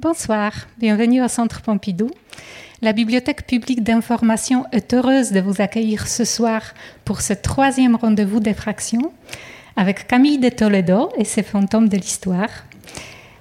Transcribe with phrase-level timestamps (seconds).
[0.00, 2.08] Bonsoir, bienvenue au Centre Pompidou.
[2.82, 6.62] La Bibliothèque publique d'information est heureuse de vous accueillir ce soir
[7.04, 9.12] pour ce troisième rendez-vous d'effraction
[9.74, 12.48] avec Camille de Toledo et ses fantômes de l'histoire.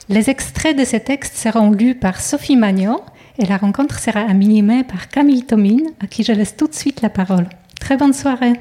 [0.10, 3.02] Les extraits de ces textes seront lus par Sophie Magnon
[3.38, 7.04] et la rencontre sera animée par Camille Tomine, à qui je laisse tout de suite
[7.04, 7.48] la parole.
[7.80, 8.54] Très bonne soirée.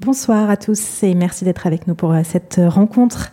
[0.00, 3.32] Bonsoir à tous et merci d'être avec nous pour euh, cette rencontre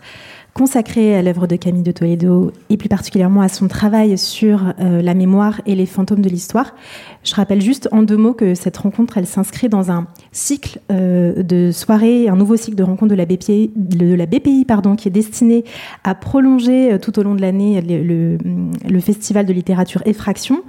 [0.58, 5.00] consacré à l'œuvre de Camille de Toledo et plus particulièrement à son travail sur euh,
[5.00, 6.74] la mémoire et les fantômes de l'histoire.
[7.24, 11.42] Je rappelle juste en deux mots que cette rencontre, elle s'inscrit dans un cycle euh,
[11.42, 15.64] de soirées, un nouveau cycle de rencontres de la BPI, pardon, qui est destiné
[16.04, 20.62] à prolonger euh, tout au long de l'année le, festival de littérature Effraction,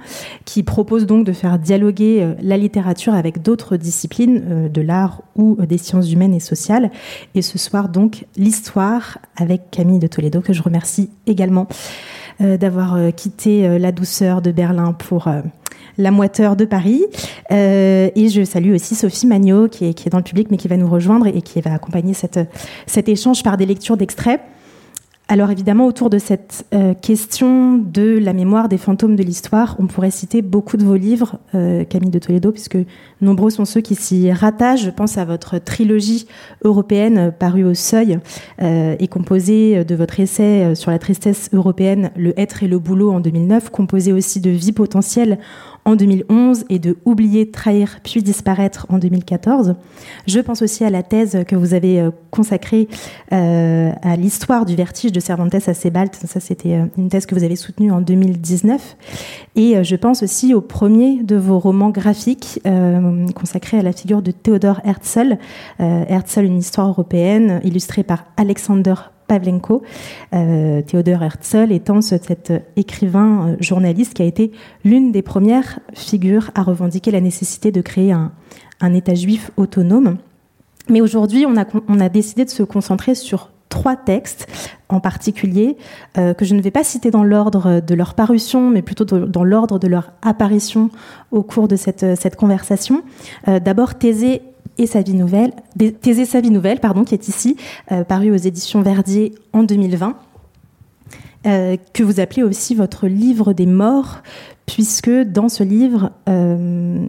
[0.44, 5.78] qui propose donc de faire dialoguer la littérature avec d'autres disciplines de l'art ou des
[5.78, 6.90] sciences humaines et sociales.
[7.34, 11.66] Et ce soir donc l'histoire avec Camille de Toledo, que je remercie également
[12.40, 15.28] euh, d'avoir euh, quitté euh, la douceur de Berlin pour
[16.00, 17.04] la moiteur de Paris.
[17.50, 20.88] et je salue aussi Sophie Magnot, qui est, dans le public, mais qui va nous
[20.88, 22.40] rejoindre et qui va accompagner cette,
[22.86, 24.40] cet échange par des lectures d'extraits.
[25.30, 29.86] Alors évidemment, autour de cette euh, question de la mémoire des fantômes de l'histoire, on
[29.86, 32.78] pourrait citer beaucoup de vos livres, euh, Camille de Toledo, puisque
[33.20, 34.82] nombreux sont ceux qui s'y rattachent.
[34.82, 36.26] Je pense à votre trilogie
[36.64, 38.18] européenne parue au Seuil
[38.60, 43.12] euh, et composée de votre essai sur la tristesse européenne, Le être et le boulot
[43.12, 45.38] en 2009, composé aussi de Vie potentielle
[45.84, 49.74] en 2011 et de Oublier, trahir puis disparaître en 2014.
[50.26, 52.88] Je pense aussi à la thèse que vous avez euh, consacrée
[53.32, 56.14] euh, à l'histoire du vertige de Cervantes à Sebald.
[56.14, 58.96] Ça, c'était euh, une thèse que vous avez soutenue en 2019.
[59.56, 62.60] Et je pense aussi au premier de vos romans graphiques
[63.34, 65.38] consacrés à la figure de Théodore Herzl.
[65.78, 68.94] Herzl, une histoire européenne, illustrée par Alexander
[69.30, 69.84] Pavlenko,
[70.34, 74.50] euh, Théodore Herzl étant cet écrivain euh, journaliste qui a été
[74.84, 78.32] l'une des premières figures à revendiquer la nécessité de créer un,
[78.92, 80.16] État juif autonome.
[80.88, 84.48] Mais aujourd'hui, on a, décidé de se concentrer sur trois textes
[84.88, 85.76] en particulier,
[86.18, 89.44] euh, que je ne vais pas citer dans l'ordre de leur parution, mais plutôt dans
[89.44, 90.90] l'ordre de leur apparition
[91.30, 93.04] au cours de cette, cette conversation.
[93.46, 94.42] D'abord, Thésée
[94.80, 95.52] et sa vie nouvelle,
[96.00, 97.56] Thésée sa vie nouvelle, pardon, qui est ici,
[97.92, 100.16] euh, paru aux éditions Verdier en 2020,
[101.46, 104.22] euh, que vous appelez aussi votre livre des morts,
[104.64, 107.06] puisque dans ce livre, euh,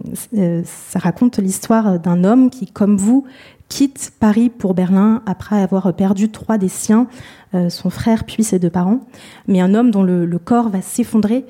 [0.64, 3.24] ça raconte l'histoire d'un homme qui, comme vous,
[3.72, 7.06] quitte Paris pour Berlin après avoir perdu trois des siens,
[7.54, 9.00] euh, son frère puis ses deux parents,
[9.48, 11.46] mais un homme dont le, corps va s'effondrer,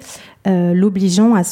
[0.46, 1.42] euh, l'obligeant à,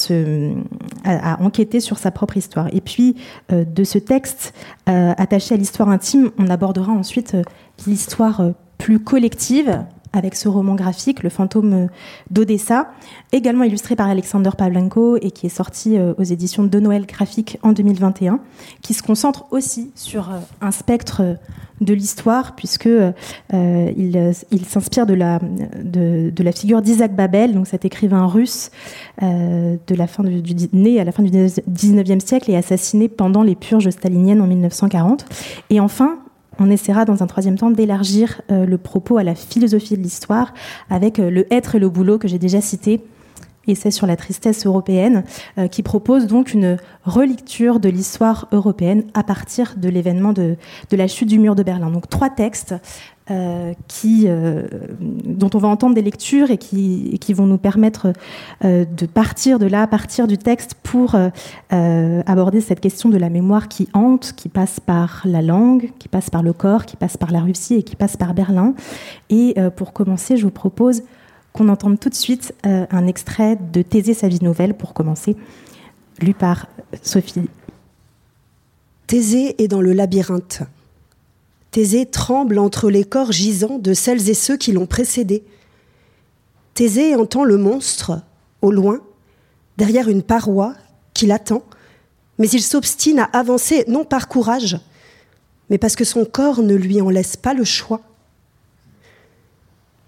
[1.04, 2.69] à, enquêter sur sa propre histoire.
[2.72, 3.16] Et puis,
[3.50, 4.54] euh, de ce texte
[4.86, 7.37] attaché à l'histoire intime, on abordera ensuite
[7.87, 8.41] l'histoire
[8.78, 11.88] plus collective, avec ce roman graphique, Le fantôme
[12.31, 12.91] d'Odessa,
[13.32, 17.59] également illustré par Alexander Pavlenko et qui est sorti euh, aux éditions de Noël graphique
[17.62, 18.41] en 2021,
[18.82, 21.37] qui se concentre aussi sur euh, un spectre
[21.81, 23.12] de l'histoire, puisque euh,
[24.69, 28.70] s'inspire de la, figure d'Isaac Babel, donc cet écrivain russe
[29.22, 30.22] de la fin
[30.75, 35.25] né à la fin du 19e siècle et assassiné pendant les purges staliniennes en 1940.
[35.70, 36.19] Et enfin,
[36.60, 40.54] on essaiera dans un troisième temps d'élargir euh, le propos à la philosophie de l'histoire
[40.91, 43.00] avec euh, le être et le boulot que j'ai déjà cité
[43.66, 45.25] essai sur la tristesse européenne,
[45.59, 50.56] euh, qui propose donc une relecture de l'histoire européenne à partir de l'événement de,
[50.91, 51.91] la chute du mur de Berlin.
[51.91, 52.75] Donc trois textes
[53.88, 54.62] qui, euh,
[55.00, 58.12] dont on va entendre des lectures et qui, vont nous permettre
[58.64, 61.14] de partir de là, partir du texte pour
[61.70, 66.28] aborder cette question de la mémoire qui hante, qui passe par la langue, qui passe
[66.28, 68.74] par le corps, qui passe par la Russie et qui passe par Berlin.
[69.28, 71.02] Et pour commencer, je vous propose
[71.52, 75.36] qu'on entende tout de suite euh, un extrait de Thésée, sa vie nouvelle, pour commencer,
[76.20, 76.66] lu par
[77.02, 77.48] Sophie.
[79.06, 80.62] Thésée est dans le labyrinthe.
[81.70, 85.44] Thésée tremble entre les corps gisants de celles et ceux qui l'ont précédé.
[86.75, 88.22] Thésée entend le monstre,
[88.60, 89.00] au loin,
[89.76, 90.75] derrière une paroi,
[91.14, 91.62] qui l'attend,
[92.38, 94.81] mais il s'obstine à avancer non par courage,
[95.69, 98.00] mais parce que son corps ne lui en laisse pas le choix.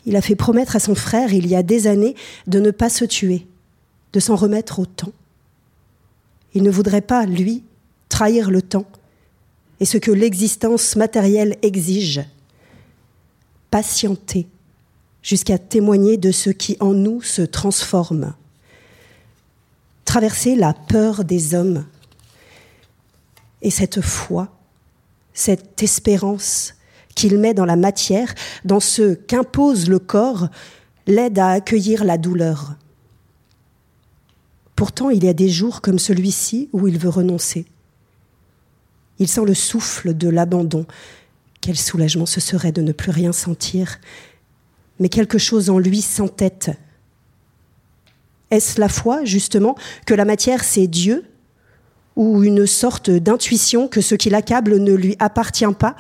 [0.05, 2.17] Il a fait promettre à son frère, il y a des années,
[2.49, 3.47] de ne pas se tuer,
[4.13, 5.13] de s'en remettre au temps.
[6.55, 7.63] Il ne voudrait pas, lui,
[8.09, 8.87] trahir le temps
[9.83, 12.23] et ce que l'existence matérielle exige.
[13.69, 14.47] Patienter
[15.23, 18.33] jusqu'à témoigner de ce qui en nous se transforme.
[20.05, 21.85] Traverser la peur des hommes
[23.61, 24.57] et cette foi,
[25.35, 26.75] cette espérance
[27.17, 28.33] qu'il met dans la matière,
[28.65, 30.47] dans ce qu'impose le corps,
[31.09, 32.77] l'aide à accueillir la douleur.
[34.77, 37.67] Pourtant, il y a des jours comme celui-ci où il veut renoncer.
[39.23, 40.85] Il sent le souffle de l'abandon.
[41.61, 44.01] Quel soulagement ce serait de ne plus rien sentir.
[44.99, 46.73] Mais quelque chose en lui s'entête.
[48.51, 49.77] Est-ce la foi, justement,
[50.07, 51.25] que la matière, c'est Dieu?
[52.17, 55.95] Ou une sorte d'intuition que ce qui l'accable ne lui appartient pas?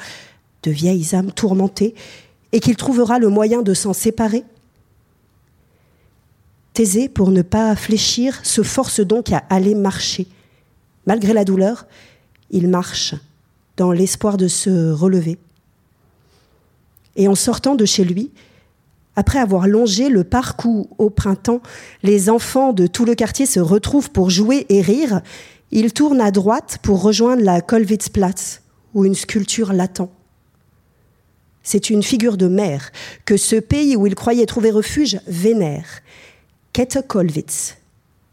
[0.64, 1.94] De vieilles âmes tourmentées
[2.50, 4.42] Et qu'il trouvera le moyen de s'en séparer?
[6.74, 10.26] Thésée, pour ne pas fléchir, se force donc à aller marcher.
[11.06, 11.86] Malgré la douleur,
[12.52, 13.14] il marche
[13.76, 15.38] dans l'espoir de se relever.
[17.16, 18.30] Et en sortant de chez lui,
[19.16, 21.60] après avoir longé le parc où, au printemps,
[22.02, 25.20] les enfants de tout le quartier se retrouvent pour jouer et rire,
[25.70, 28.62] il tourne à droite pour rejoindre la Kolwitzplatz,
[28.94, 30.10] où une sculpture l'attend.
[31.62, 32.90] C'est une figure de mère
[33.24, 35.86] que ce pays où il croyait trouver refuge vénère.
[36.72, 37.76] Kette Kollwitz,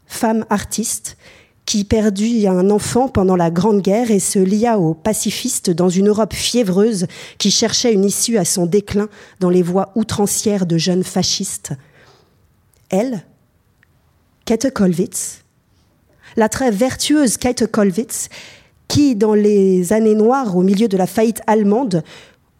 [0.06, 1.16] femme artiste,
[1.70, 6.08] qui perdit un enfant pendant la Grande Guerre et se lia aux pacifistes dans une
[6.08, 7.06] Europe fiévreuse
[7.38, 9.08] qui cherchait une issue à son déclin
[9.38, 11.74] dans les voies outrancières de jeunes fascistes.
[12.88, 13.22] Elle,
[14.46, 15.44] Kate Kollwitz,
[16.36, 18.30] la très vertueuse Kate Kollwitz,
[18.88, 22.02] qui, dans les années noires, au milieu de la faillite allemande,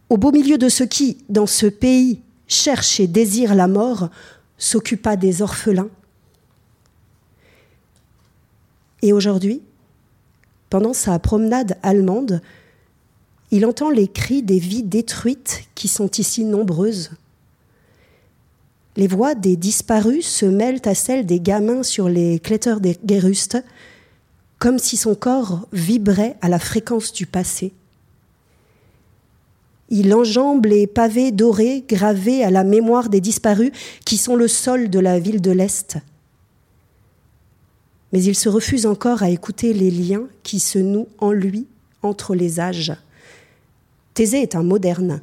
[0.08, 4.08] au beau milieu de ceux qui, dans ce pays, cherchent et désirent la mort,
[4.56, 5.90] s'occupa des orphelins,
[9.02, 9.62] et aujourd'hui,
[10.69, 12.41] pendant sa promenade allemande,
[13.50, 17.11] il entend les cris des vies détruites qui sont ici nombreuses.
[18.97, 23.62] Les voix des disparus se mêlent à celles des gamins sur les Kletter des Gerüste,
[24.58, 27.73] comme si son corps vibrait à la fréquence du passé.
[29.88, 33.73] Il enjambe les pavés dorés gravés à la mémoire des disparus
[34.05, 35.96] qui sont le sol de la ville de l'Est
[38.12, 41.66] mais il se refuse encore à écouter les liens qui se nouent en lui
[42.02, 42.92] entre les âges.
[44.14, 45.20] Thésée est un moderne.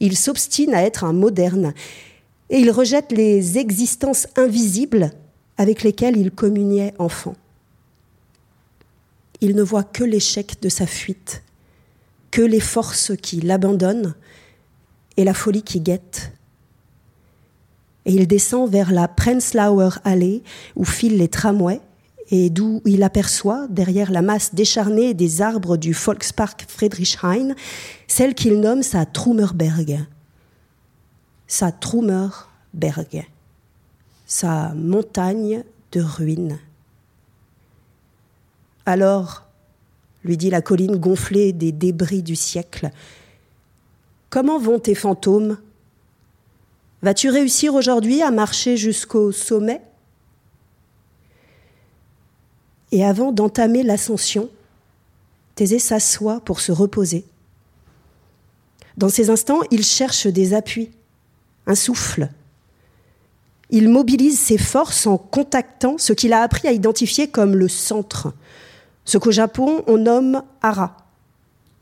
[0.00, 1.74] Il s'obstine à être un moderne
[2.50, 5.10] et il rejette les existences invisibles
[5.58, 7.34] avec lesquelles il communiait enfant.
[9.40, 11.42] Il ne voit que l'échec de sa fuite,
[12.30, 14.14] que les forces qui l'abandonnent
[15.16, 16.32] et la folie qui guette.
[18.04, 20.42] Et il descend vers la Prenzlauer Allee
[20.76, 21.80] où filent les tramways
[22.30, 27.54] et d'où il aperçoit, derrière la masse décharnée des arbres du Volkspark Friedrichshain,
[28.08, 30.04] celle qu'il nomme sa Trummerberg.
[31.46, 33.26] Sa Trummerberg,
[34.26, 35.62] sa montagne
[35.92, 36.58] de ruines.
[38.84, 39.44] Alors,
[40.24, 42.90] lui dit la colline gonflée des débris du siècle,
[44.28, 45.58] comment vont tes fantômes?
[47.02, 49.80] Vas-tu réussir aujourd'hui à marcher jusqu'au sommet?
[52.96, 54.48] Et avant d'entamer l'ascension,
[55.54, 57.26] Thésée s'assoit pour se reposer.
[58.96, 60.92] Dans ces instants, il cherche des appuis,
[61.66, 62.30] un souffle.
[63.68, 68.32] Il mobilise ses forces en contactant ce qu'il a appris à identifier comme le centre,
[69.04, 70.96] ce qu'au Japon on nomme Ara,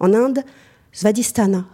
[0.00, 0.42] en Inde
[0.90, 1.64] Svadhisthana,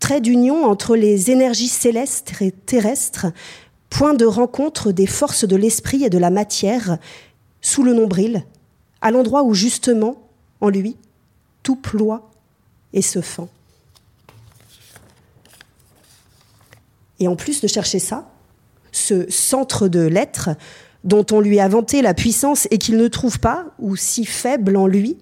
[0.00, 3.28] trait d'union entre les énergies célestes et terrestres,
[3.88, 6.98] point de rencontre des forces de l'esprit et de la matière
[7.60, 8.44] sous le nombril,
[9.00, 10.16] à l'endroit où justement,
[10.60, 10.96] en lui,
[11.62, 12.30] tout ploie
[12.92, 13.48] et se fend.
[17.20, 18.30] Et en plus de chercher ça,
[18.92, 20.50] ce centre de l'être,
[21.04, 24.76] dont on lui a vanté la puissance et qu'il ne trouve pas, ou si faible
[24.76, 25.16] en lui,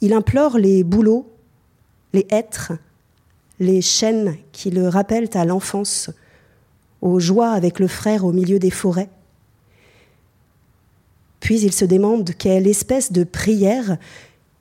[0.00, 1.30] il implore les bouleaux,
[2.12, 2.72] les êtres,
[3.60, 6.10] les chaînes qui le rappellent à l'enfance,
[7.00, 9.10] aux joies avec le frère au milieu des forêts,
[11.44, 13.98] puis il se demande quelle espèce de prière,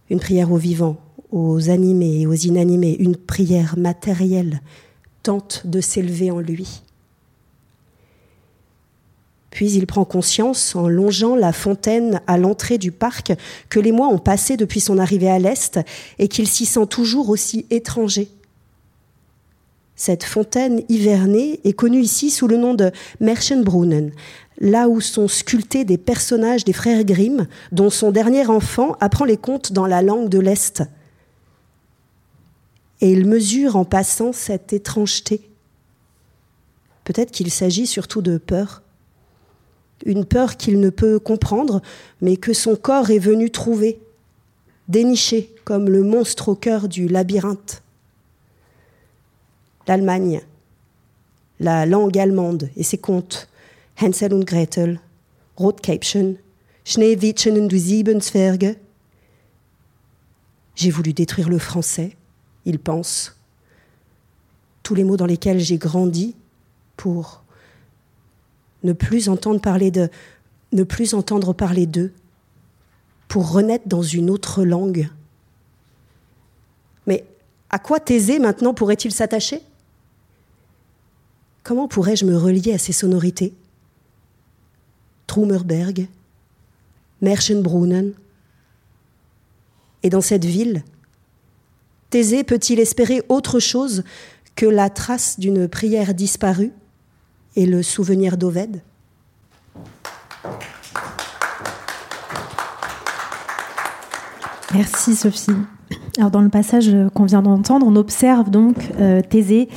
[0.09, 0.97] une prière aux vivants,
[1.31, 4.61] aux animés et aux inanimés, une prière matérielle,
[5.23, 6.81] tente de s'élever en lui.
[9.49, 13.31] Puis il prend conscience, en longeant la fontaine à l'entrée du parc,
[13.69, 15.79] que les mois ont passé depuis son arrivée à l'Est
[16.19, 18.27] et qu'il s'y sent toujours aussi étranger.
[19.95, 24.12] Cette fontaine hivernée est connue ici sous le nom de Merchenbrunnen,
[24.59, 29.38] là où sont sculptés des personnages des frères Grimm, dont son dernier enfant apprend les
[29.38, 30.83] contes dans la langue de l'Est.
[33.01, 35.50] Et il mesure en passant cette étrangeté.
[37.03, 38.81] Peut-être qu'il s'agit surtout de peur.
[40.05, 41.81] Une peur qu'il ne peut comprendre,
[42.21, 44.00] mais que son corps est venu trouver,
[44.88, 47.82] dénicher comme le monstre au cœur du labyrinthe.
[49.87, 50.41] L'Allemagne,
[51.59, 53.47] la langue allemande et ses contes,
[54.01, 54.99] Hansel und Gretel,
[55.57, 56.37] Rotkäppchen,
[56.85, 58.77] Schneewittchen und Siebenzwerge.
[60.75, 62.15] J'ai voulu détruire le français,
[62.65, 63.35] il pense.
[64.81, 66.35] Tous les mots dans lesquels j'ai grandi
[66.97, 67.43] pour
[68.83, 70.09] ne plus entendre parler de,
[70.71, 72.11] ne plus entendre parler d'eux,
[73.27, 75.09] pour renaître dans une autre langue.
[77.07, 77.25] Mais
[77.69, 79.61] à quoi Thésée maintenant pourrait-il s'attacher?
[81.63, 83.53] Comment pourrais-je me relier à ces sonorités?
[85.27, 86.08] Trummerberg,
[87.22, 88.12] Merchenbrunnen.
[90.03, 90.84] Et dans cette ville,
[92.10, 94.03] Thésée peut-il espérer autre chose
[94.55, 96.74] que la trace d'une prière disparue
[97.55, 98.82] et le souvenir d'Ovède
[104.74, 105.51] Merci Sophie.
[106.17, 109.70] Alors dans le passage qu'on vient d'entendre, on observe donc euh, Thésée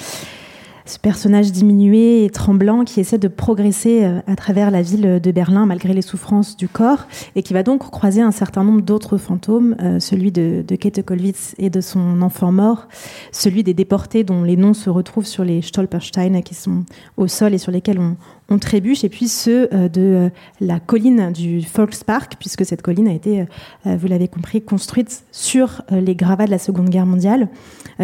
[0.87, 5.31] ce personnage diminué et tremblant qui essaie de progresser euh, à travers la ville de
[5.33, 9.19] Berlin malgré les souffrances du corps et qui va donc croiser un certain nombre d'autres
[9.19, 11.01] fantômes, euh, celui de, de Kate
[11.59, 12.89] et de son enfant mort,
[13.33, 16.85] celui des déportés dont les noms se retrouvent sur les Stolpersteine qui sont
[17.17, 18.17] au sol et sur lesquels on,
[18.49, 23.13] on trébuche, et puis ceux euh, de la colline du Volkspark, puisque cette colline a
[23.13, 23.47] été,
[23.85, 27.49] vous l'avez compris, construite sur les gravats de la Seconde Guerre mondiale.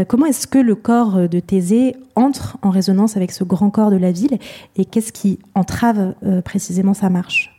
[0.08, 3.96] Comment est-ce que le corps de Thésée entre en résonance avec ce grand corps de
[3.96, 4.38] la ville
[4.76, 7.50] et qu'est-ce qui entrave euh, précisément sa marche?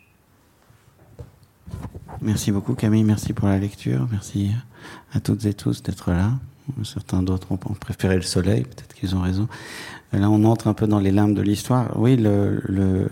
[2.22, 4.52] Merci beaucoup Camille, merci pour la lecture, merci
[5.14, 6.32] à toutes et tous d'être là.
[6.84, 9.50] Certains d'autres ont préféré le soleil, peut-être qu'ils ont raison.
[10.14, 11.92] Là, on entre un peu dans les limbes de l'histoire.
[12.00, 13.08] Oui, le, le,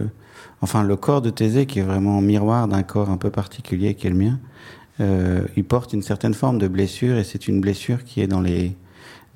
[0.62, 4.08] enfin, le corps de Thésée, qui est vraiment miroir d'un corps un peu particulier qui
[4.08, 4.40] est le mien,
[5.00, 8.42] euh, il porte une certaine forme de blessure et c'est une blessure qui est dans
[8.42, 8.76] les,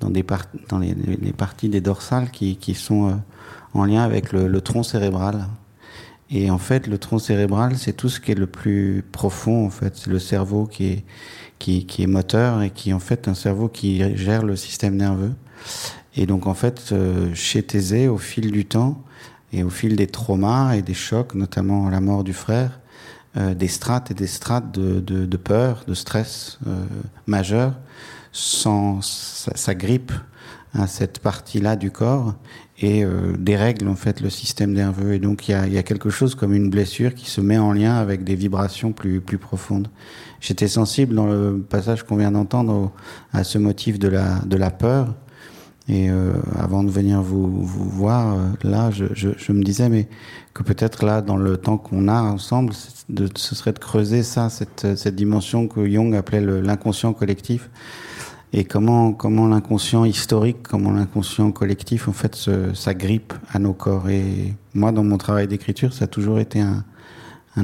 [0.00, 0.24] dans, des
[0.68, 3.14] dans les, les, parties des dorsales qui, qui sont euh,
[3.74, 5.46] en lien avec le, le, tronc cérébral.
[6.30, 9.66] Et en fait, le tronc cérébral, c'est tout ce qui est le plus profond.
[9.66, 11.04] En fait, c'est le cerveau qui est
[11.58, 15.32] qui, qui, est moteur et qui en fait un cerveau qui gère le système nerveux.
[16.16, 19.02] Et donc en fait, euh, chez Thésée, au fil du temps
[19.52, 22.80] et au fil des traumas et des chocs, notamment la mort du frère,
[23.36, 26.84] euh, des strates et des strates de, de, peur, de stress euh,
[27.26, 27.74] majeur,
[28.32, 30.12] sans sa, grippe
[30.74, 32.34] à cette partie-là du corps
[32.78, 33.06] et
[33.38, 35.14] dérègle en fait le système nerveux.
[35.14, 37.56] Et donc il y a, y a, quelque chose comme une blessure qui se met
[37.56, 39.88] en lien avec des vibrations plus, plus profondes.
[40.40, 42.92] J'étais sensible dans le passage qu'on vient d'entendre
[43.32, 45.14] à ce motif de la, de la peur.
[45.88, 50.08] Et euh, avant de venir vous, voir, euh, là, je, me disais, mais
[50.52, 55.08] que peut-être là, dans le temps qu'on a ensemble, ce serait de creuser ça, cette,
[55.14, 57.70] dimension que Jung appelait l'inconscient collectif
[58.52, 63.72] et comment comment l'inconscient historique, comment l'inconscient collectif en fait se, ça grippe à nos
[63.72, 64.08] corps.
[64.08, 66.84] Et moi, dans mon travail d'écriture, ça a toujours été un,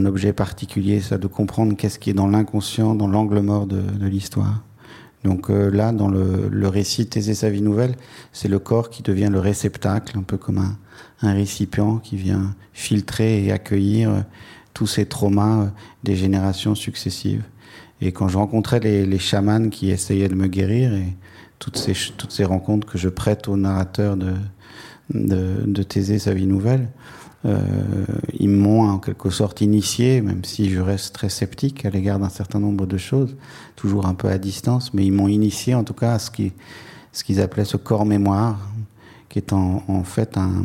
[0.07, 4.63] objet particulier, ça de comprendre qu'est-ce qui est dans l'inconscient, dans l'angle mort de l'histoire.
[5.25, 7.95] Donc euh, là, dans le, récit Thésée sa vie nouvelle,
[8.33, 10.77] c'est le corps qui devient le réceptacle, un peu comme un,
[11.23, 14.25] un récipient qui vient filtrer et accueillir
[14.75, 15.71] tous ces traumas
[16.03, 17.45] des générations successives.
[18.01, 21.17] Et quand je rencontrais les, les chamans qui essayaient de me guérir et
[21.61, 24.35] toutes ces, toutes ces rencontres que je prête au narrateur de,
[25.15, 31.15] de, sa vie nouvelle, euh, ils m'ont en quelque sorte initié, même si je reste
[31.15, 33.37] très sceptique à l'égard d'un certain nombre de choses,
[33.75, 36.53] toujours un peu à distance, mais ils m'ont initié en tout cas à ce qu'ils
[37.13, 38.59] ce qu'ils appelaient ce corps mémoire,
[39.29, 40.65] qui est en, en fait un,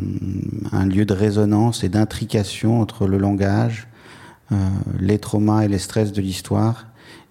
[0.72, 3.88] un, lieu de résonance et d'intrication entre le langage,
[4.52, 4.56] euh,
[4.98, 6.86] les traumas et les stress de l'histoire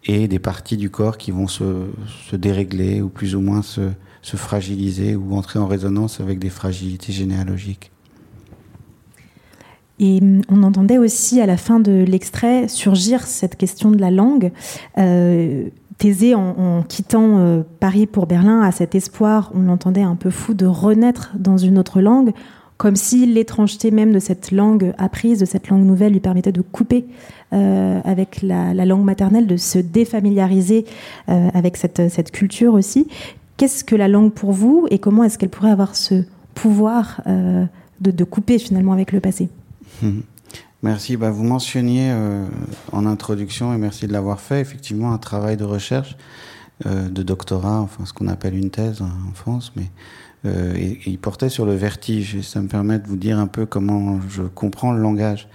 [0.05, 1.87] et des parties du corps qui vont se,
[2.29, 3.89] se dérégler ou plus ou moins se,
[4.21, 7.91] se, fragiliser ou entrer en résonance avec des fragilités généalogiques.
[9.99, 14.11] Et mm, on entendait aussi à la fin de l'extrait surgir cette question de la
[14.11, 14.51] langue.
[14.97, 20.29] Euh, Thésée, en, quittant euh, Paris pour Berlin, a cet espoir, on l'entendait un peu
[20.29, 22.33] fou, de renaître dans une autre langue,
[22.77, 26.61] comme si l'étrangeté même de cette langue apprise, de cette langue nouvelle, lui permettait de
[26.61, 27.07] couper
[27.51, 30.85] euh, avec la, la, langue maternelle, de se défamiliariser
[31.29, 33.07] euh, avec cette, culture aussi.
[33.57, 36.23] Qu'est-ce que la langue pour vous et comment est-ce qu'elle pourrait avoir ce
[36.53, 37.21] pouvoir
[38.01, 39.49] de, couper finalement avec le passé?
[40.01, 40.21] Mmh.
[40.83, 41.17] Merci.
[41.17, 42.45] Bah, vous mentionniez euh,
[42.91, 46.15] en introduction, et merci de l'avoir fait, effectivement un travail de recherche,
[46.85, 49.89] euh, de doctorat, enfin ce qu'on appelle une thèse en France, mais
[50.45, 52.35] euh, il portait sur le vertige.
[52.35, 55.47] Et ça me permet de vous dire un peu comment je comprends le langage.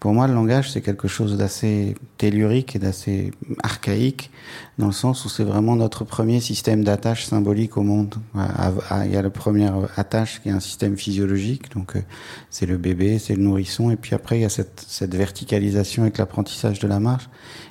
[0.00, 3.32] Pour moi, le langage, c'est quelque chose d'assez tellurique et d'assez
[3.64, 4.30] archaïque,
[4.78, 8.14] dans le sens où c'est vraiment notre premier système d'attache symbolique au monde.
[8.36, 12.02] Il y a la première attache qui est un système physiologique, donc euh,
[12.48, 16.18] c'est le bébé, c'est le nourrisson, et puis après, il y a cette, verticalisation avec
[16.18, 17.28] l'apprentissage de la marche.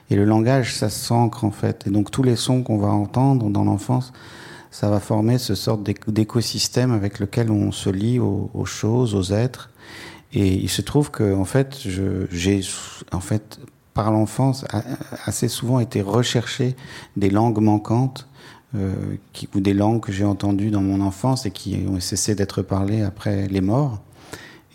[0.09, 1.87] Et le langage, ça s'ancre en fait.
[1.87, 4.11] Et donc tous les sons qu'on va entendre dans l'enfance,
[4.69, 9.69] ça va former ce sorte d'écosystème avec lequel on se lie aux choses, aux êtres.
[10.33, 11.77] Et il se trouve que, en fait,
[12.31, 12.61] j'ai,
[13.11, 13.59] en fait,
[13.93, 14.65] par l'enfance,
[15.25, 16.75] assez souvent été recherché
[17.15, 18.27] des langues manquantes,
[18.75, 19.15] euh,
[19.55, 23.01] ou des langues que j'ai entendues dans mon enfance et qui ont cessé d'être parlées
[23.01, 24.01] après les morts.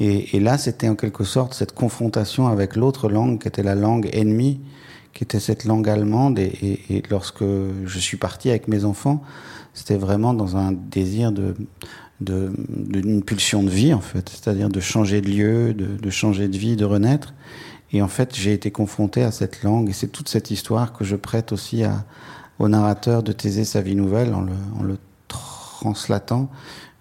[0.01, 4.09] Et, là, c'était en quelque sorte cette confrontation avec l'autre langue, qui était la langue
[4.13, 4.61] ennemie,
[5.13, 6.41] qui était cette langue allemande.
[6.41, 9.23] Et, et lorsque je suis parti avec mes enfants,
[9.75, 11.55] c'était vraiment dans un désir de,
[12.25, 16.77] d'une pulsion de vie en fait, c'est-à-dire de changer de lieu, de, changer de vie,
[16.77, 17.35] de renaître.
[17.93, 21.05] Et en fait, j'ai été confronté à cette langue et c'est toute cette histoire que
[21.05, 21.83] je prête aussi
[22.59, 24.43] au narrateur de Thésée sa vie nouvelle en
[24.83, 24.97] le,
[25.29, 26.49] translatant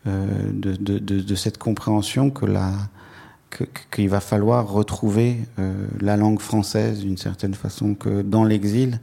[0.08, 2.72] euh, de, cette compréhension que la
[3.92, 9.00] qu'il va falloir retrouver euh, la langue française d'une certaine façon, que dans l'exil,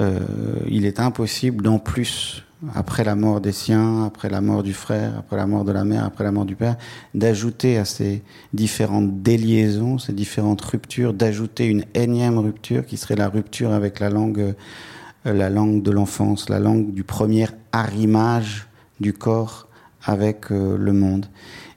[0.00, 0.20] euh,
[0.68, 2.44] il est impossible d'en plus
[2.74, 5.84] après la mort des siens, après la mort du frère, après la mort de la
[5.84, 6.76] mère, après la mort du père,
[7.14, 8.22] d'ajouter à ces
[8.54, 14.08] différentes déliaisons, ces différentes ruptures, d'ajouter une énième rupture qui serait la rupture avec la
[14.08, 14.54] langue,
[15.26, 18.66] euh, la langue de l'enfance, la langue du premier arrimage
[19.00, 19.68] du corps
[20.02, 21.26] avec euh, le monde.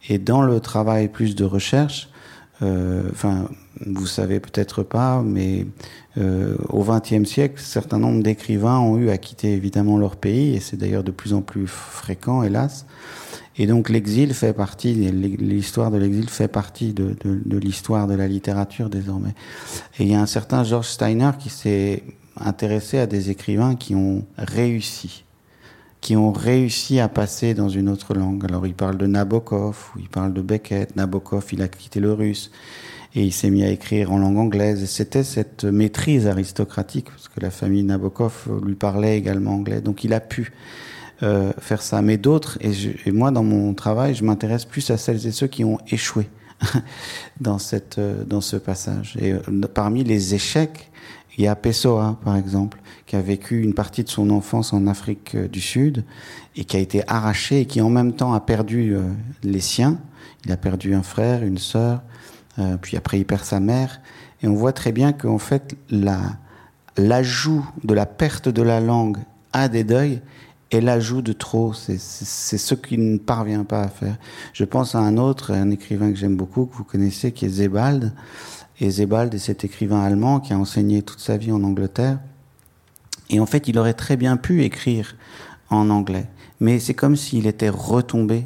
[0.07, 2.09] Et dans le travail plus de recherche,
[2.62, 3.50] euh, enfin,
[3.86, 5.65] vous savez peut-être pas, mais
[6.17, 10.55] euh, au XXe siècle, un certain nombre d'écrivains ont eu à quitter évidemment leur pays,
[10.55, 12.86] et c'est d'ailleurs de plus en plus fréquent, hélas.
[13.57, 17.15] Et donc l'exil fait partie, l'histoire de l'exil fait partie de,
[17.57, 19.36] l'histoire de la littérature désormais.
[19.98, 22.03] Et il y a un certain George Steiner qui s'est
[22.39, 25.25] intéressé à des écrivains qui ont réussi,
[26.00, 28.45] qui ont réussi à passer dans une autre langue.
[28.45, 30.95] Alors il parle de Nabokov, il parle de Beckett.
[30.95, 32.51] Nabokov, il a quitté le russe
[33.15, 34.85] et il s'est mis à écrire en langue anglaise.
[34.85, 40.13] C'était cette maîtrise aristocratique, parce que la famille Nabokov lui parlait également anglais, donc il
[40.13, 40.51] a pu
[41.21, 42.01] euh, faire ça.
[42.01, 45.65] Mais d'autres, et, moi dans mon travail, je m'intéresse plus à celles et ceux qui
[45.65, 46.29] ont échoué
[47.41, 49.17] dans, cette, euh, dans ce passage.
[49.19, 49.39] Et euh,
[49.73, 50.89] parmi les échecs,
[51.38, 54.88] il y a Pessoa, par exemple, qui a vécu une partie de son enfance en
[54.88, 56.05] Afrique du Sud
[56.55, 58.95] et qui a été arraché et qui en même temps a perdu
[59.43, 59.99] les siens.
[60.45, 62.01] Il a perdu un frère, une sœur,
[62.60, 64.02] euh, puis après il perd sa mère.
[64.41, 65.76] Et on voit très bien qu'en fait,
[66.98, 69.17] l'ajout de la perte de la langue
[69.52, 70.22] à des deuils
[70.72, 71.74] est l'ajout de trop.
[71.74, 74.17] C'est ce qu'il ne parvient pas à faire.
[74.54, 77.50] Je pense à un autre, un écrivain que j'aime beaucoup, que vous connaissez, qui est
[77.50, 78.13] Zebald.
[78.80, 82.19] Et Zebald est cet écrivain allemand qui a enseigné toute sa vie en Angleterre.
[83.30, 85.15] Et en fait, il aurait très bien pu écrire
[85.69, 86.28] en anglais.
[86.60, 88.45] Mais c'est comme s'il était retombé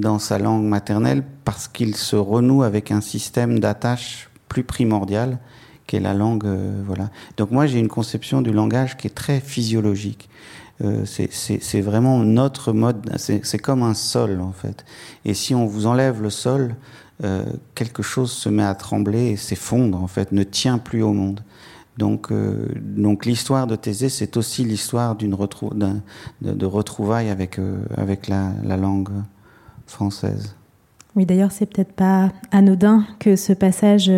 [0.00, 5.38] dans sa langue maternelle parce qu'il se renoue avec un système d'attache plus primordial
[5.86, 6.46] qu'est la langue.
[6.46, 7.10] Euh, voilà.
[7.36, 10.28] Donc moi j'ai une conception du langage qui est très physiologique.
[10.84, 13.10] Euh, c'est vraiment notre mode.
[13.16, 14.84] C'est comme un sol en fait.
[15.24, 16.76] Et si on vous enlève le sol,
[17.24, 21.12] euh, quelque chose se met à trembler et s'effondre en fait, ne tient plus au
[21.12, 21.40] monde.
[21.96, 25.92] Donc, euh, donc l'histoire de Thésée, c'est aussi l'histoire d'une retrou de,
[26.42, 29.08] de, retrouvailles avec, euh, avec la, la, langue
[29.86, 30.54] française.
[31.14, 34.10] Oui, d'ailleurs, c'est peut-être pas anodin que ce passage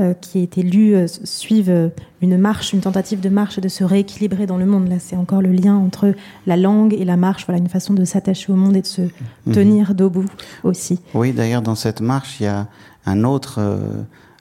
[0.00, 1.90] euh, qui a été lu euh, suive
[2.22, 4.88] une marche, une tentative de marche et de se rééquilibrer dans le monde.
[4.88, 6.14] Là, c'est encore le lien entre
[6.46, 7.44] la langue et la marche.
[7.46, 9.52] Voilà, une façon de s'attacher au monde et de se mmh.
[9.52, 10.26] tenir debout
[10.64, 11.00] aussi.
[11.12, 12.68] Oui, d'ailleurs, dans cette marche, il y a
[13.04, 13.78] un autre, euh,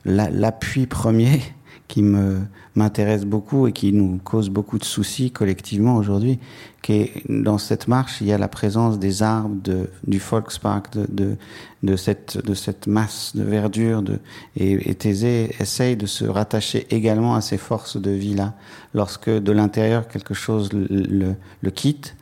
[0.05, 1.41] l'appui premier
[1.89, 2.39] qui me
[2.75, 6.39] m'intéresse beaucoup et qui nous cause beaucoup de soucis collectivement aujourd'hui,
[6.81, 10.93] qui est dans cette marche, il y a la présence des arbres de, du Volkspark,
[10.93, 11.37] de, de,
[11.83, 14.19] de, cette, de cette masse de verdure, de,
[14.55, 18.53] et, et Thésée essaye de se rattacher également à ces forces de vie-là.
[18.93, 22.15] Lorsque de l'intérieur quelque chose le, le, le quitte,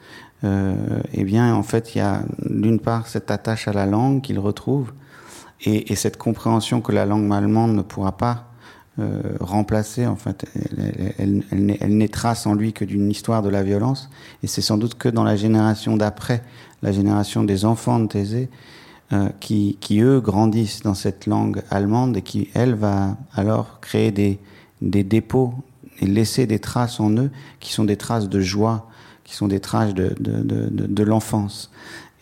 [0.44, 0.76] euh,
[1.14, 4.40] eh bien, en fait, il y a d'une part cette attache à la langue qu'il
[4.40, 4.94] retrouve,
[5.62, 8.54] et, et cette compréhension que la langue allemande ne pourra pas
[9.40, 13.64] remplacer, en fait, elle, elle, elle, elle naîtra sans lui que d'une histoire de la
[13.64, 14.10] violence.
[14.44, 16.44] Et c'est sans doute que dans la génération d'après,
[16.82, 18.50] la génération des enfants de Thésée,
[19.14, 24.12] euh, qui, qui eux grandissent dans cette langue allemande et qui, elle, va alors créer
[24.12, 24.38] des,
[24.82, 25.54] des dépôts
[26.02, 27.32] et laisser des traces en eux
[27.62, 28.90] qui sont des traces de joie,
[29.24, 31.72] qui sont des traces de, de, de, de, de l'enfance.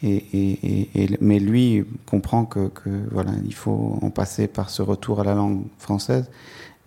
[0.04, 2.70] et, mais lui comprend que,
[3.12, 6.30] voilà, il faut en passer par ce retour à la langue française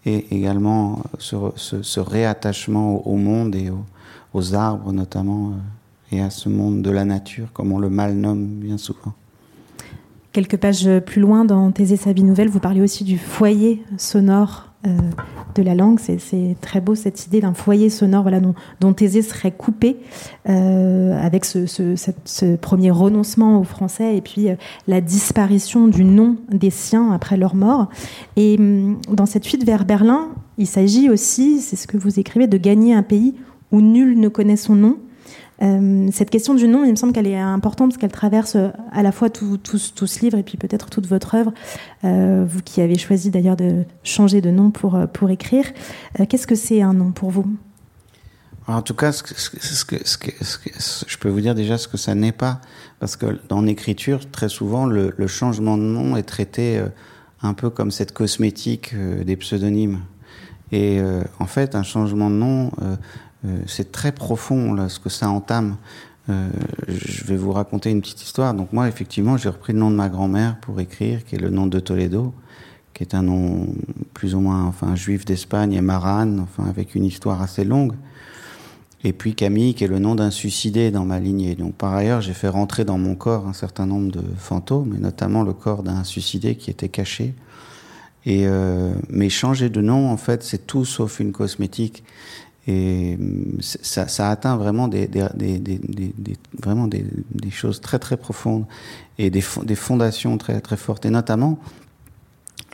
[0.05, 3.71] et également ce, réattachement au, monde et
[4.33, 8.15] aux, arbres notamment euh, et à ce monde de la nature, comme on le mal
[8.15, 9.13] nomme bien souvent.
[10.33, 14.68] Quelques pages plus loin dans Thésée sa vie nouvelle, vous parlez aussi du foyer sonore
[14.68, 15.99] euh, de la langue.
[15.99, 19.97] C'est très beau cette idée d'un foyer sonore voilà, dont, dont Thésée serait coupé
[20.49, 24.55] euh, avec ce, premier renoncement au français et puis euh,
[24.87, 27.89] la disparition du nom des siens après leur mort.
[28.37, 32.47] Et hum, dans cette fuite vers Berlin, il s'agit aussi, c'est ce que vous écrivez,
[32.47, 33.35] de gagner un pays
[33.73, 34.99] où nul ne connaît son nom
[35.61, 38.69] euh, cette question du nom, il me semble qu'elle est importante parce qu'elle traverse euh,
[38.93, 41.53] à la fois tout, ce livre et puis peut-être toute votre œuvre,
[42.05, 45.65] euh, vous qui avez choisi d'ailleurs de changer de nom pour, pour écrire.
[46.29, 47.47] Qu'est-ce que c'est un nom pour vous?
[48.69, 52.61] En tout cas, je peux vous dire déjà ce que ça n'est pas,
[53.01, 56.83] parce que dans l'écriture, très souvent, le, changement de nom est traité
[57.41, 58.95] un peu comme cette cosmétique
[59.25, 60.01] des pseudonymes.
[60.71, 61.01] Et
[61.39, 62.71] en fait, un changement de nom
[63.67, 65.77] c'est très profond là, ce que ça entame.
[66.31, 66.49] Euh,
[66.89, 68.53] je vais vous raconter une petite histoire.
[68.55, 71.51] Donc moi, effectivement, j'ai repris le nom de ma grand-mère pour écrire, qui est le
[71.51, 72.35] nom de Toledo,
[72.93, 73.67] qui est un nom
[74.13, 77.95] plus ou moins, enfin, juif d'Espagne, et Maran, enfin, avec une histoire assez longue.
[79.05, 81.55] Et puis Camille, qui est le nom d'un suicidé dans ma lignée.
[81.55, 84.99] Donc par ailleurs, j'ai fait rentrer dans mon corps un certain nombre de fantômes, et
[84.99, 87.35] notamment le corps d'un suicidé qui était caché.
[88.27, 92.03] Et euh, mais changer de nom, en fait, c'est tout sauf une cosmétique.
[92.71, 93.19] Et
[93.61, 95.09] ça, ça atteint vraiment des,
[96.63, 97.03] vraiment des,
[97.51, 98.67] choses très très profondes
[99.17, 101.07] et des, fondations très très fortes.
[101.07, 101.59] Et notamment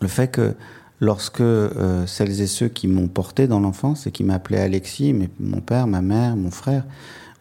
[0.01, 0.57] le fait que
[0.99, 5.31] lorsque euh, celles et ceux qui m'ont porté dans l'enfance et qui m'appelaient Alexis, mais
[5.39, 6.85] mon père, ma mère, mon frère,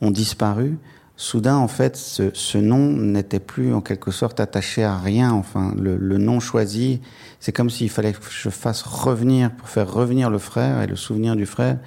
[0.02, 0.78] ont disparu,
[1.18, 5.32] soudain, en fait, ce, nom n'était plus en quelque sorte attaché à rien.
[5.32, 7.02] Enfin, le nom choisi,
[7.40, 10.96] c'est comme s'il fallait que je fasse revenir, pour faire revenir le frère et le
[10.96, 11.80] souvenir du frère,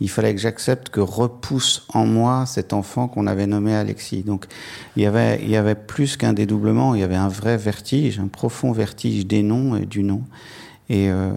[0.00, 4.22] il fallait que j'accepte que repousse en moi cet enfant qu'on avait nommé Alexis.
[4.22, 4.46] Donc
[4.96, 9.26] il y avait, plus qu'un dédoublement, il y avait un vrai vertige, un profond vertige
[9.26, 10.22] des noms et du nom.
[10.88, 11.32] Et, euh,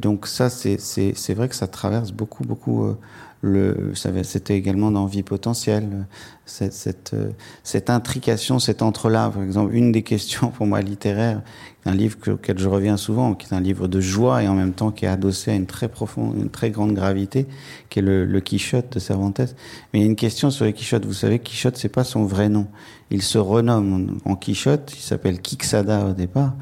[0.00, 2.98] donc ça, c'est vrai que ça traverse beaucoup, beaucoup euh,
[3.40, 6.06] le, c'était également dans Vie potentielle,
[6.44, 7.14] cette, cette,
[7.62, 9.32] cette intrication, cet entrelac.
[9.32, 11.42] Par exemple, une des questions pour moi littéraire,
[11.86, 14.72] un livre auquel je reviens souvent, qui est un livre de joie et en même
[14.72, 17.46] temps qui est adossé à une très profonde, une très grande gravité,
[17.90, 19.54] qui est le, le Quichotte de Cervantes.
[19.92, 21.06] Mais il y a une question sur le Quichotte.
[21.06, 22.66] Vous savez, Quichotte, c'est pas son vrai nom.
[23.10, 24.92] Il se renomme en Quichotte.
[24.96, 26.54] Il s'appelle Quixada au départ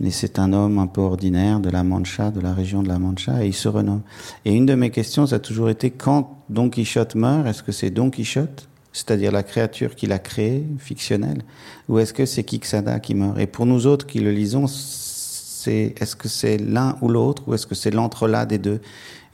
[0.00, 2.98] mais c'est un homme un peu ordinaire de la Mancha, de la région de la
[2.98, 4.02] Mancha, et il se renomme.
[4.44, 7.72] Et une de mes questions, ça a toujours été quand Don Quichotte meurt, est-ce que
[7.72, 11.42] c'est Don Quichotte, c'est-à-dire la créature qu'il a créée, fictionnelle,
[11.88, 13.38] ou est-ce que c'est Quixada qui meurt?
[13.38, 17.54] Et pour nous autres qui le lisons, c'est est-ce que c'est l'un ou l'autre, ou
[17.54, 18.80] est-ce que c'est l'entrelac des deux?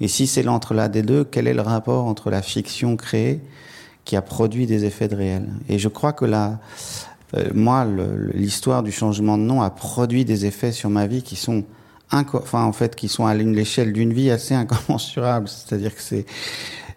[0.00, 3.40] Et si c'est l'entrelac des deux, quel est le rapport entre la fiction créée
[4.04, 5.48] qui a produit des effets de réel?
[5.68, 6.58] Et je crois que la
[7.36, 7.86] euh, moi,
[8.34, 11.64] l'histoire du changement de nom a produit des effets sur ma vie qui sont
[12.10, 15.48] enfin en fait qui sont à l'échelle d'une vie assez incommensurables.
[15.48, 16.26] C'est-à-dire que c'est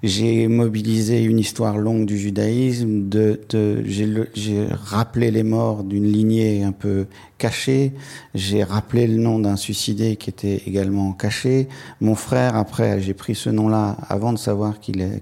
[0.04, 6.64] j'ai mobilisé une histoire longue du judaïsme, de, de j'ai rappelé les morts d'une lignée
[6.64, 7.94] un peu cachée,
[8.36, 11.68] j'ai rappelé le nom d'un suicidé qui était également caché.
[12.02, 15.22] Mon frère, après, j'ai pris ce nom-là avant de savoir qu'il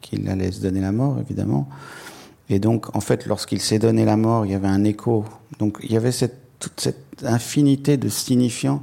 [0.00, 1.68] qu'il allait se donner la mort, évidemment.
[2.48, 5.24] Et donc, en fait, lorsqu'il s'est donné la mort, il y avait un écho.
[5.58, 8.82] Donc, il y avait cette, toute cette infinité de signifiants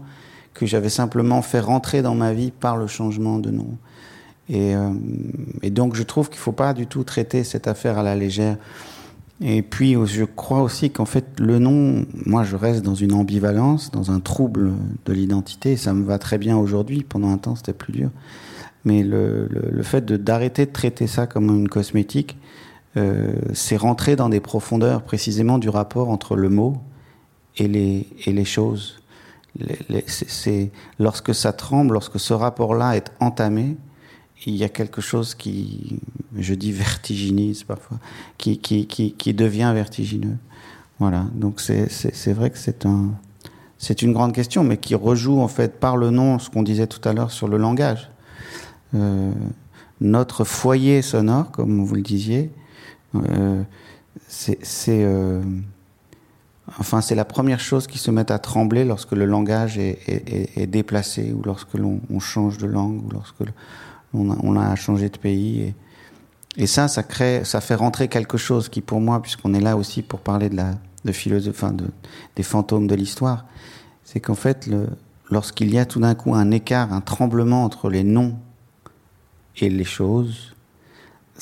[0.54, 3.78] que j'avais simplement fait rentrer dans ma vie par le changement de nom.
[4.49, 4.91] Et, euh,
[5.62, 8.15] et donc, je trouve qu'il ne faut pas du tout traiter cette affaire à la
[8.15, 8.58] légère.
[9.41, 13.91] Et puis, je crois aussi qu'en fait, le nom, moi, je reste dans une ambivalence,
[13.91, 14.73] dans un trouble
[15.06, 15.76] de l'identité.
[15.78, 17.04] Ça me va très bien aujourd'hui.
[17.04, 18.10] Pendant un temps, c'était plus dur.
[18.86, 22.38] Mais le, le, le fait d'arrêter de, de traiter ça comme une cosmétique,
[23.53, 26.77] c'est rentrer dans des profondeurs précisément du rapport entre le mot
[27.58, 28.99] et les, et les choses.
[30.08, 33.77] c'est lorsque ça tremble, lorsque ce rapport-là est entamé,
[34.45, 35.99] il y a quelque chose qui,
[36.36, 37.97] je dis vertiginise parfois,
[38.38, 40.38] qui, qui, qui, qui devient vertigineux.
[40.99, 41.25] Voilà.
[41.34, 43.12] Donc c'est vrai que c'est un,
[43.77, 46.88] c'est une grande question, mais qui rejoue en fait par le nom ce qu'on disait
[46.88, 48.10] tout à l'heure sur le langage.
[48.95, 49.32] Euh,
[50.01, 52.62] notre foyer sonore, comme vous le disiez, euh,
[54.28, 55.41] c'est euh,
[56.80, 60.58] enfin c'est la première chose qui se met à trembler lorsque le langage est, est,
[60.58, 63.43] est déplacé ou lorsque l'on change de langue ou lorsque
[64.13, 65.62] on a, on a changé de pays.
[65.62, 65.76] Et,
[66.56, 69.76] Et ça, ça crée, ça fait rentrer quelque chose qui, pour moi, puisqu'on est là
[69.76, 71.86] aussi pour parler de la de philosophie, de,
[72.36, 73.45] des fantômes de l'histoire,
[74.04, 74.69] c'est qu'en fait,
[75.30, 78.36] lorsqu'il y a tout d'un coup un écart, un tremblement entre les noms
[79.58, 80.52] et les choses,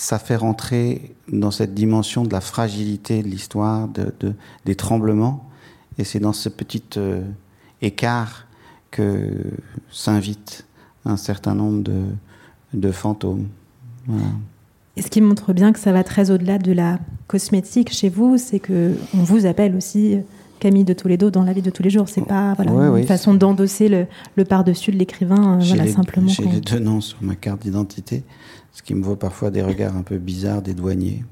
[0.02, 4.34] ça fait rentrer dans cette dimension de la fragilité de l'histoire, de, de,
[4.66, 5.48] des tremblements,
[6.00, 7.22] et c'est dans ce petit euh,
[7.84, 8.48] écart
[8.90, 9.30] que
[9.92, 10.66] s'invite
[11.06, 12.02] un certain nombre de,
[12.74, 13.48] de fantômes.
[14.08, 14.26] Voilà.
[14.98, 18.38] Et ce qui montre bien que ça va très au-delà de la cosmétique chez vous,
[18.40, 20.18] c'est que on vous appelle aussi
[20.60, 22.10] Camille de Toledo dans la vie de tous les jours.
[22.10, 23.04] C'est pas voilà, Ouais, une oui.
[23.06, 26.28] façon d'endosser le, le par-dessus de l'écrivain, J'ai voilà, les, simplement.
[26.28, 28.24] j'ai les deux noms sur ma carte d'identité,
[28.72, 31.24] ce qui me vaut parfois des regards un peu bizarres des douaniers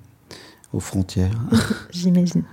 [0.74, 1.32] aux frontières.
[1.92, 2.44] J'imagine.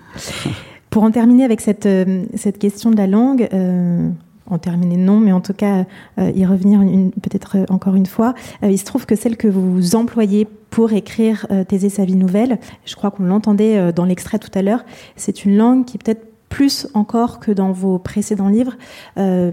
[0.91, 4.09] Pour en terminer avec cette, euh, cette question de la langue, euh,
[4.47, 5.85] en terminer non, mais en tout cas
[6.19, 6.81] euh, y revenir
[7.21, 11.89] peut-être encore une fois, il se trouve que celle que vous employez pour écrire Thésée
[11.89, 14.85] sa vie nouvelle, je crois qu'on l'entendait dans l'extrait tout à l'heure,
[15.17, 18.79] c'est une langue qui peut-être plus encore que dans vos précédents livres,
[19.19, 19.51] euh,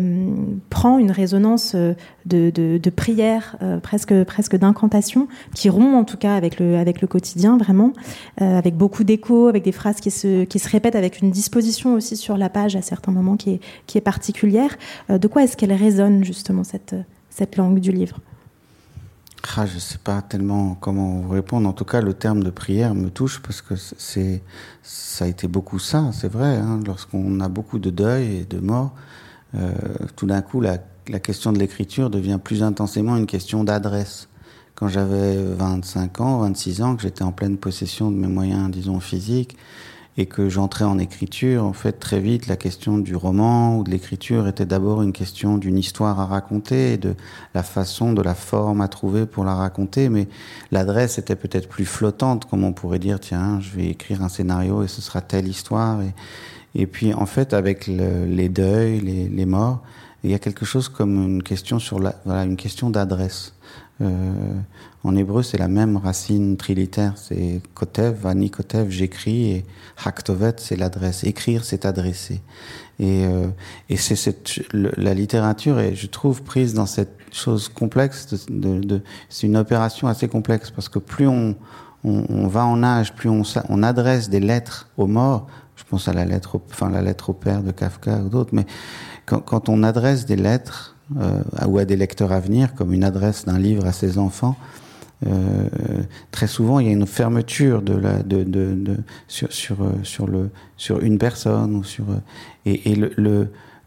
[0.70, 6.34] prend une résonance euh, de, prière, euh, presque, presque d'incantation, qui rompt en tout cas
[6.34, 7.92] avec le, avec le quotidien, vraiment,
[8.38, 12.16] avec beaucoup d'échos, avec des phrases qui se, qui se répètent, avec une disposition aussi
[12.16, 14.78] sur la page à certains moments qui est, qui est particulière.
[15.10, 16.96] De quoi est-ce qu'elle résonne justement, cette,
[17.30, 18.22] cette langue du livre?
[19.56, 21.68] Ah, je sais pas tellement comment vous répondre.
[21.70, 24.42] En tout cas, le terme de prière me touche parce que c'est,
[24.82, 26.56] ça a été beaucoup ça, c'est vrai.
[26.58, 28.94] Hein, Lorsqu'on a beaucoup de deuil et de mort,
[29.56, 29.74] euh,
[30.16, 30.78] tout d'un coup, la,
[31.08, 34.28] la question de l'écriture devient plus intensément une question d'adresse.
[34.76, 39.00] Quand j'avais 25 ans, 26 ans, que j'étais en pleine possession de mes moyens, disons,
[39.00, 39.56] physiques,
[40.18, 43.90] et que j'entrais en écriture, en fait, très vite, la question du roman ou de
[43.90, 47.16] l'écriture était d'abord une question d'une histoire à raconter, de
[47.56, 50.28] la façon, de la forme à trouver pour la raconter, mais
[50.72, 54.84] l'adresse était peut-être plus flottante, comme on pourrait dire, tiens, je vais écrire un scénario
[54.84, 56.00] et ce sera telle histoire.
[56.76, 59.82] Et, puis, en fait, avec le, les deuils, les, les morts,
[60.24, 63.54] il y a quelque chose comme une question sur la, voilà, une question d'adresse.
[64.02, 64.54] Euh,
[65.04, 67.14] en hébreu, c'est la même racine trilitaire.
[67.18, 69.66] C'est kotev, ani kotev, j'écris, et
[70.04, 71.24] haktovet, c'est l'adresse.
[71.24, 72.42] Écrire, c'est adresser.
[73.00, 73.48] Et, euh,
[73.90, 78.28] et c'est cette, la littérature est, je trouve, prise dans cette chose complexe.
[78.28, 81.56] De, de, de c'est une opération assez complexe parce que plus on,
[82.04, 85.48] on, on va en âge, plus on, on adresse des lettres aux morts.
[85.76, 88.54] Je pense à la lettre, au, enfin la lettre au père de Kafka ou d'autres,
[88.54, 88.66] mais
[89.26, 93.04] quand, quand on adresse des lettres euh, ou à des lecteurs à venir, comme une
[93.04, 94.56] adresse d'un livre à ses enfants,
[95.28, 95.68] euh,
[96.32, 97.82] très souvent il y a une fermeture
[99.28, 99.78] sur,
[101.02, 102.06] une personne sur
[102.66, 102.94] et,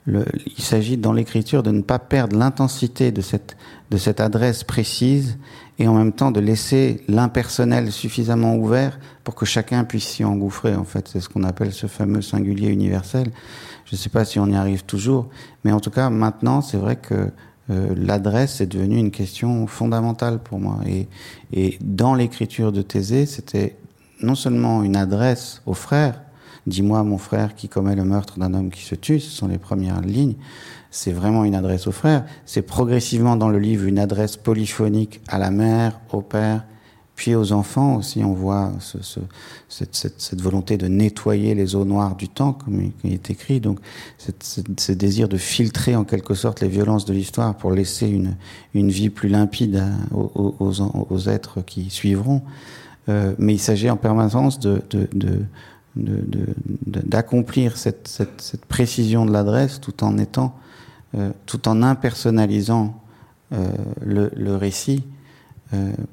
[0.06, 3.56] il s'agit dans l'écriture de ne pas perdre l'intensité de cette,
[3.90, 5.36] de cette adresse précise
[5.78, 10.74] et en même temps de laisser l'impersonnel suffisamment ouvert pour que chacun puisse s'y engouffrer.
[10.74, 13.30] En fait, c'est ce qu'on appelle ce fameux singulier universel.
[13.84, 15.28] Je ne sais pas si on y arrive toujours,
[15.64, 17.30] mais en tout cas, maintenant, c'est vrai que
[17.70, 20.78] euh, l'adresse est devenue une question fondamentale pour moi.
[20.86, 21.08] Et,
[21.52, 23.76] et dans l'écriture de Thésée, c'était
[24.22, 26.22] non seulement une adresse aux frères,
[26.66, 29.58] dis-moi mon frère qui commet le meurtre d'un homme qui se tue, ce sont les
[29.58, 30.36] premières lignes,
[30.90, 35.38] c'est vraiment une adresse aux frères, c'est progressivement dans le livre une adresse polyphonique à
[35.38, 36.64] la mère, au père,
[37.16, 39.20] puis aux enfants aussi, on voit ce, ce,
[39.68, 43.80] cette, volonté de nettoyer les eaux noires du temps, comme il est écrit, donc
[44.18, 48.36] ce désir de filtrer en quelque sorte les violences de l'histoire pour laisser une,
[48.90, 52.42] vie plus limpide aux, êtres qui suivront.
[53.08, 54.60] Euh, mais il s'agit en permanence
[55.96, 60.54] d'accomplir cette, précision de l'adresse tout en étant,
[61.16, 62.94] euh, tout en impersonnalisant
[63.52, 63.68] euh,
[64.04, 65.04] le, récit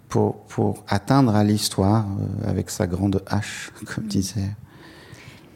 [0.09, 4.51] pour, pour atteindre à l'histoire euh, avec sa grande hache, comme disait.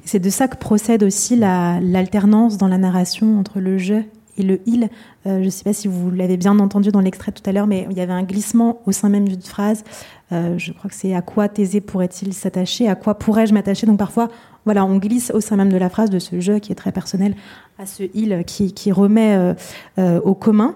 [0.05, 3.95] C'est de ça que procède aussi l'alternance la, dans la narration entre le je
[4.37, 4.89] et le il.
[5.25, 7.67] Euh, je ne sais pas si vous l'avez bien entendu dans l'extrait tout à l'heure,
[7.67, 9.83] mais il y avait un glissement au sein même d'une phrase.
[10.31, 12.87] Euh, je crois que c'est à quoi Thésée pourrait-il s'attacher?
[12.87, 13.87] À quoi pourrais-je m'attacher?
[13.87, 14.29] Donc parfois,
[14.65, 16.91] voilà, on glisse au sein même de la phrase de ce je qui est très
[16.91, 17.35] personnel
[17.79, 19.53] à ce il qui, remet euh,
[19.99, 20.75] euh, au commun.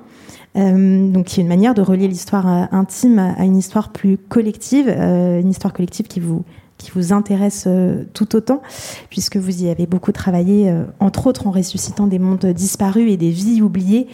[0.56, 5.50] Donc, qui est une manière de relier l'histoire intime à une histoire plus collective, une
[5.50, 6.44] histoire collective qui vous
[6.82, 8.62] qui vous intéresse euh, tout autant,
[9.10, 13.18] puisque vous y avez beaucoup travaillé, euh, entre autres en ressuscitant des mondes disparus et
[13.18, 14.08] des vies oubliées.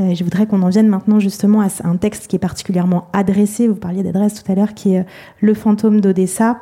[0.00, 3.68] Euh, je voudrais qu'on en vienne maintenant justement à un texte qui est particulièrement adressé,
[3.68, 5.04] vous parliez d'adresse tout à l'heure, qui est
[5.40, 6.58] Le fantôme d'Odessa.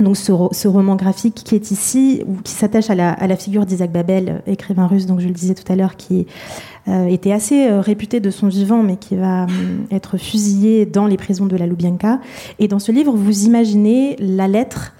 [0.00, 4.42] Donc ce, roman graphique qui est ici, ou qui s'attache à la, figure d'Isaac Babel,
[4.46, 6.26] écrivain russe, donc je le disais tout à l'heure, qui
[6.86, 11.06] euh, était assez euh, réputé de son vivant, mais qui va hum, être fusillé dans
[11.06, 12.20] les prisons de la Lubyanka.
[12.58, 14.94] Et dans ce livre, vous imaginez la lettre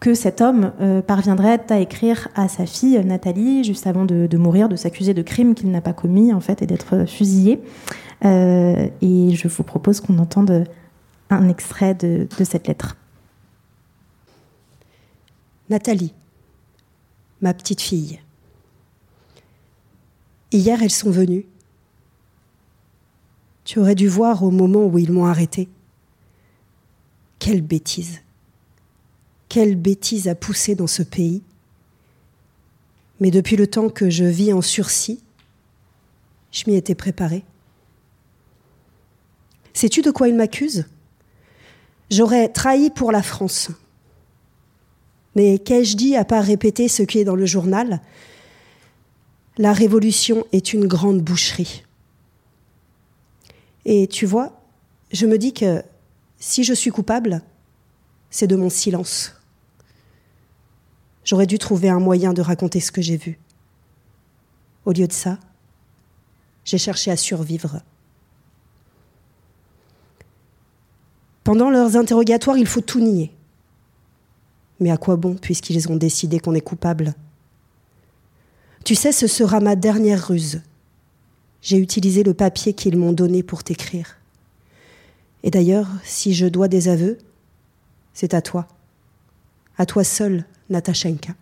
[0.00, 4.68] que cet homme euh, parviendrait à écrire à sa fille Nathalie juste avant de, mourir,
[4.68, 7.60] de s'accuser de crimes qu'il n'a pas commis en fait et d'être fusillé.
[8.22, 10.64] et je vous propose qu'on entende
[11.30, 12.96] un extrait de cette lettre.
[15.70, 16.12] Nathalie,
[17.40, 18.20] ma petite fille.
[20.52, 21.46] Hier, elles sont venues.
[23.64, 25.68] Tu aurais dû voir au moment où ils m'ont arrêté.
[27.38, 28.20] Quelle bêtise.
[29.48, 31.42] Quelle bêtise a poussé dans ce pays.
[33.20, 35.22] Mais depuis le temps que je vis en sursis,
[36.52, 37.44] je m'y étais préparée.
[39.72, 40.86] Sais-tu de quoi ils m'accusent?
[42.10, 43.70] J'aurais trahi pour la France.
[45.34, 48.00] Mais qu'ai-je dit à part répéter ce qui est dans le journal?
[49.58, 51.84] La révolution est une grande boucherie.
[53.84, 54.60] Et tu vois,
[55.12, 55.82] je me dis que
[56.38, 57.42] si je suis coupable,
[58.30, 59.34] c'est de mon silence.
[61.24, 63.38] J'aurais dû trouver un moyen de raconter ce que j'ai vu.
[64.84, 65.38] Au lieu de ça,
[66.64, 67.80] j'ai cherché à survivre.
[71.44, 73.30] Pendant leurs interrogatoires, il faut tout nier.
[74.80, 77.14] Mais à quoi bon, puisqu'ils ont décidé qu'on est coupable?
[78.84, 80.62] Tu sais, ce sera ma dernière ruse.
[81.62, 84.18] J'ai utilisé le papier qu'ils m'ont donné pour t'écrire.
[85.42, 87.18] Et d'ailleurs, si je dois des aveux,
[88.12, 88.68] c'est à toi.
[89.78, 91.34] À toi seul, Natashenka.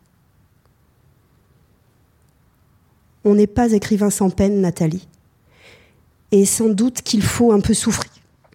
[3.25, 5.07] On n'est pas écrivain sans peine, Nathalie.
[6.33, 8.11] Et sans doute qu'il faut un peu souffrir,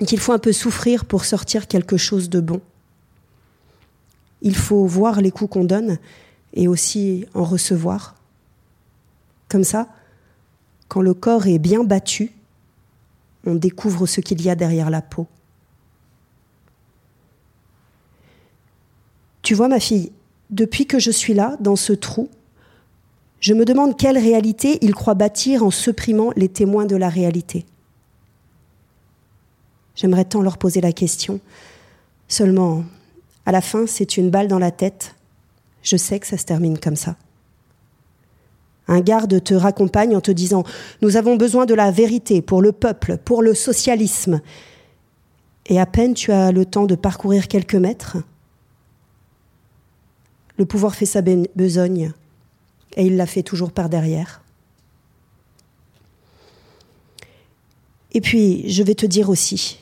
[0.06, 2.62] qu'il faut un peu souffrir pour sortir quelque chose de bon.
[4.41, 5.97] Il faut voir les coups qu'on donne
[6.54, 8.15] et aussi en recevoir.
[9.50, 9.88] Comme ça,
[10.88, 12.32] quand le corps est bien battu,
[13.45, 15.28] on découvre ce qu'il y a derrière la peau.
[19.41, 20.12] Tu vois, ma fille,
[20.50, 22.30] depuis que je suis là, dans ce trou,
[23.39, 27.65] je me demande quelle réalité il croit bâtir en supprimant les témoins de la réalité.
[29.95, 31.39] J'aimerais tant leur poser la question.
[32.28, 32.84] Seulement,
[33.48, 35.16] à la fin, c'est une balle dans la tête.
[35.82, 37.16] Je sais que ça se termine comme ça.
[38.90, 40.66] Un garde te raccompagne en te disant
[41.02, 44.42] Nous avons besoin de la vérité pour le peuple, pour le socialisme.
[45.66, 48.18] Et à peine tu as le temps de parcourir quelques mètres,
[50.58, 52.12] le pouvoir fait sa besogne,
[52.98, 54.42] et il la fait toujours par derrière.
[58.12, 59.80] Et puis, je vais te dire aussi,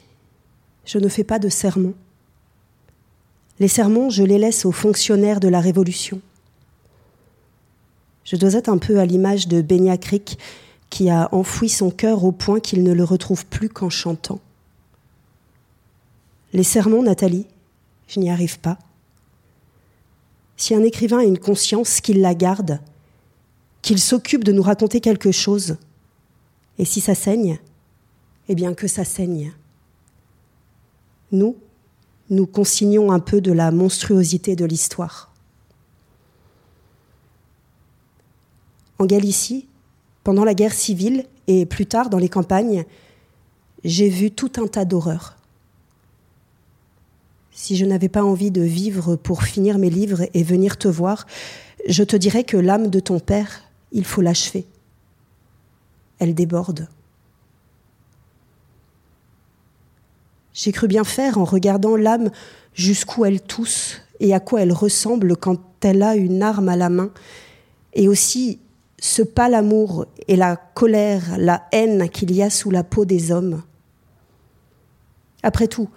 [0.85, 1.95] je ne fais pas de sermon.
[3.59, 6.21] Les sermons, je les laisse aux fonctionnaires de la Révolution.
[8.25, 10.37] Je dois être un peu à l'image de Benya Crick,
[10.89, 14.39] qui a enfoui son cœur au point qu'il ne le retrouve plus qu'en chantant.
[16.53, 17.45] Les sermons, Nathalie,
[18.07, 18.77] je n'y arrive pas.
[20.57, 22.79] Si un écrivain a une conscience, qu'il la garde,
[23.81, 25.77] qu'il s'occupe de nous raconter quelque chose,
[26.77, 27.59] et si ça saigne,
[28.47, 29.53] eh bien que ça saigne.
[31.31, 31.55] Nous,
[32.29, 35.31] nous consignons un peu de la monstruosité de l'histoire.
[38.97, 39.67] En Galicie,
[40.23, 42.85] pendant la guerre civile et plus tard dans les campagnes,
[43.83, 45.37] j'ai vu tout un tas d'horreurs.
[47.51, 51.25] Si je n'avais pas envie de vivre pour finir mes livres et venir te voir,
[51.87, 54.65] je te dirais que l'âme de ton père, il faut l'achever.
[56.19, 56.87] Elle déborde.
[60.55, 62.31] J'ai cru bien faire en regardant l'âme
[62.73, 66.89] jusqu'où elle tousse et à quoi elle ressemble quand elle a une arme à la
[66.89, 67.11] main,
[67.93, 68.59] et aussi
[68.97, 73.31] ce pâle amour et la colère, la haine qu'il y a sous la peau des
[73.31, 73.61] hommes.
[75.43, 75.89] Après tout,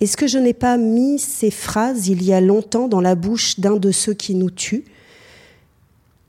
[0.00, 3.60] est-ce que je n'ai pas mis ces phrases il y a longtemps dans la bouche
[3.60, 4.84] d'un de ceux qui nous tuent?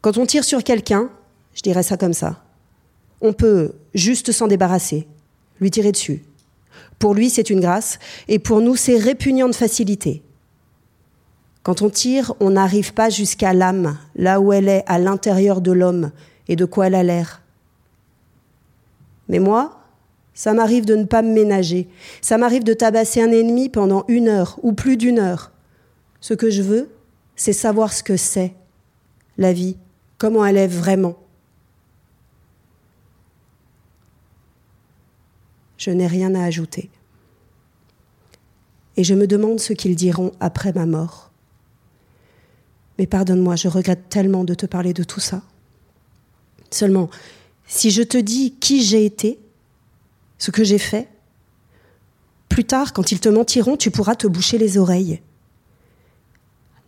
[0.02, 1.10] Quand on tire sur quelqu'un,
[1.56, 2.44] je dirais ça comme ça,
[3.20, 5.08] on peut juste s'en débarrasser,
[5.60, 6.24] lui tirer dessus,
[7.02, 10.22] pour lui, c'est une grâce, et pour nous, c'est répugnant de facilité.
[11.64, 15.72] Quand on tire, on n'arrive pas jusqu'à l'âme, là où elle est, à l'intérieur de
[15.72, 16.12] l'homme,
[16.48, 17.42] et de quoi elle a l'air.
[19.30, 19.82] Mais moi,
[20.36, 21.90] ça m'arrive de ne pas me ménager.
[22.22, 25.52] Ça m'arrive de tabasser un ennemi pendant une heure ou plus d'une heure.
[26.20, 26.90] Ce que je veux,
[27.36, 28.54] c'est savoir ce que c'est,
[29.40, 29.76] la vie,
[30.20, 31.16] comment elle est vraiment.
[35.82, 36.92] je n'ai rien à ajouter.
[38.98, 41.32] Et je me demande ce qu'ils diront après ma mort,
[43.00, 45.42] Mais pardonne-moi, je regrette tellement de te parler de tout ça.
[46.70, 47.10] Seulement,
[47.66, 49.40] si je te dis qui j'ai été,
[50.38, 51.08] ce que j'ai fait,
[52.50, 55.22] plus tard, quand ils te mentiront, tu pourras te boucher les oreilles.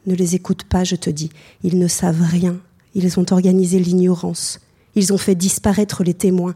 [0.06, 1.30] Ne les écoute pas, je te dis.
[1.64, 2.60] Ils ne savent rien.
[2.95, 4.60] Ils ont organisé l'ignorance.
[4.95, 6.56] Ils ont fait disparaître les témoins.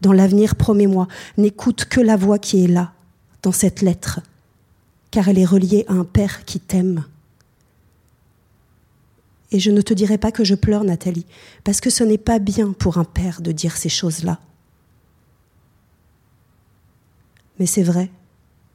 [0.00, 2.92] Dans l'avenir, promets-moi, n'écoute que la voix qui est là,
[3.42, 4.20] dans cette lettre,
[5.12, 7.04] car elle est reliée à un père qui t'aime.
[9.52, 11.26] Et je ne te dirai pas que je pleure, Nathalie,
[11.62, 14.40] parce que ce n'est pas bien pour un père de dire ces choses-là.
[17.60, 18.10] Mais c'est vrai,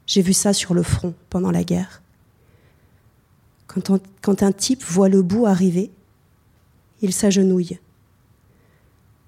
[0.06, 2.04] j'ai vu ça sur le front pendant la guerre.
[3.68, 5.92] Quand, un type voit le bout arriver,
[7.02, 7.80] il s'agenouille.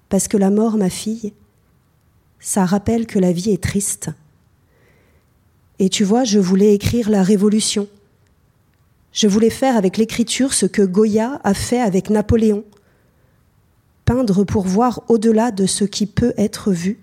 [0.08, 1.32] Parce que la mort, ma fille,
[2.38, 4.10] ça rappelle que la vie est triste.
[5.80, 7.88] Et tu vois, je voulais écrire la révolution.
[9.12, 12.64] Je voulais faire avec l'écriture ce que Goya a fait avec Napoléon.
[14.04, 17.00] Peindre pour voir au-delà de ce qui peut être vu,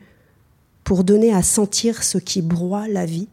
[0.83, 3.27] pour donner à sentir ce qui broie la vie.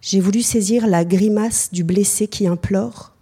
[0.00, 3.14] J'ai voulu saisir la grimace du blessé qui implore,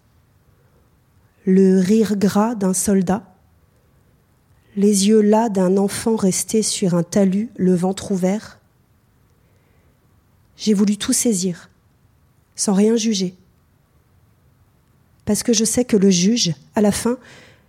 [1.45, 3.25] le rire gras d'un soldat,
[4.75, 8.58] les yeux las d'un enfant resté sur un talus, le ventre ouvert.
[10.59, 11.71] J'ai voulu tout saisir,
[12.57, 13.35] sans rien juger.
[15.25, 17.17] Parce que je sais que le juge, à la fin,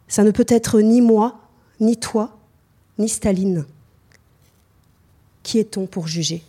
[0.08, 1.40] ça ne peut être ni moi,
[1.80, 2.38] ni toi,
[2.98, 3.66] ni Staline.
[5.44, 6.44] Qui est-on pour juger?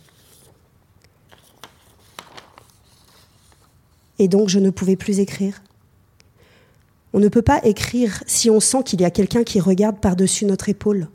[4.19, 5.61] Et donc je ne pouvais plus écrire.
[7.13, 10.45] On ne peut pas écrire si on sent qu'il y a quelqu'un qui regarde par-dessus
[10.45, 11.07] notre épaule.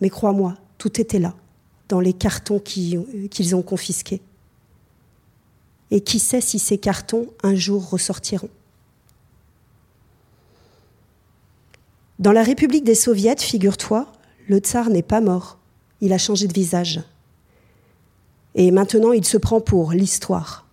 [0.00, 1.34] Mais crois-moi, tout était là,
[1.88, 4.20] dans les cartons qu'ils ont confisqués.
[5.90, 8.50] Et qui sait si ces cartons un jour ressortiront.
[12.18, 14.10] Dans la République des Soviets, figure-toi,
[14.48, 15.58] le tsar n'est pas mort.
[16.00, 17.02] Il a changé de visage.
[18.54, 20.66] Et maintenant, il se prend pour l'histoire.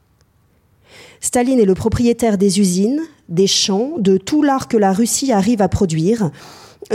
[1.19, 5.61] Staline est le propriétaire des usines, des champs, de tout l'art que la Russie arrive
[5.61, 6.31] à produire.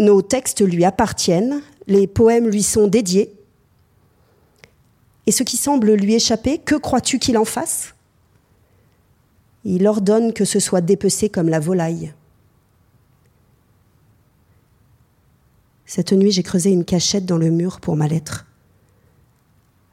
[0.00, 3.32] Nos textes lui appartiennent, les poèmes lui sont dédiés.
[5.28, 7.94] Et ce qui semble lui échapper, que crois-tu qu'il en fasse?
[9.62, 12.14] Il ordonne que ce soit dépecé comme la volaille.
[15.84, 18.46] Cette nuit, j'ai creusé une cachette dans le mur pour ma lettre.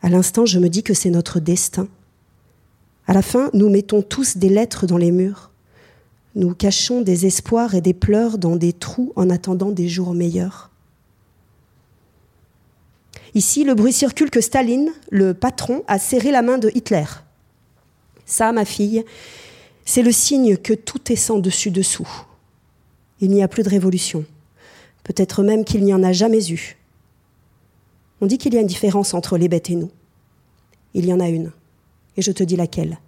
[0.01, 1.89] À l'instant, je me dis que c'est notre destin.
[3.05, 5.51] À la fin, nous mettons tous des lettres dans les murs.
[6.35, 10.71] Nous cachons des espoirs et des pleurs dans des trous en attendant des jours meilleurs.
[13.35, 17.03] Ici, le bruit circule que Staline, le patron, a serré la main de Hitler.
[18.25, 19.03] Ça, ma fille,
[19.83, 22.07] c'est le signe que tout est sans dessus-dessous.
[23.19, 24.23] Il n'y a plus de révolution.
[25.03, 26.77] Peut-être même qu'il n'y en a jamais eu.
[28.21, 29.91] On dit qu'il y a une différence entre les bêtes et nous.
[30.93, 31.51] Il y en a une.
[32.15, 32.99] Et je te dis laquelle.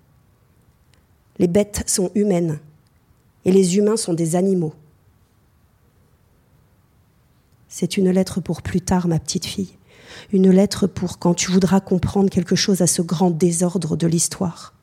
[1.39, 2.59] Les bêtes sont humaines
[3.45, 4.73] et les humains sont des animaux.
[7.69, 9.76] C'est une lettre pour plus tard, ma petite fille.
[10.31, 14.73] Une lettre pour quand tu voudras comprendre quelque chose à ce grand désordre de l'histoire.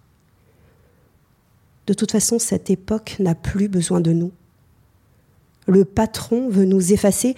[1.87, 4.33] De toute façon, cette époque n'a plus besoin de nous.
[5.67, 7.35] Le patron veut nous effacer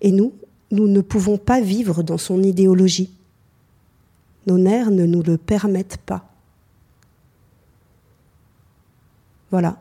[0.00, 0.32] et nous,
[0.70, 3.10] nous ne pouvons pas vivre dans son idéologie.
[4.46, 6.26] Nos nerfs ne nous le permettent pas.
[9.50, 9.80] Voilà.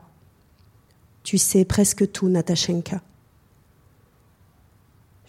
[1.24, 3.01] Tu sais presque tout, Natashenka.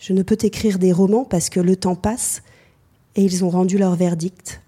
[0.01, 2.43] Je ne peux t'écrire des romans parce que le temps passe
[3.17, 4.63] et ils ont rendu leur verdict.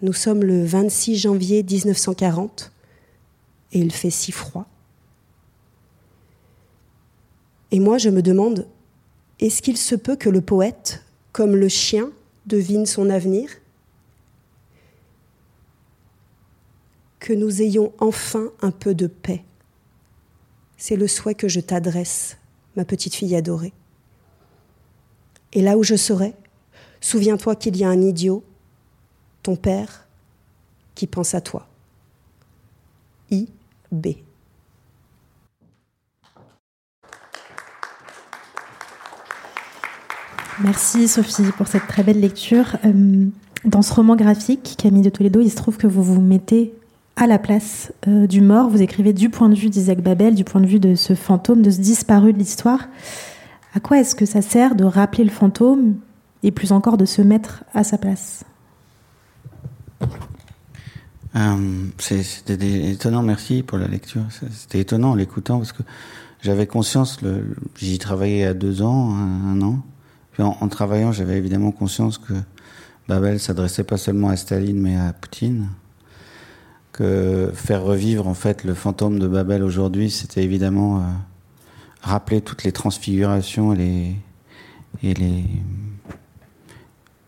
[0.00, 2.72] Nous sommes le 26 janvier 1940
[3.72, 4.66] et il fait si froid.
[7.70, 8.66] Et moi, je me demande,
[9.40, 12.10] est-ce qu'il se peut que le poète, comme le chien,
[12.46, 13.50] devine son avenir?
[17.18, 19.44] Que nous ayons enfin un peu de paix.
[20.78, 22.36] C'est le souhait que je t'adresse,
[22.76, 23.72] ma petite fille adorée.
[25.52, 26.34] Et là où je serai,
[27.00, 28.42] souviens-toi qu'il y a un idiot,
[29.42, 30.06] ton père,
[30.94, 31.66] qui pense à toi.
[33.30, 33.48] I.
[33.92, 34.08] B.
[40.60, 42.76] Merci Sophie pour cette très belle lecture.
[42.84, 43.26] Euh,
[43.64, 46.74] dans ce roman graphique, Camille de Toledo, il se trouve que vous vous mettez
[47.16, 48.68] à la place euh, du mort.
[48.68, 51.62] Vous écrivez du point de vue d'Isaac Babel, du point de vue de ce fantôme,
[51.62, 52.88] de ce disparu de l'histoire.
[53.74, 55.96] À quoi est-ce que ça sert de rappeler le fantôme
[56.42, 58.44] et plus encore de se mettre à sa place?
[61.36, 64.22] Euh, c'était étonnant, merci pour la lecture.
[64.52, 65.82] C'était étonnant en l'écoutant parce que
[66.42, 67.18] j'avais conscience,
[67.76, 69.82] j'y travaillais à deux ans, un, an.
[70.32, 72.34] Puis en, travaillant, j'avais évidemment conscience que
[73.08, 75.68] Babel s'adressait pas seulement à Staline mais à Poutine.
[76.94, 81.02] Que faire revivre en fait le fantôme de Babel aujourd'hui, c'était évidemment euh,
[82.02, 84.16] rappeler toutes les transfigurations et les,
[85.02, 85.44] et les,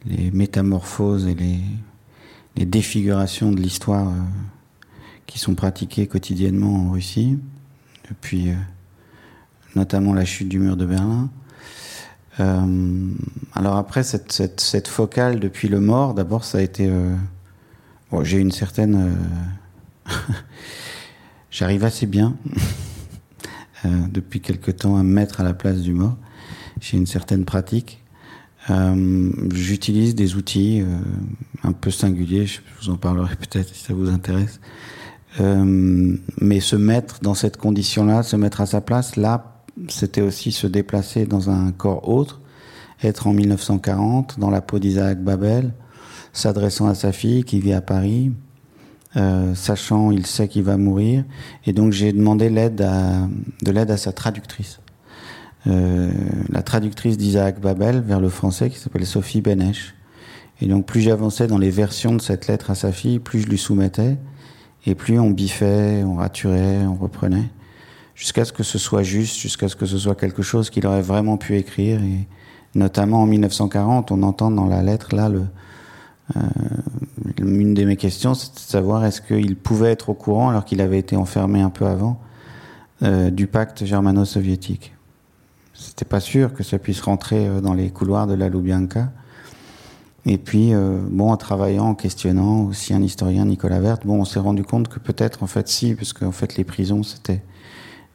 [0.05, 1.59] les métamorphoses et les,
[2.55, 4.13] les défigurations de l'histoire euh,
[5.27, 7.37] qui sont pratiquées quotidiennement en Russie,
[8.09, 8.55] depuis euh,
[9.75, 11.29] notamment la chute du mur de Berlin.
[12.39, 16.89] Alors après, cette, cette, cette, focale depuis le mort, d'abord, ça a été...
[18.25, 19.17] J'ai une certaine...
[21.51, 22.37] J'arrive assez bien,
[23.85, 26.17] depuis quelque temps, à me mettre à la place du mort.
[26.81, 28.03] J'ai une certaine pratique.
[28.71, 30.87] Euh, j'utilise des outils euh,
[31.63, 34.61] un peu singuliers, je vous en parlerai peut-être si ça vous intéresse.
[35.41, 40.51] Euh, mais se mettre dans cette condition-là, se mettre à sa place, là, c'était aussi
[40.51, 42.41] se déplacer dans un corps autre,
[43.03, 45.75] être en 1940 dans la peau d'Isaac Babel,
[46.37, 48.33] s'adressant à sa fille qui vit à Paris,
[49.17, 51.25] euh, sachant il sait qu'il va mourir,
[51.65, 53.27] et donc j'ai demandé l'aide à,
[53.63, 54.81] de l'aide à sa traductrice.
[55.67, 56.11] Euh,
[56.51, 59.95] la traductrice d'Isaac Babel vers le français qui s'appelle Sophie Benesch.
[60.61, 63.47] Et donc plus j'avançais dans les versions de cette lettre à sa fille, plus je
[63.47, 64.17] lui soumettais,
[64.85, 67.51] et plus on biffait, on raturait, on reprenait,
[68.15, 71.03] jusqu'à ce que ce soit juste, jusqu'à ce que ce soit quelque chose qu'il aurait
[71.03, 72.03] vraiment pu écrire.
[72.03, 72.29] Et
[72.75, 75.47] notamment en 1940, on entend dans la lettre là le,
[77.39, 80.81] une de mes questions, c'est de savoir est-ce qu'il pouvait être au courant, alors qu'il
[80.81, 82.21] avait été enfermé un peu avant,
[83.03, 84.95] euh, du pacte germano-soviétique?
[85.75, 89.13] C'était pas sûr que ça puisse rentrer euh, dans les couloirs de la Loubianca.
[90.25, 94.25] Et puis, euh, bon, en travaillant, en questionnant aussi un historien, Nicolas Vert, bon, on
[94.25, 97.43] s'est rendu compte que peut-être, en fait, si, parce qu'en fait, les prisons, c'était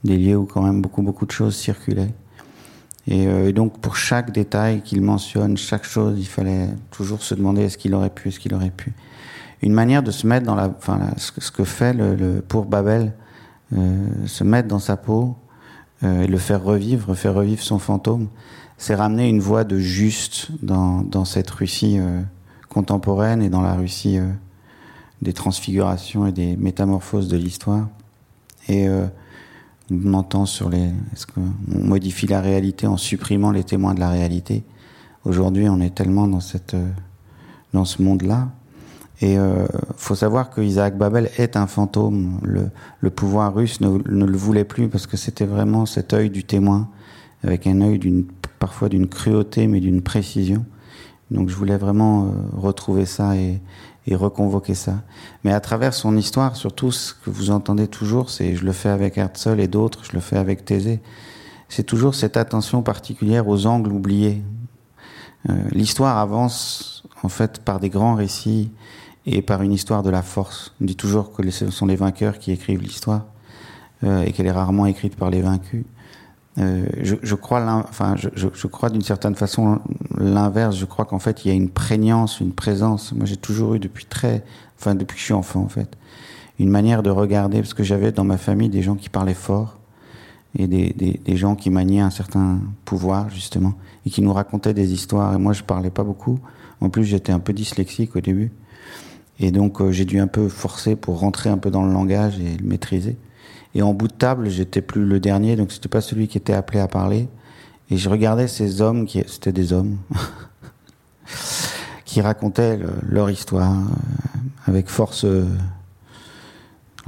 [0.03, 2.13] des lieux où quand même beaucoup, beaucoup de choses circulaient.
[3.07, 7.63] Et, euh, donc, pour chaque détail qu'il mentionne, chaque chose, il fallait toujours se demander
[7.63, 8.93] est-ce qu'il aurait pu, est-ce qu'il aurait pu.
[9.61, 13.13] Une manière de se mettre dans la, enfin, ce que fait le, le pour Babel,
[13.73, 15.35] euh, se mettre dans sa peau,
[16.03, 18.27] euh, et le faire revivre, faire revivre son fantôme,
[18.77, 22.21] c'est ramener une voie de juste dans, dans cette Russie euh,
[22.69, 24.25] contemporaine et dans la Russie euh,
[25.21, 27.87] des transfigurations et des métamorphoses de l'histoire.
[28.67, 28.87] Et
[29.91, 30.89] on entend sur les.
[31.13, 34.63] Est-ce qu'on modifie la réalité en supprimant les témoins de la réalité
[35.25, 36.75] Aujourd'hui, on est tellement dans, cette,
[37.73, 38.49] dans ce monde-là
[39.21, 42.39] et euh, faut savoir que Isaac Babel est un fantôme.
[42.41, 46.89] Le, pouvoir russe ne, le voulait plus parce que c'était vraiment cet œil du témoin,
[47.43, 48.25] avec un œil
[48.57, 50.65] parfois d'une cruauté mais d'une précision.
[51.29, 53.59] Donc je voulais vraiment euh, retrouver ça et,
[54.07, 54.95] et, reconvoquer ça.
[55.43, 58.89] Mais à travers son histoire, surtout ce que vous entendez toujours, c'est je le fais
[58.89, 61.01] avec Herzl et d'autres, je le fais avec Thésée.
[61.69, 64.41] C'est toujours cette attention particulière aux angles oubliés.
[65.49, 68.71] Euh, l'histoire avance en fait par des grands récits
[69.25, 70.73] et par une histoire de la force.
[70.81, 73.25] On dit toujours que ce sont les vainqueurs qui écrivent l'histoire
[74.03, 75.85] euh, et qu'elle est rarement écrite par les vaincus.
[76.57, 79.79] Euh, je, je, crois, enfin, je, je crois d'une certaine façon
[80.17, 80.75] l'inverse.
[80.75, 83.13] Je crois qu'en fait, il y a une prégnance, une présence.
[83.13, 84.43] Moi, j'ai toujours eu depuis très,
[84.79, 85.97] enfin, depuis que je suis enfant, en fait,
[86.59, 89.77] une manière de regarder, parce que j'avais dans ma famille des gens qui parlaient fort
[90.57, 93.73] et des, des, des, gens qui maniaient un certain pouvoir, justement,
[94.05, 95.33] et qui nous racontaient des histoires.
[95.33, 96.39] Et moi, je parlais pas beaucoup.
[96.81, 98.51] En plus, j'étais un peu dyslexique au début.
[99.41, 102.39] Et donc euh, j'ai dû un peu forcer pour rentrer un peu dans le langage
[102.39, 103.17] et le maîtriser.
[103.73, 106.53] Et en bout de table, j'étais plus le dernier, donc c'était pas celui qui était
[106.53, 107.29] appelé à parler.
[107.89, 109.97] Et je regardais ces hommes qui, c'était des hommes,
[112.05, 115.45] qui racontaient leur histoire euh, avec force, euh,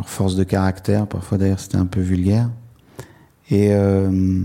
[0.05, 1.07] force de caractère.
[1.07, 2.49] Parfois d'ailleurs c'était un peu vulgaire.
[3.49, 4.41] Et, euh,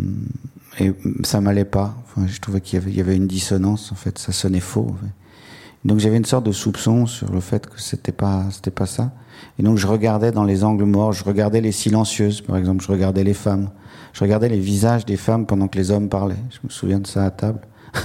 [0.81, 0.93] et
[1.23, 1.97] ça m'allait pas.
[2.27, 3.93] Je trouvais qu'il y avait, une dissonance.
[3.93, 4.97] En fait, ça sonnait faux.
[5.85, 9.12] Donc j'avais une sorte de soupçon sur le fait que c'était pas c'était pas ça.
[9.59, 12.91] Et donc je regardais dans les angles morts, je regardais les silencieuses, par exemple, je
[12.91, 13.70] regardais les femmes,
[14.12, 16.43] je regardais les visages des femmes pendant que les hommes parlaient.
[16.51, 17.61] Je me souviens de ça à table.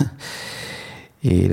[1.23, 1.49] Et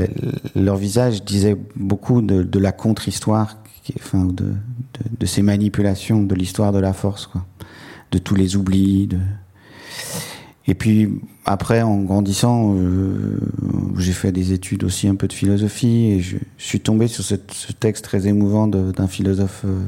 [0.56, 3.56] leur visage disait beaucoup de, la contre-histoire,
[3.98, 4.54] enfin de, de,
[5.18, 7.46] de, ces manipulations de l'histoire de la force, quoi.
[8.10, 9.06] de tous les oublis.
[9.06, 9.18] De...
[10.70, 13.40] Et puis après, en grandissant, euh,
[13.98, 17.34] j'ai fait des études aussi un peu de philosophie et je, suis tombé sur ce,
[17.34, 19.84] texte très émouvant d'un philosophe euh,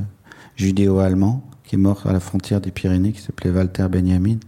[0.57, 4.39] judéo-allemand qui est mort à la frontière des Pyrénées, qui s'appelait Walter Benjamin.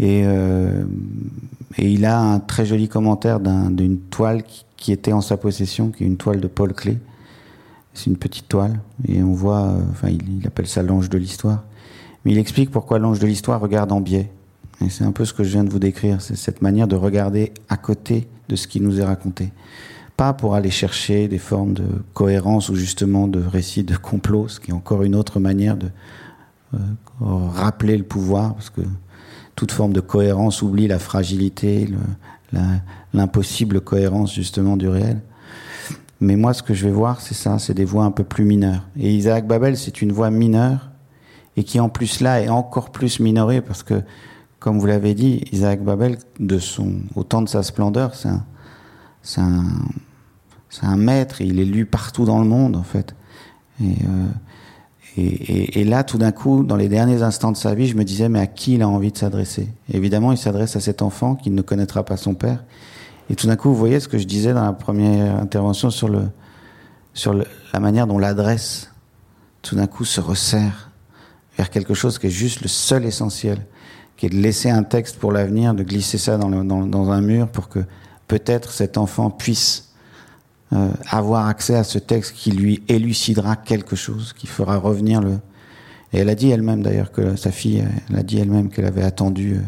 [0.00, 0.82] Et, euh,
[1.78, 5.92] il a un très joli commentaire d'une un, toile qui, qui, était en sa possession,
[5.92, 6.98] qui est une toile de Paul Klee,
[7.94, 11.62] C'est une petite toile et on voit, enfin, il, appelle ça l'ange de l'histoire.
[12.24, 14.28] Mais il explique pourquoi l'ange de l'histoire regarde en biais.
[14.90, 17.52] C'est un peu ce que je viens de vous décrire, c'est cette manière de regarder
[17.68, 19.52] à côté de ce qui nous est raconté.
[20.16, 24.60] Pas pour aller chercher des formes de cohérence ou justement de récits de complot, ce
[24.60, 25.88] qui est encore une autre manière de
[26.74, 26.78] euh,
[27.20, 28.82] rappeler le pouvoir, parce que
[29.56, 31.88] toute forme de cohérence oublie la fragilité,
[33.12, 35.20] l'impossible cohérence justement du réel.
[36.20, 38.44] Mais moi, ce que je vais voir, c'est ça, c'est des voix un peu plus
[38.44, 38.86] mineures.
[38.96, 40.90] Et Isaac Babel, c'est une voix mineure,
[41.56, 44.02] et qui en plus là est encore plus minorée, parce que,
[44.62, 48.44] comme vous l'avez dit, Isaac Babel, de son, au temps de sa splendeur, c'est un,
[49.20, 49.64] c'est un,
[50.82, 53.16] un, maître, il est lu partout dans le monde, en fait.
[53.82, 53.96] Et,
[55.18, 58.04] euh, et, là, tout d'un coup, dans les derniers instants de sa vie, je me
[58.04, 59.68] disais, mais à qui il a envie de s'adresser?
[59.92, 62.62] Évidemment, il s'adresse à cet enfant qui ne connaîtra pas son père.
[63.30, 66.08] Et tout d'un coup, vous voyez ce que je disais dans la première intervention sur,
[66.08, 66.28] le,
[67.14, 68.92] sur la manière dont l'adresse,
[69.60, 70.92] tout d'un coup, se resserre
[71.58, 73.66] vers quelque chose qui est juste le seul essentiel,
[74.22, 77.68] qui est de laisser un texte pour l'avenir, de glisser ça dans, un mur pour
[77.68, 77.80] que
[78.28, 79.94] peut-être cet enfant puisse
[80.72, 85.40] euh, avoir accès à ce texte qui lui élucidera quelque chose, qui fera revenir le.
[86.12, 89.02] Et elle a dit elle-même d'ailleurs que sa fille, elle a dit elle-même qu'elle avait
[89.02, 89.60] attendu euh,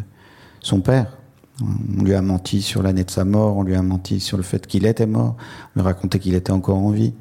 [0.61, 1.18] son père.
[1.61, 4.44] On lui a menti sur l'année de sa mort, on lui a menti sur le
[4.44, 5.34] fait qu'il était mort,
[5.74, 7.12] on lui a raconté qu'il était encore en vie.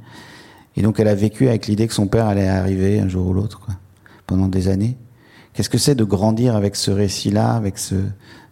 [0.75, 3.33] Et donc elle a vécu avec l'idée que son père allait arriver un jour ou
[3.33, 3.65] l'autre,
[4.27, 4.97] pendant des années.
[5.53, 7.95] Qu'est-ce que c'est de grandir avec ce récit-là, avec ce,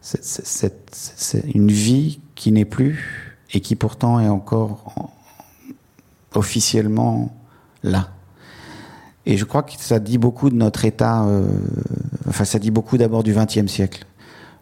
[0.01, 5.11] cette, cette, une vie qui n'est plus et qui pourtant est encore
[6.35, 7.35] officiellement
[7.83, 8.09] là?
[9.25, 11.47] Et je crois que ça dit beaucoup de notre état, euh,
[12.27, 14.05] enfin ça dit beaucoup d'abord du XXe siècle.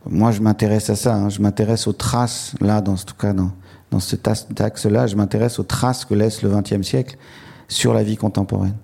[0.10, 3.52] Moi je m'intéresse à ça, hein, je m'intéresse aux traces, là dans tout cas dans,
[3.92, 4.28] dans cet
[4.60, 7.18] axe-là, je m'intéresse aux traces que laisse le XXe siècle
[7.68, 8.76] sur la vie contemporaine.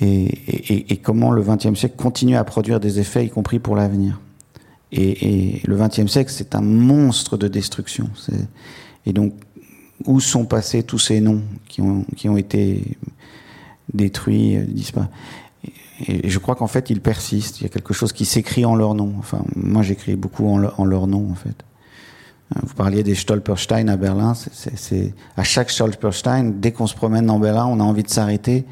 [0.00, 4.20] Et, comment le XXe siècle continue à produire des effets, y compris pour l'avenir.
[4.92, 8.08] Et, le XXe siècle, c'est un monstre de destruction.
[9.06, 9.32] Et donc,
[10.04, 12.82] où sont passés tous ces noms qui ont, qui ont été
[13.94, 15.08] détruits, euh, disparus?
[16.06, 17.60] Et je crois qu'en fait, ils persistent.
[17.60, 19.14] Il y a quelque chose qui s'écrit en leur nom.
[19.18, 21.64] Enfin, moi, j'écris beaucoup en, leur nom, en fait.
[22.54, 24.34] Euh, vous parliez des Stolperstein à Berlin.
[25.38, 28.66] À chaque Stolperstein, dès qu'on se promène dans Berlin, on a envie de s'arrêter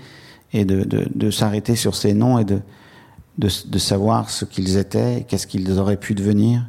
[0.54, 5.98] et de, s'arrêter sur ces noms et de, savoir ce qu'ils étaient, qu'est-ce qu'ils auraient
[5.98, 6.64] pu devenir.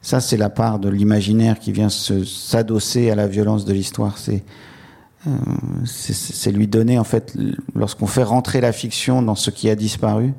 [0.00, 4.16] Ça, c'est la part de l'imaginaire qui vient s'adosser à la violence de l'histoire.
[4.16, 4.44] C'est
[5.26, 7.36] euh, lui donner, en fait,
[7.74, 10.32] lorsqu'on fait rentrer la fiction dans ce qui a disparu,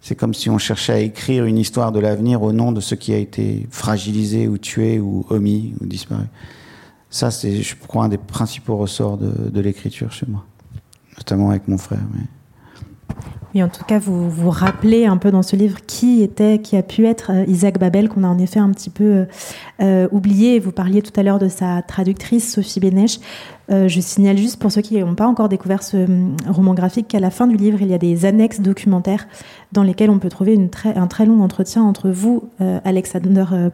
[0.00, 2.96] c'est comme si on cherchait à écrire une histoire de l'avenir au nom de ce
[2.96, 6.24] qui a été fragilisé ou tué ou omis ou disparu.
[7.08, 10.44] Ça, c'est, je crois, un des principaux ressorts de l'écriture chez moi,
[11.18, 12.00] notamment avec mon frère.
[13.54, 16.76] Oui, en tout cas, vous vous rappelez un peu dans ce livre qui était, qui
[16.76, 19.24] a pu être euh, Isaac Babel, qu'on a en effet un petit peu euh,
[19.80, 20.58] euh oublié.
[20.58, 23.18] Vous parliez tout à l'heure de sa traductrice, Sophie Bénèche.
[23.70, 27.08] Euh, je signale juste pour ceux qui n'ont pas encore découvert ce hum, roman graphique
[27.08, 29.26] qu'à la fin du livre, il y a des annexes documentaires
[29.72, 33.70] dans lesquels on peut trouver un très long entretien entre vous, euh, Alexander euh,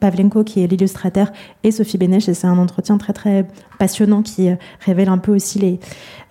[0.00, 1.32] Pavlenko, qui est l'illustrateur,
[1.62, 2.28] et Sophie Bénèche.
[2.28, 3.46] Et c'est un entretien très très
[3.78, 5.80] passionnant qui euh, révèle un peu aussi les,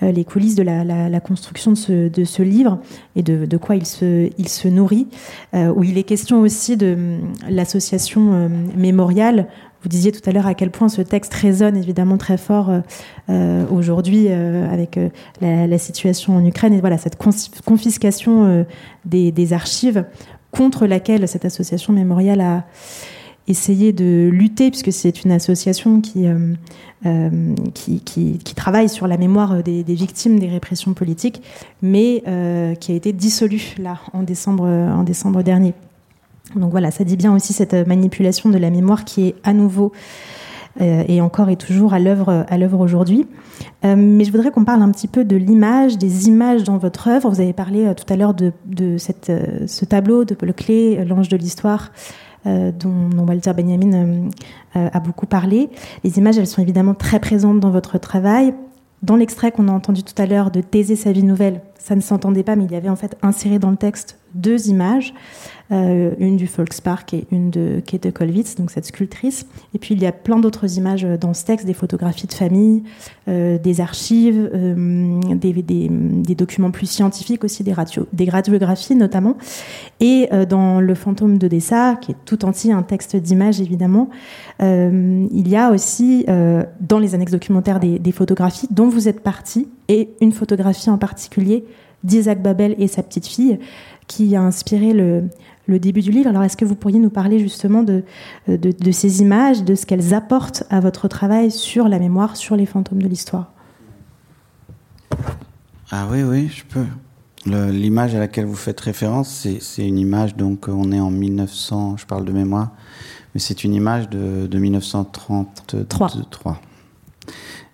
[0.03, 1.76] euh, coulisses de la, construction de
[2.24, 2.80] ce, livre
[3.16, 5.08] et de, quoi il se, il nourrit,
[5.53, 9.47] euh, où il est question aussi de hum, l'association mémoriale
[9.86, 12.71] vous disiez tout à l'heure à quel point ce texte résonne évidemment très fort
[13.29, 15.09] euh, aujourd'hui euh, avec euh,
[15.41, 17.17] la, situation en Ukraine et voilà cette
[17.63, 18.65] confiscation
[19.05, 20.05] des, archives
[20.49, 22.63] contre laquelle cette association mémoriale a
[23.47, 26.25] essayé de lutter puisque c'est une association qui,
[27.75, 31.43] qui, travaille sur la mémoire des, des, victimes des répressions politiques
[31.83, 32.23] mais
[32.79, 35.75] qui a été dissolue là en décembre, en décembre dernier.
[36.56, 39.91] Donc voilà, ça dit bien aussi cette manipulation de la mémoire qui est à nouveau
[40.82, 43.28] euh, et encore et toujours à l'œuvre aujourd'hui.
[43.86, 47.08] Euh, mais je voudrais qu'on parle un petit peu de l'image, des images dans votre
[47.08, 47.30] œuvre.
[47.30, 48.52] Vous avez parlé euh, tout à l'heure de,
[48.98, 51.91] ce tableau de Paul Klee, L'ange de l'histoire,
[52.46, 54.30] dont, dont, Walter Benjamin
[54.76, 55.70] a beaucoup parlé.
[56.04, 58.54] Les images, elles sont évidemment très présentes dans votre travail.
[59.02, 62.01] Dans l'extrait qu'on a entendu tout à l'heure de Thésée sa vie nouvelle, ça ne
[62.01, 65.13] s'entendait pas, mais il y avait en fait inséré dans le texte deux images,
[65.71, 69.47] euh, une du Volkspark et une de Kate Kolwitz, donc cette sculptrice.
[69.73, 72.84] Et puis il y a plein d'autres images dans ce texte, des photographies de famille,
[73.28, 79.38] euh, des archives, euh, des, documents plus scientifiques aussi, des, radio, des radiographies notamment.
[80.01, 84.09] Et dans Le fantôme d'Odessa, qui est tout entier un texte d'image évidemment,
[84.59, 90.09] il y a aussi dans les annexes documentaires des, photographies dont vous êtes partie, et
[90.21, 91.65] une photographie en particulier
[92.04, 93.60] d'Isaac Babel et sa petite fille,
[94.08, 95.30] qui a inspiré le,
[95.68, 96.30] le début du livre.
[96.30, 98.04] Alors, est-ce que vous pourriez nous parler justement de,
[98.48, 102.56] de, de ces images, de ce qu'elles apportent à votre travail sur la mémoire, sur
[102.56, 103.52] les fantômes de l'histoire?
[105.91, 106.86] Ah oui, oui, je peux.
[107.46, 112.06] L'image à laquelle vous faites référence, c'est une image, donc on est en 1900, je
[112.08, 112.72] parle de mémoire,
[113.34, 116.60] mais c'est une image de, de 1933.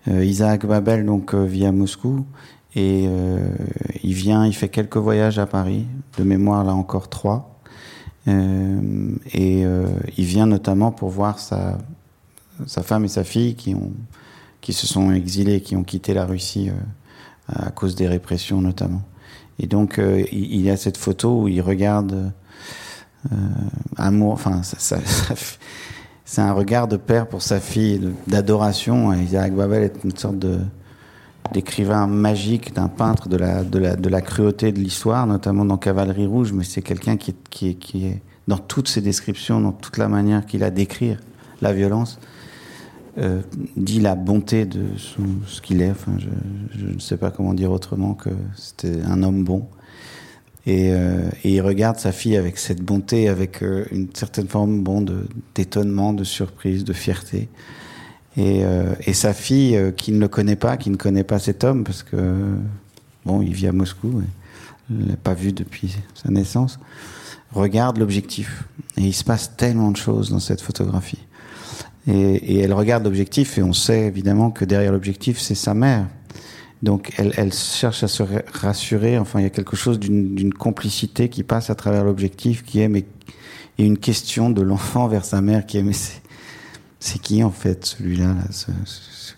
[0.08, 2.26] Euh, Isaac Babel donc euh, vit à Moscou
[2.74, 3.38] et euh,
[4.02, 5.86] il vient, il fait quelques voyages à Paris,
[6.18, 7.60] de mémoire là encore trois.
[8.28, 11.78] Euh, et euh, il vient notamment pour voir sa,
[12.66, 13.92] sa femme et sa fille qui, ont,
[14.60, 19.02] qui se sont exilés, qui ont quitté la Russie euh, à cause des répressions notamment.
[19.58, 22.32] Et donc euh, il, il, y a cette photo où il regarde
[23.96, 24.98] amour, enfin ça, ça
[26.24, 29.12] c'est un regard de père pour sa fille, d'adoration.
[29.12, 30.58] Isaac Babel est une sorte de
[31.52, 35.76] d'écrivain magique, d'un peintre de la, de, la, de la cruauté de l'histoire, notamment dans
[35.76, 39.72] Cavalerie Rouge, mais c'est quelqu'un qui, qui, est, qui est, dans toutes ses descriptions, dans
[39.72, 41.18] toute la manière qu'il a d'écrire
[41.60, 42.18] la violence,
[43.18, 43.42] euh,
[43.76, 45.92] dit la bonté de son, ce qu'il est.
[46.74, 49.66] Je, ne sais pas comment dire autrement que c'était un homme bon.
[50.64, 55.04] Et, euh, il regarde sa fille avec cette bonté, avec euh, une certaine forme bon,
[55.54, 57.48] d'étonnement, de surprise, de fierté.
[58.36, 61.38] Et, euh, et, sa fille, euh, qui ne le connaît pas, qui ne connaît pas
[61.38, 62.16] cet homme, parce que,
[63.26, 64.22] bon, il vit à Moscou,
[64.90, 66.78] il l'a pas vu depuis sa naissance,
[67.52, 68.64] regarde l'objectif.
[68.96, 71.18] Et il se passe tellement de choses dans cette photographie.
[72.06, 76.06] Et, et elle regarde l'objectif, et on sait évidemment que derrière l'objectif, c'est sa mère.
[76.82, 81.28] Donc elle, elle, cherche à se rassurer, enfin il y a quelque chose d'une complicité
[81.28, 83.04] qui passe à travers l'objectif, qui est mais,
[83.78, 85.92] et une question de l'enfant vers sa mère qui est mais
[87.02, 88.70] c'est qui en fait celui-là, là, ce,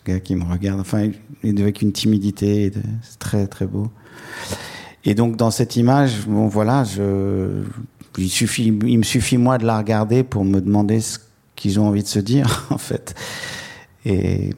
[0.06, 0.80] gars qui me regarde?
[0.80, 1.10] Enfin,
[1.42, 2.70] avec une timidité,
[3.02, 3.90] c'est très très beau.
[5.04, 7.64] Et donc dans cette image, bon voilà, il
[8.18, 11.18] me suffit moi de la regarder pour me demander ce
[11.56, 13.14] qu'ils ont envie de se dire en fait.
[14.04, 14.50] Et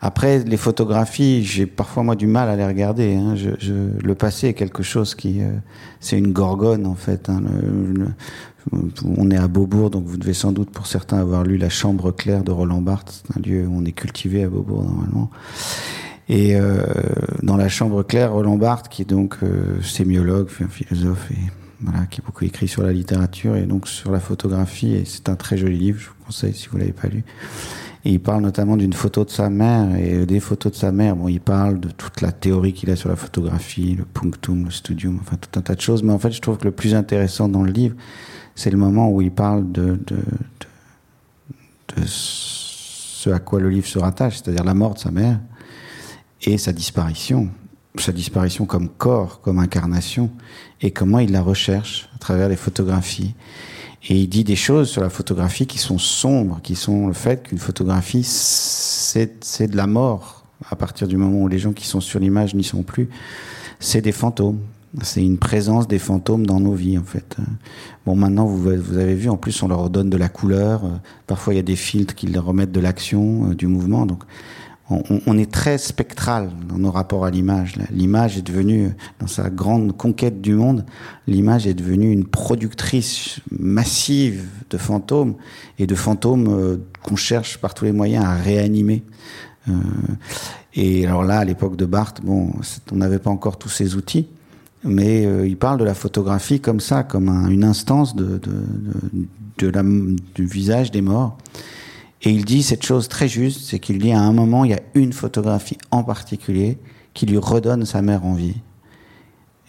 [0.00, 3.14] après les photographies, j'ai parfois moi du mal à les regarder.
[3.14, 3.36] Hein.
[3.36, 5.50] Je, le passé est quelque chose qui, euh,
[6.00, 7.28] c'est une gorgone en fait.
[7.28, 7.42] Hein.
[8.72, 12.12] On est à Beaubourg, donc vous devez sans doute pour certains avoir lu La Chambre
[12.12, 15.30] claire de Roland Barthes, un lieu où on est cultivé à Beaubourg normalement.
[16.28, 16.84] Et euh,
[17.42, 21.30] dans La Chambre claire, Roland Barthes, qui est donc euh, sémiologue, philosophe,
[21.80, 25.28] voilà, qui a beaucoup écrit sur la littérature et donc sur la photographie, et c'est
[25.28, 27.24] un très joli livre, je vous conseille si vous l'avez pas lu.
[28.04, 31.16] Et il parle notamment d'une photo de sa mère et des photos de sa mère.
[31.16, 34.70] Bon, il parle de toute la théorie qu'il a sur la photographie, le punctum, le
[34.70, 36.02] studium, enfin tout un tas de choses.
[36.04, 37.96] Mais en fait, je trouve que le plus intéressant dans le livre,
[38.58, 40.00] c'est le moment où il parle de,
[42.04, 45.38] ce à quoi le livre se rattache, c'est-à-dire la mort de sa mère
[46.42, 47.50] et sa disparition,
[47.98, 50.32] sa disparition comme corps, comme incarnation,
[50.80, 53.36] et comment il la recherche à travers les photographies.
[54.08, 57.44] Et il dit des choses sur la photographie qui sont sombres, qui sont le fait
[57.44, 62.00] qu'une photographie, c'est de la mort à partir du moment où les gens qui sont
[62.00, 63.08] sur l'image n'y sont plus.
[63.78, 64.58] C'est des fantômes.
[65.02, 67.36] C'est une présence des fantômes dans nos vies, en fait.
[68.06, 70.82] Bon, maintenant, vous, avez vu, en plus, on leur donne de la couleur.
[71.26, 74.06] Parfois, il y a des filtres qui leur remettent de l'action, euh, du mouvement.
[74.06, 74.22] Donc,
[74.88, 77.74] on, on, est très spectral dans nos rapports à l'image.
[77.90, 80.86] L'image est devenue, dans sa grande conquête du monde,
[81.26, 85.34] l'image est devenue une productrice massive de fantômes
[85.78, 89.04] et de fantômes euh, qu'on cherche par tous les moyens à réanimer.
[89.68, 89.72] Euh,
[90.72, 92.52] et alors là, à l'époque de Barthes, bon,
[92.90, 94.26] on n'avait pas encore tous ces outils
[94.84, 98.40] mais euh, il parle de la photographie comme ça, comme un, une instance de,
[99.56, 101.36] du visage des morts.
[102.22, 104.74] Et il dit cette chose très juste, c'est qu'il dit à un moment, il y
[104.74, 106.78] a une photographie en particulier
[107.14, 108.56] qui lui redonne sa mère en vie.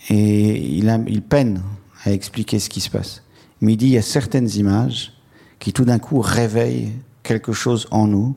[0.09, 1.61] Et il, il peine
[2.03, 3.23] à expliquer ce qui se passe.
[3.61, 5.13] Mais il dit, il y a certaines images
[5.59, 6.91] qui tout d'un coup réveillent
[7.23, 8.35] quelque chose en nous,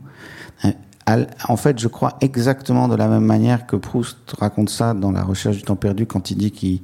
[1.07, 5.25] en fait, je crois exactement de la même manière que Proust raconte ça dans La
[5.25, 6.81] recherche du temps perdu quand il dit qu'il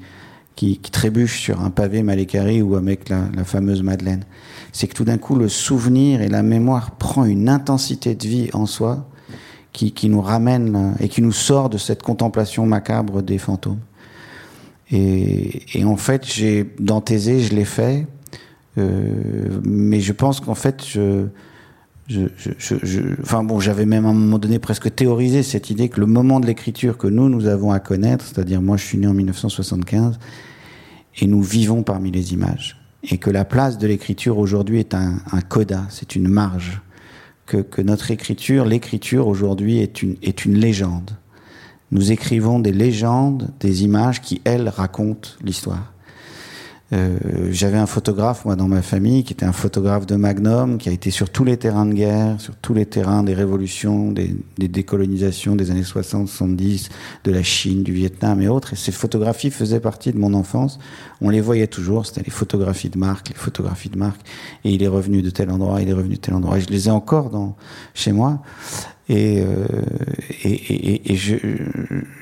[0.56, 4.24] qui, qui, trébuche sur un pavé mal écarré ou avec la, la fameuse Madeleine.
[4.72, 8.50] C'est que tout d'un coup, le souvenir et la mémoire prend une intensité de vie
[8.52, 9.08] en soi
[9.72, 13.78] qui, nous ramène et qui nous sort de cette contemplation macabre des fantômes.
[14.90, 18.06] Et, et en fait, j'ai dans Thésée, je l'ai fait,
[18.78, 21.26] euh, mais je pense qu'en fait, je,
[23.22, 26.40] enfin bon, j'avais même à un moment donné presque théorisé cette idée que le moment
[26.40, 30.18] de l'écriture que nous, nous avons à connaître, c'est-à-dire moi je suis né en 1975,
[31.20, 35.18] et nous vivons parmi les images, et que la place de l'écriture aujourd'hui est un,
[35.32, 36.80] un coda, c'est une marge,
[37.48, 41.12] que, que notre écriture, l'écriture aujourd'hui est une, est une légende.
[41.90, 45.92] Nous écrivons des légendes, des images qui, elles, racontent l'histoire.
[46.94, 50.88] Euh, j'avais un photographe moi dans ma famille qui était un photographe de Magnum qui
[50.88, 54.34] a été sur tous les terrains de guerre, sur tous les terrains des révolutions, des,
[54.56, 56.88] des décolonisations des années 60, 70,
[57.24, 58.72] de la Chine, du Vietnam et autres.
[58.72, 60.78] Et ces photographies faisaient partie de mon enfance.
[61.20, 62.06] On les voyait toujours.
[62.06, 64.20] C'était les photographies de marque, les photographies de marque.
[64.64, 66.56] Et il est revenu de tel endroit, il est revenu de tel endroit.
[66.56, 67.54] Et je les ai encore dans
[67.92, 68.40] chez moi.
[69.08, 69.66] Et, euh,
[70.44, 71.36] et, et, et je,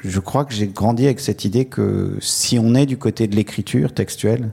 [0.05, 3.35] je, crois que j'ai grandi avec cette idée que si on est du côté de
[3.35, 4.53] l'écriture textuelle,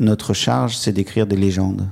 [0.00, 1.88] notre charge, c'est d'écrire des légendes.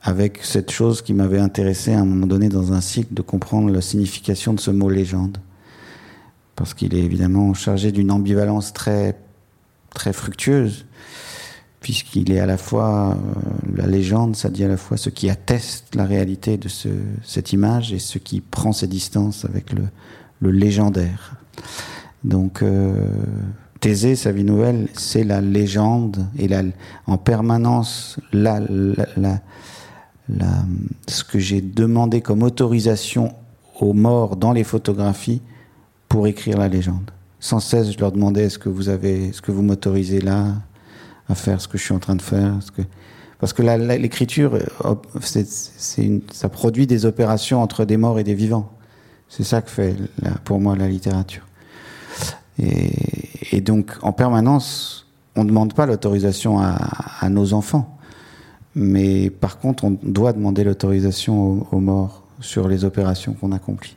[0.00, 3.70] Avec cette chose qui m'avait intéressé à un moment donné dans un cycle, de comprendre
[3.70, 5.38] la signification de ce mot légende.
[6.56, 9.18] Parce qu'il est évidemment chargé d'une ambivalence très,
[9.92, 10.86] très fructueuse
[11.80, 13.16] puisqu'il est à la fois euh,
[13.76, 16.88] la légende, ça dit à la fois ce qui atteste la réalité de ce,
[17.22, 19.88] cette image et ce qui prend ses distances avec le,
[20.50, 21.34] légendaire.
[22.24, 22.92] Donc euh,
[23.80, 26.48] Thésée, sa vie nouvelle, c'est la légende et
[27.06, 28.18] en permanence
[31.06, 33.34] ce que j'ai demandé comme autorisation
[33.80, 35.42] aux morts dans les photographies
[36.08, 37.10] pour écrire la légende.
[37.40, 40.54] Sans cesse, je leur demandais est-ce que vous avez, est-ce que vous m'autorisez là?
[41.28, 42.58] À faire ce que je suis en train de faire.
[43.38, 44.58] Parce que, l'écriture,
[46.32, 48.70] ça produit des opérations entre des morts et des vivants.
[49.28, 49.94] C'est ça que fait
[50.44, 51.46] pour moi la littérature.
[52.58, 55.06] Et, donc, en permanence,
[55.36, 57.96] on ne demande pas l'autorisation à, nos enfants.
[58.74, 63.96] Mais par contre, on doit demander l'autorisation aux, aux morts sur les opérations qu'on accomplit.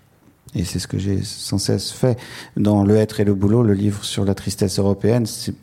[0.56, 2.20] Et c'est ce que j'ai sans cesse fait.
[2.58, 5.56] Dans Le être et le boulot, le livre sur la tristesse européenne, c'est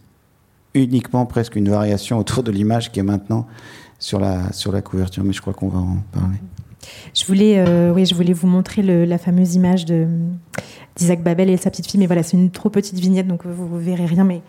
[0.82, 3.46] uniquement presque une variation autour de l'image qui est maintenant
[3.98, 6.38] sur la, sur la couverture, mais je crois qu'on va en parler.
[7.14, 11.70] Je voulais, euh, oui, je voulais vous montrer la fameuse image d'Isaac Babel et sa
[11.70, 14.42] petite fille, mais voilà, c'est une trop petite vignette, donc vous, vous verrez rien, mais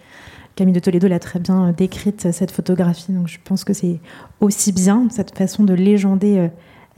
[0.55, 3.99] Camille de Toledo l'a très bien décrite, cette photographie, donc je pense que c'est
[4.41, 6.47] aussi bien, cette façon de légender euh,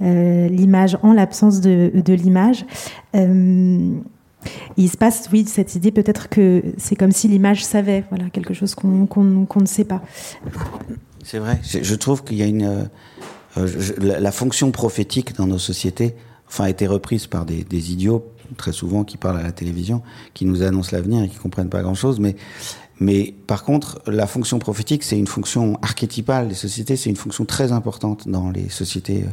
[0.01, 2.65] euh, l'image en l'absence de, l'image.
[3.15, 3.99] Euh,
[4.77, 8.53] il se passe, oui, cette idée peut-être que c'est comme si l'image savait, voilà, quelque
[8.53, 10.01] chose qu'on qu ne sait pas.
[11.23, 11.59] C'est vrai.
[11.63, 12.89] Je, trouve qu'il y a une
[13.57, 16.15] euh, je, la, fonction prophétique dans nos sociétés,
[16.47, 18.25] enfin, a été reprise par des, des, idiots
[18.57, 20.01] très souvent qui parlent à la télévision,
[20.33, 22.35] qui nous annoncent l'avenir et qui comprennent pas grand-chose, mais
[23.01, 27.45] mais par contre, la fonction prophétique, c'est une fonction archétypale des sociétés, c'est une fonction
[27.45, 29.23] très importante dans les sociétés.
[29.23, 29.29] Euh,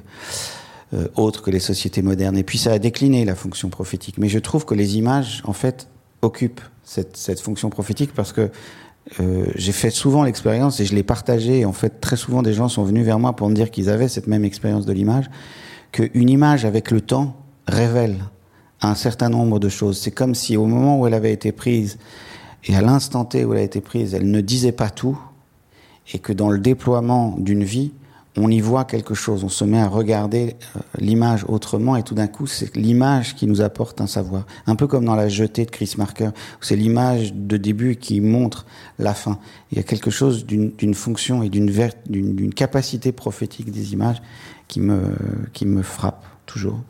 [0.94, 2.36] euh, autres que les sociétés modernes.
[2.36, 4.18] Et puis ça a décliné la fonction prophétique.
[4.18, 5.88] Mais je trouve que les images, en fait,
[6.22, 8.50] occupent cette, cette fonction prophétique parce que
[9.20, 11.64] euh, j'ai fait souvent l'expérience et je l'ai partagé.
[11.64, 14.08] En fait, très souvent, des gens sont venus vers moi pour me dire qu'ils avaient
[14.08, 15.30] cette même expérience de l'image,
[15.92, 17.36] qu'une image avec le temps
[17.66, 18.16] révèle
[18.80, 19.98] un certain nombre de choses.
[19.98, 21.98] C'est comme si au moment où elle avait été prise
[22.64, 25.18] et à l'instant T où elle a été prise, elle ne disait pas tout
[26.12, 27.92] et que dans le déploiement d'une vie,
[28.38, 32.14] on y voit quelque chose, on se met à regarder euh, l'image autrement et tout
[32.14, 34.46] d'un coup c'est l'image qui nous apporte un savoir.
[34.66, 36.30] Un peu comme dans la jetée de Chris Marker,
[36.60, 38.66] c'est l'image de début qui montre
[38.98, 39.38] la fin.
[39.72, 44.22] Il y a quelque chose d'une fonction et d'une capacité prophétique des images
[44.68, 45.00] qui me,
[45.52, 46.80] qui me frappe toujours.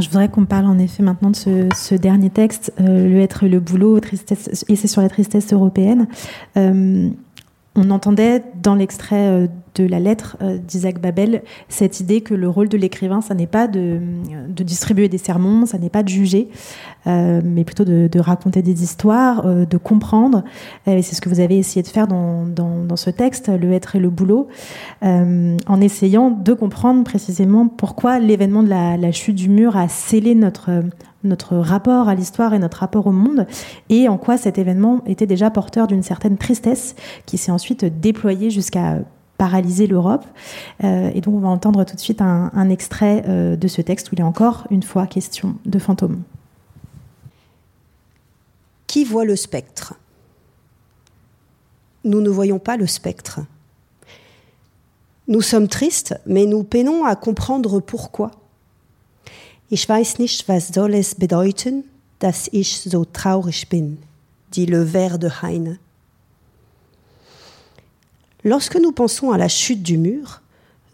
[0.00, 3.60] Je voudrais qu'on parle en effet maintenant de ce, dernier texte, euh, le être le
[3.60, 6.08] boulot, et c'est sur la tristesse européenne.
[6.56, 7.10] Euh,
[7.74, 12.68] on entendait dans l'extrait de la lettre euh, d'Isaac Babel cette idée que le rôle
[12.68, 14.00] de l'écrivain, ça n'est pas de,
[14.48, 16.48] de, distribuer des sermons, ça n'est pas de juger,
[17.06, 20.44] euh, mais plutôt de, raconter des histoires, euh, de comprendre.
[20.86, 23.96] Et c'est ce que vous avez essayé de faire dans, dans, ce texte, le être
[23.96, 24.48] et le boulot,
[25.02, 30.34] en essayant de comprendre précisément pourquoi l'événement de la, la, chute du mur a scellé
[30.34, 30.82] notre
[31.24, 33.46] notre rapport à l'histoire et notre rapport au monde,
[33.90, 36.96] et en quoi cet événement était déjà porteur d'une certaine tristesse
[37.26, 38.98] qui s'est ensuite déployée jusqu'à
[39.42, 40.24] paralyser l'Europe.
[40.84, 44.12] Euh, et donc on va entendre tout de suite un, extrait euh, de ce texte
[44.12, 46.22] où il est encore une fois question de fantômes.
[48.86, 49.94] Qui voit le spectre?
[52.04, 53.40] Nous ne voyons pas le spectre.
[55.26, 58.30] Nous sommes tristes, mais nous peinons à comprendre pourquoi.
[59.70, 61.82] Ich weiß nicht, was soll es bedeuten,
[62.20, 63.98] dass ich so traurig bin,
[64.52, 65.78] dit le vers de Heine.
[68.44, 70.42] Lorsque nous pensons à la chute du mur,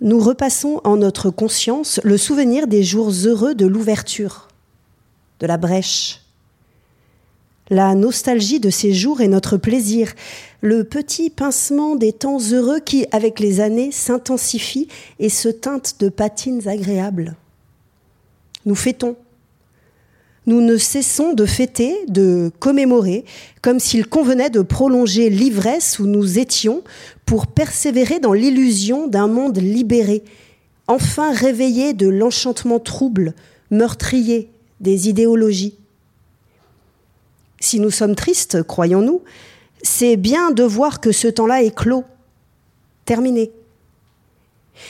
[0.01, 4.49] nous repassons en notre conscience le souvenir des jours heureux de l'ouverture,
[5.41, 6.21] de la brèche.
[7.71, 10.13] La nostalgie de ces jours est notre plaisir,
[10.61, 14.89] le petit pincement des temps heureux qui, avec les années, s'intensifie
[15.19, 17.35] et se teinte de patines agréables.
[18.65, 19.17] Nous fêtons.
[20.49, 23.27] Nous ne cessons de fêter, de commémorer,
[23.61, 26.83] comme s'il convenait de prolonger l'ivresse où nous étions
[27.27, 30.25] pour persévérer dans l'illusion d'un monde libéré,
[30.87, 33.35] enfin réveillé de l'enchantement trouble,
[33.71, 35.75] meurtrier des idéologies.
[37.61, 39.21] Si nous sommes tristes, croyons-nous,
[39.83, 42.05] c'est bien de voir que ce temps-là est clos,
[43.05, 43.51] terminé.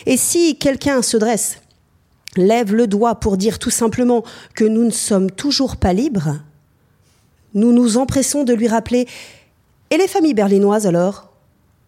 [0.06, 1.58] Et si quelqu'un se dresse
[2.38, 4.24] lève le doigt pour dire tout simplement
[4.54, 6.36] que nous ne sommes toujours pas libres,
[7.54, 9.06] nous nous empressons de lui rappeler
[9.90, 11.32] Et les familles berlinoises alors?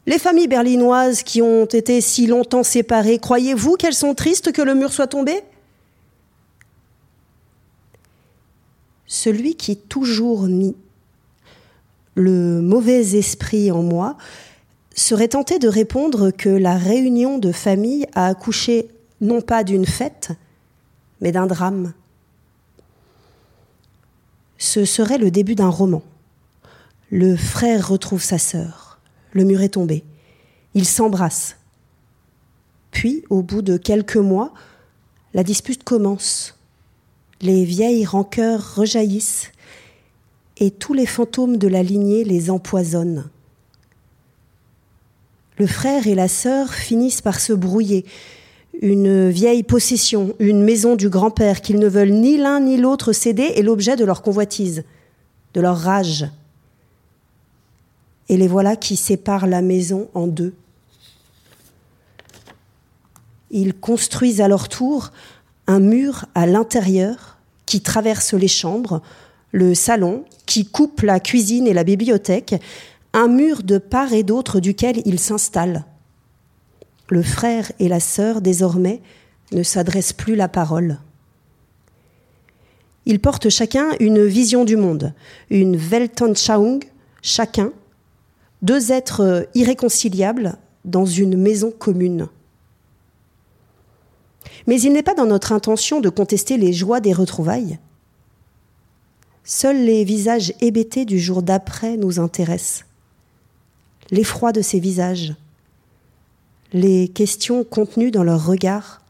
[0.06, 4.74] Les familles berlinoises qui ont été si longtemps séparées, croyez-vous qu'elles sont tristes que le
[4.74, 5.42] mur soit tombé?
[9.06, 10.76] Celui qui toujours nie
[12.14, 14.16] le mauvais esprit en moi
[14.94, 18.88] serait tenté de répondre que la réunion de famille a accouché
[19.20, 20.30] non pas d'une fête,
[21.20, 21.92] mais d'un drame.
[24.58, 26.02] Ce serait le début d'un roman.
[27.10, 28.98] Le frère retrouve sa sœur.
[29.32, 30.04] Le mur est tombé.
[30.74, 31.56] Ils s'embrassent.
[32.90, 34.52] Puis, au bout de quelques mois,
[35.34, 36.58] la dispute commence.
[37.40, 39.50] Les vieilles rancœurs rejaillissent
[40.58, 43.30] et tous les fantômes de la lignée les empoisonnent.
[45.56, 48.04] Le frère et la sœur finissent par se brouiller,
[48.80, 53.52] une vieille possession, une maison du grand-père qu'ils ne veulent ni l'un ni l'autre céder
[53.56, 54.84] est l'objet de leur convoitise,
[55.54, 56.26] de leur rage.
[58.28, 60.54] Et les voilà qui séparent la maison en deux.
[63.50, 65.10] Ils construisent à leur tour
[65.66, 69.02] un mur à l'intérieur qui traverse les chambres,
[69.52, 72.54] le salon, qui coupe la cuisine et la bibliothèque,
[73.12, 75.84] un mur de part et d'autre duquel ils s'installent
[77.10, 79.00] le frère et la sœur désormais
[79.52, 80.98] ne s'adressent plus la parole.
[83.06, 85.14] Ils portent chacun une vision du monde,
[85.50, 86.84] une Weltanschauung,
[87.22, 87.72] chacun,
[88.62, 92.28] deux êtres irréconciliables dans une maison commune.
[94.66, 97.78] Mais il n'est pas dans notre intention de contester les joies des retrouvailles.
[99.44, 102.84] Seuls les visages hébétés du jour d'après nous intéressent.
[104.10, 105.34] L'effroi de ces visages,
[106.72, 109.02] les questions contenues dans leur regard,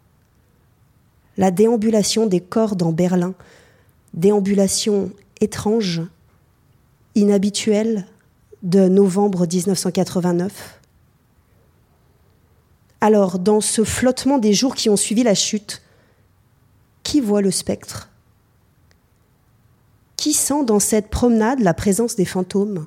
[1.36, 3.34] la déambulation des corps dans Berlin,
[4.14, 6.02] déambulation étrange,
[7.14, 8.06] inhabituelle
[8.62, 10.80] de novembre 1989.
[13.00, 15.82] Alors, dans ce flottement des jours qui ont suivi la chute,
[17.02, 18.10] qui voit le spectre?
[20.16, 22.86] Qui sent dans cette promenade la présence des fantômes?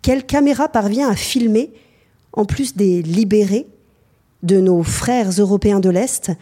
[0.00, 1.72] Quelle caméra parvient à filmer
[2.34, 3.66] en plus des libérés,
[4.42, 6.32] de nos frères européens de l'Est,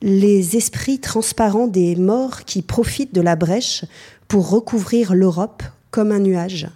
[0.00, 3.84] les esprits transparents des morts qui profitent de la brèche
[4.28, 6.68] pour recouvrir l'Europe comme un nuage.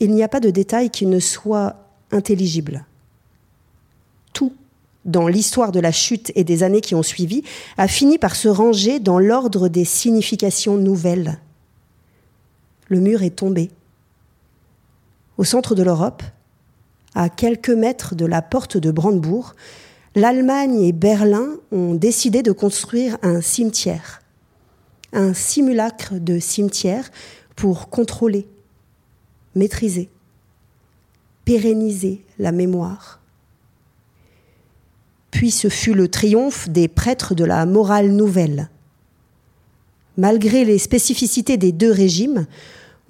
[0.00, 1.76] Il n'y a pas de détail qui ne soit
[2.10, 2.84] intelligible.
[4.32, 4.52] Tout,
[5.04, 7.44] dans l'histoire de la chute et des années qui ont suivi,
[7.76, 11.38] a fini par se ranger dans l'ordre des significations nouvelles.
[12.88, 13.70] Le mur est tombé
[15.40, 16.22] au centre de l'Europe,
[17.14, 19.54] à quelques mètres de la porte de Brandebourg,
[20.14, 24.20] l'Allemagne et Berlin ont décidé de construire un cimetière,
[25.14, 27.10] un simulacre de cimetière
[27.56, 28.46] pour contrôler,
[29.54, 30.10] maîtriser,
[31.46, 33.22] pérenniser la mémoire.
[35.30, 38.68] Puis ce fut le triomphe des prêtres de la morale nouvelle.
[40.18, 42.46] Malgré les spécificités des deux régimes,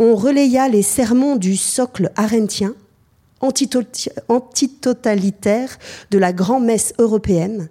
[0.00, 2.74] on relaya les sermons du socle arentien,
[3.40, 5.78] antitotalitaire
[6.10, 7.68] de la grand-messe européenne,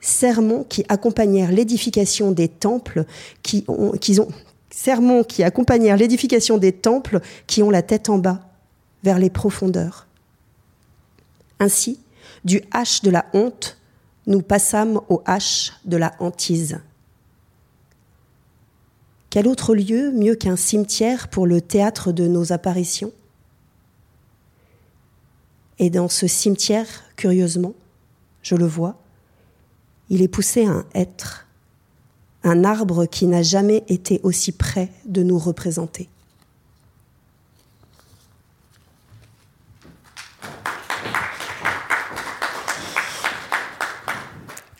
[0.00, 3.04] sermons qui accompagnèrent l'édification des temples
[3.44, 3.92] qui ont,
[4.70, 8.40] sermons qui accompagnèrent l'édification des temples qui ont la tête en bas,
[9.04, 10.08] vers les profondeurs.
[11.60, 12.00] Ainsi,
[12.44, 13.78] du H de la honte,
[14.26, 16.80] nous passâmes au H de la hantise.
[19.32, 23.12] Quel autre lieu mieux qu'un cimetière pour le théâtre de nos apparitions?
[25.78, 27.72] Et dans ce cimetière, curieusement,
[28.42, 29.00] je le vois.
[30.10, 31.46] Il est poussé un être,
[32.44, 36.10] un arbre qui n'a jamais été aussi près de nous représenter.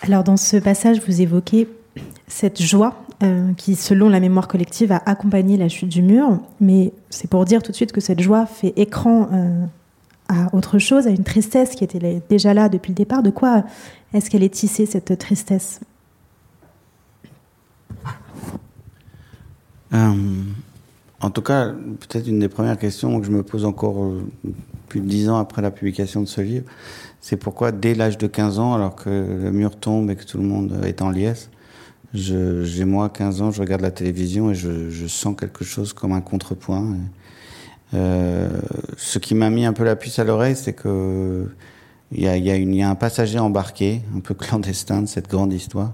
[0.02, 1.68] Alors dans ce passage, vous évoquez
[2.26, 6.92] cette joie euh, qui, selon la mémoire collective, a accompagné la chute du mur, mais
[7.08, 9.64] c'est pour dire tout de suite que cette joie fait écran euh,
[10.28, 13.22] à autre chose, à une tristesse qui était déjà là depuis le départ.
[13.22, 13.64] De quoi
[14.12, 15.80] est-ce qu'elle est tissée, cette tristesse?
[19.92, 20.14] Euh,
[21.20, 24.14] En tout cas, peut-être une des premières questions que je me pose encore
[24.88, 26.64] plus de dix ans après la publication de ce livre,
[27.20, 30.38] c'est pourquoi dès l'âge de 15 ans, alors que le mur tombe et que tout
[30.38, 31.50] le monde est en liesse,
[32.14, 36.12] j'ai moi 15 ans, je regarde la télévision et je, je sens quelque chose comme
[36.12, 36.96] un contrepoint.
[37.94, 38.48] Euh,
[38.96, 41.46] ce qui m'a mis un peu la puce à l'oreille, c'est que
[42.10, 45.28] il y a, y, a y a, un passager embarqué, un peu clandestin de cette
[45.28, 45.92] grande histoire,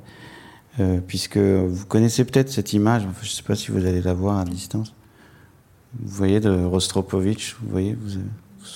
[0.80, 4.14] euh, puisque vous connaissez peut-être cette image, je ne sais pas si vous allez la
[4.14, 4.94] voir à distance.
[6.00, 8.24] Vous voyez de Rostropovitch, vous voyez, vous avez,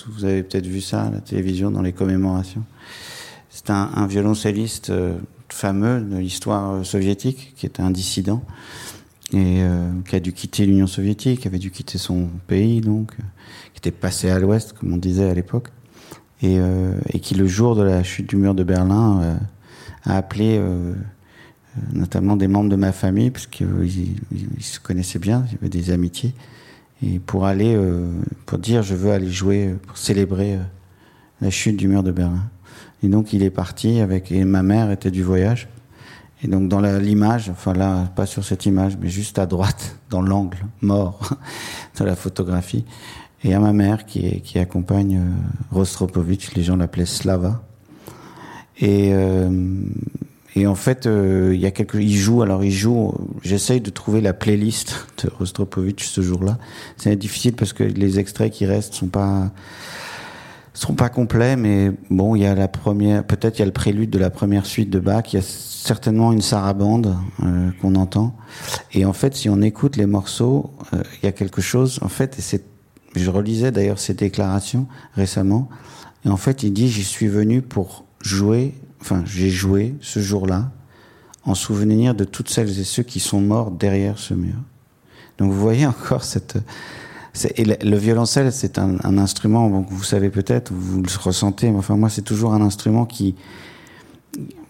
[0.07, 2.63] vous avez peut-être vu ça à la télévision dans les commémorations.
[3.49, 5.15] C'est un, un, violoncelliste euh,
[5.53, 8.43] fameux de l'histoire soviétique, qui était un dissident
[9.31, 13.13] et euh, qui a dû quitter l'Union soviétique, qui avait dû quitter son pays, donc,
[13.13, 13.23] euh,
[13.73, 15.69] qui était passé à l'ouest, comme on disait à l'époque,
[16.41, 19.35] et, euh, qui, le jour de la chute du mur de Berlin, euh,
[20.05, 20.61] a appelé
[21.93, 25.69] notamment des membres de ma famille, parce qu'ils ils se connaissaient bien, il y avait
[25.69, 26.33] des amitiés,
[27.01, 27.79] et pour aller,
[28.45, 30.59] pour dire je veux aller jouer, pour célébrer
[31.39, 32.43] la chute du mur de Berlin.
[33.03, 35.67] Et donc il est parti avec, et ma mère était du voyage.
[36.41, 40.21] Et donc dans l'image, enfin là, pas sur cette image, mais juste à droite, dans
[40.21, 41.19] l'angle mort
[41.99, 42.85] de la photographie,
[43.43, 47.61] et à ma mère qui, qui accompagne euh, Rostropovitch, les gens l'appelaient Slava.
[48.79, 49.49] Et, euh,
[50.55, 52.41] et en fait, euh, il y a quelques, il joue.
[52.41, 53.13] Alors il joue.
[53.43, 56.57] J'essaye de trouver la playlist de Rostropovitch ce jour-là.
[56.95, 59.51] C'est difficile parce que les extraits qui restent sont pas
[60.73, 63.71] sont pas complets, mais bon, il y a la première, peut-être il y a le
[63.71, 67.95] prélude de la première suite de Bach, il y a certainement une sarabande euh, qu'on
[67.95, 68.35] entend.
[68.91, 71.99] Et en fait, si on écoute les morceaux, euh, il y a quelque chose.
[72.01, 72.63] En fait, et c'est,
[73.15, 75.69] je relisais d'ailleurs ces déclarations récemment,
[76.25, 80.71] et en fait, il dit j'y suis venu pour jouer, enfin, j'ai joué ce jour-là
[81.45, 84.55] en souvenir de toutes celles et ceux qui sont morts derrière ce mur.
[85.37, 86.57] Donc vous voyez encore cette
[87.35, 92.21] le, violoncelle, c'est un, instrument, vous savez peut-être, vous le ressentez, mais enfin moi, c'est
[92.21, 93.35] toujours un instrument qui,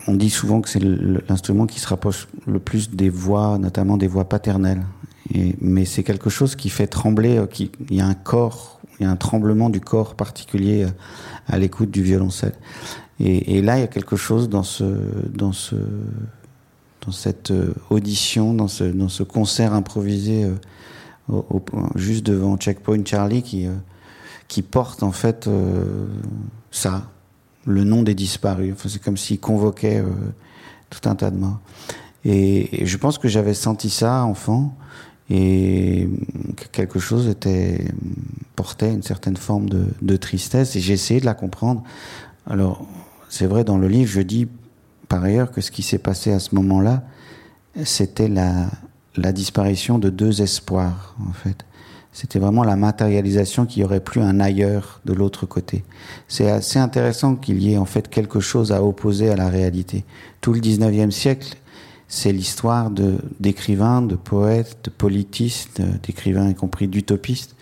[0.07, 4.07] on dit souvent que c'est l'instrument qui se rapproche le plus des voix, notamment des
[4.07, 4.83] voix paternelles.
[5.61, 7.47] Mais c'est quelque chose qui fait trembler, euh,
[7.89, 10.89] il y a un corps, il y a un tremblement du corps particulier euh,
[11.47, 12.53] à l'écoute du violoncelle.
[13.19, 14.83] Et, et, là, il y a quelque chose dans ce,
[15.33, 15.75] dans ce,
[17.05, 20.45] dans cette euh, audition, dans ce, dans ce concert improvisé
[21.95, 23.71] juste devant Checkpoint Charlie qui, euh,
[24.47, 26.07] qui porte en fait euh,
[26.71, 27.09] ça,
[27.65, 28.75] le nom des disparus.
[28.85, 30.09] C'est comme s'il convoquait euh,
[30.89, 31.59] tout un tas de morts.
[32.25, 34.75] Et, je pense que j'avais senti ça enfant
[35.29, 36.09] et
[36.57, 37.85] que quelque chose était
[38.55, 41.83] portait une certaine forme de, de tristesse et j'ai essayé de la comprendre.
[42.45, 42.85] Alors
[43.29, 44.47] c'est vrai dans le livre je dis
[45.07, 47.03] par ailleurs que ce qui s'est passé à ce moment-là
[47.83, 48.67] c'était la
[49.15, 51.65] la disparition de deux espoirs, en fait.
[52.11, 55.83] C'était vraiment la matérialisation qu'il n'y aurait plus un ailleurs de l'autre côté.
[56.27, 60.05] C'est assez intéressant qu'il y ait en fait quelque chose à opposer à la réalité.
[60.39, 61.57] Tout le 19e siècle,
[62.07, 67.55] c'est l'histoire de, d'écrivains, de poètes, de politistes, d'écrivains y compris d'utopistes,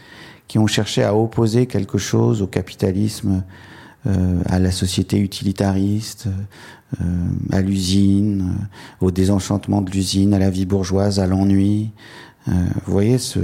[0.50, 3.44] qui ont cherché à opposer quelque chose au capitalisme,
[4.06, 6.28] euh, à la société utilitariste,
[7.52, 8.54] à l'usine,
[9.02, 11.92] euh, au désenchantement de l'usine, à la vie bourgeoise, à l'ennui.
[12.48, 12.52] Euh,
[12.86, 13.40] vous voyez ce,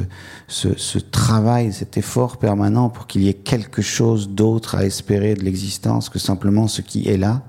[0.48, 5.36] ce, ce, travail, cet effort permanent pour qu'il y ait quelque chose d'autre à espérer
[5.36, 7.44] de l'existence que simplement ce qui est là.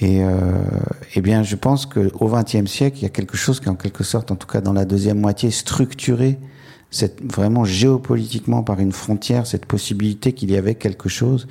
[0.00, 0.52] Et euh,
[1.16, 4.04] eh bien, je pense qu'au XXe siècle, il y a quelque chose qui, en quelque
[4.04, 6.38] sorte, en tout cas dans la deuxième moitié, structuré
[6.90, 11.48] cette, vraiment géopolitiquement par une frontière, cette possibilité qu'il y avait quelque chose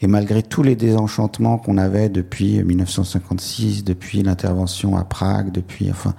[0.00, 6.14] et malgré tous les désenchantements qu'on avait depuis 1956, depuis l'intervention à Prague, depuis enfin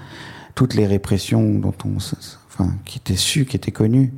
[0.56, 1.98] toutes les répressions dont on,
[2.48, 4.14] enfin, qui étaient sues, qui étaient connues,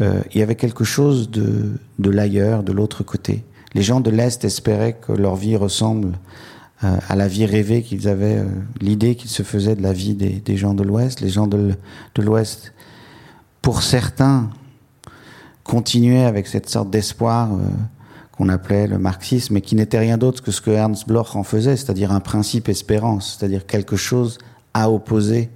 [0.00, 3.44] euh, il y avait quelque chose de, de l'ailleurs, de l'autre côté.
[3.74, 6.18] Les gens de l'Est espéraient que leur vie ressemble
[6.82, 8.48] euh, à la vie rêvée qu'ils avaient, euh,
[8.80, 11.20] l'idée qu'ils se faisaient de la vie des, des gens de l'Ouest.
[11.20, 11.74] Les gens de,
[12.16, 12.72] l'Ouest,
[13.62, 14.50] pour certains,
[15.62, 17.50] continuaient avec cette sorte d'espoir
[18.38, 21.42] qu'on appelait le marxisme, mais qui n'était rien d'autre que ce que Ernst Bloch en
[21.42, 24.38] faisait, c'est-à-dire un principe espérance, c'est-à-dire quelque chose
[24.74, 25.50] à opposer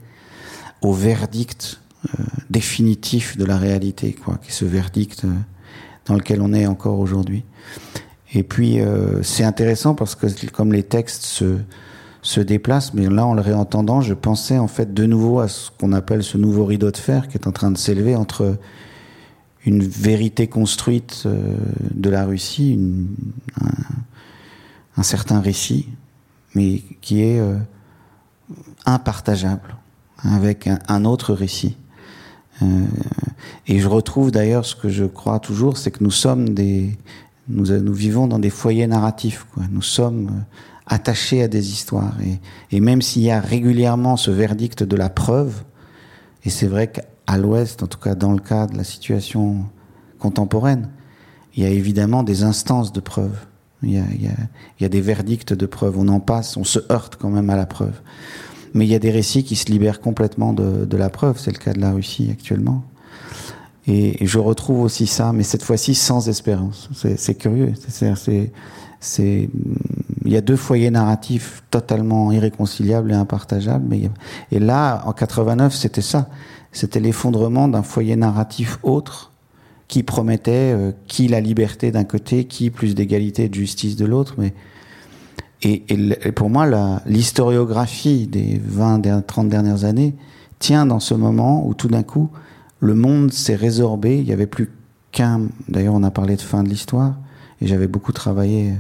[0.83, 5.29] au verdict euh, définitif de la réalité, quoi, qui est ce verdict euh,
[6.07, 7.45] dans lequel on est encore aujourd'hui.
[8.35, 11.59] Et puis euh, c'est intéressant parce que comme les textes se,
[12.23, 15.71] se déplacent, mais là en le réentendant, je pensais en fait de nouveau à ce
[15.79, 18.57] qu'on appelle ce nouveau rideau de fer qui est en train de s'élever entre
[19.65, 21.57] une vérité construite euh,
[21.95, 22.79] de la Russie,
[24.97, 25.89] un, certain récit,
[26.55, 27.57] mais qui est euh,
[28.87, 29.77] impartageable
[30.19, 31.77] avec un, autre récit.
[32.63, 32.67] Euh,
[33.67, 36.97] et je retrouve d'ailleurs ce que je crois toujours, c'est que nous sommes des,
[37.49, 39.47] nous, vivons dans des foyers narratifs.
[39.55, 39.65] Quoi.
[39.71, 40.45] Nous sommes
[40.87, 42.15] attachés à des histoires.
[42.21, 45.65] Et, et même s'il y a régulièrement ce verdict de la preuve,
[46.45, 49.65] et c'est vrai qu'à à l'Ouest, en tout cas dans le cas de la situation
[50.19, 50.89] contemporaine,
[51.55, 53.37] il y a évidemment des instances de preuve.
[53.83, 53.93] Il
[54.79, 55.99] y a, des verdicts de preuve.
[55.99, 58.01] On en passe, on se heurte quand même à la preuve.
[58.75, 61.39] Mais il y a des récits qui se libèrent complètement de, la preuve.
[61.39, 62.85] C'est le cas de la Russie actuellement.
[63.89, 66.89] Et, je retrouve aussi ça, mais cette fois-ci sans espérance.
[67.17, 67.73] C'est curieux.
[69.19, 69.33] Il
[70.27, 73.93] y a deux foyers narratifs totalement irréconciliables et impartageables.
[74.53, 76.29] Et là, en 89, c'était ça
[76.73, 79.33] c'était l'effondrement d'un foyer narratif autre
[79.89, 84.07] qui promettait euh, qui la liberté d'un côté, qui plus d'égalité et de justice de
[84.07, 84.35] l'autre.
[84.39, 84.55] Mais
[85.65, 85.85] et,
[86.35, 86.67] pour moi,
[87.07, 90.15] l'historiographie des 20, 30 dernières années
[90.59, 92.31] tient dans ce moment où tout d'un coup,
[92.81, 94.19] le monde s'est résorbé.
[94.19, 94.71] Il n'y avait plus
[95.13, 95.43] qu'un.
[95.69, 97.15] D'ailleurs, on a parlé de fin de l'histoire,
[97.61, 98.73] et j'avais beaucoup travaillé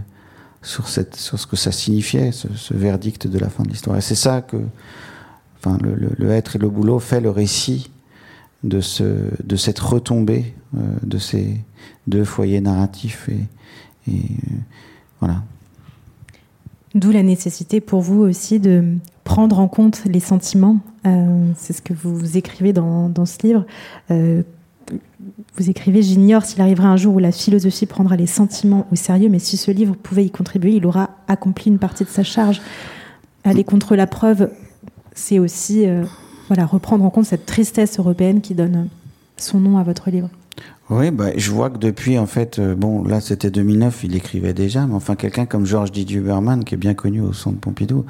[0.62, 3.96] sur, cette, sur ce que ça signifiait, ce verdict de la fin de l'histoire.
[3.96, 4.56] Et c'est ça que
[5.64, 7.90] enfin, le, être et le boulot fait le récit
[8.64, 9.04] de, ce,
[9.44, 11.60] de cette retombée euh, de ces
[12.06, 13.28] deux foyers narratifs.
[13.28, 14.12] Et, euh,
[15.20, 15.42] voilà.
[16.94, 20.80] D'où la nécessité pour vous aussi de prendre en compte les sentiments.
[21.06, 23.66] Euh, C'est ce que vous écrivez dans, dans ce livre.
[25.56, 29.28] Vous écrivez J'ignore s'il arrivera un jour où la philosophie prendra les sentiments au sérieux,
[29.28, 32.60] mais si ce livre pouvait y contribuer, il aura accompli une partie de sa charge.
[33.44, 34.50] Aller contre la preuve
[35.14, 36.04] c'est aussi euh,
[36.48, 38.88] voilà, reprendre en compte cette tristesse européenne qui donne
[39.36, 40.28] son nom à votre livre.
[40.90, 44.52] Oui, bah, je vois que depuis, en fait, euh, bon, là c'était 2009, il écrivait
[44.52, 48.04] déjà, mais enfin quelqu'un comme Georges Didier Berman, qui est bien connu au centre Pompidou,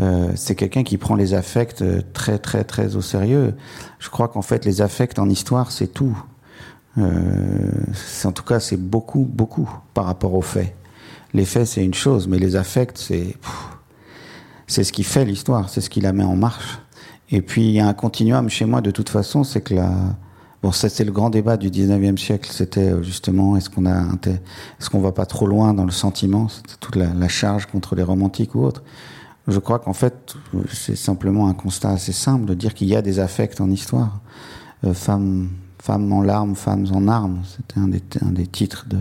[0.00, 3.54] euh, c'est quelqu'un qui prend les affects très très très au sérieux.
[3.98, 6.16] Je crois qu'en fait les affects en histoire c'est tout.
[6.96, 10.74] En tout cas c'est beaucoup beaucoup par rapport aux faits.
[11.34, 13.36] Les faits c'est une chose, mais les affects c'est
[14.72, 16.78] c'est ce qui fait l'histoire, c'est ce qui la met en marche.
[17.30, 19.90] Et puis il y a un continuum chez moi de toute façon, c'est que la
[20.62, 24.02] bon ça c'est le grand débat du 19e siècle, c'était euh, justement est-ce qu'on a
[24.26, 28.02] est-ce qu'on va pas trop loin dans le sentiment, c'était toute la, charge contre les
[28.02, 28.82] romantiques ou autres.
[29.46, 30.34] Je crois qu'en fait
[30.72, 34.20] c'est simplement un constat assez simple de dire qu'il y a des affects en histoire.
[34.84, 35.50] Euh, femmes
[35.82, 37.80] femmes en larmes, femmes en armes, c'était
[38.24, 38.98] un des, titres de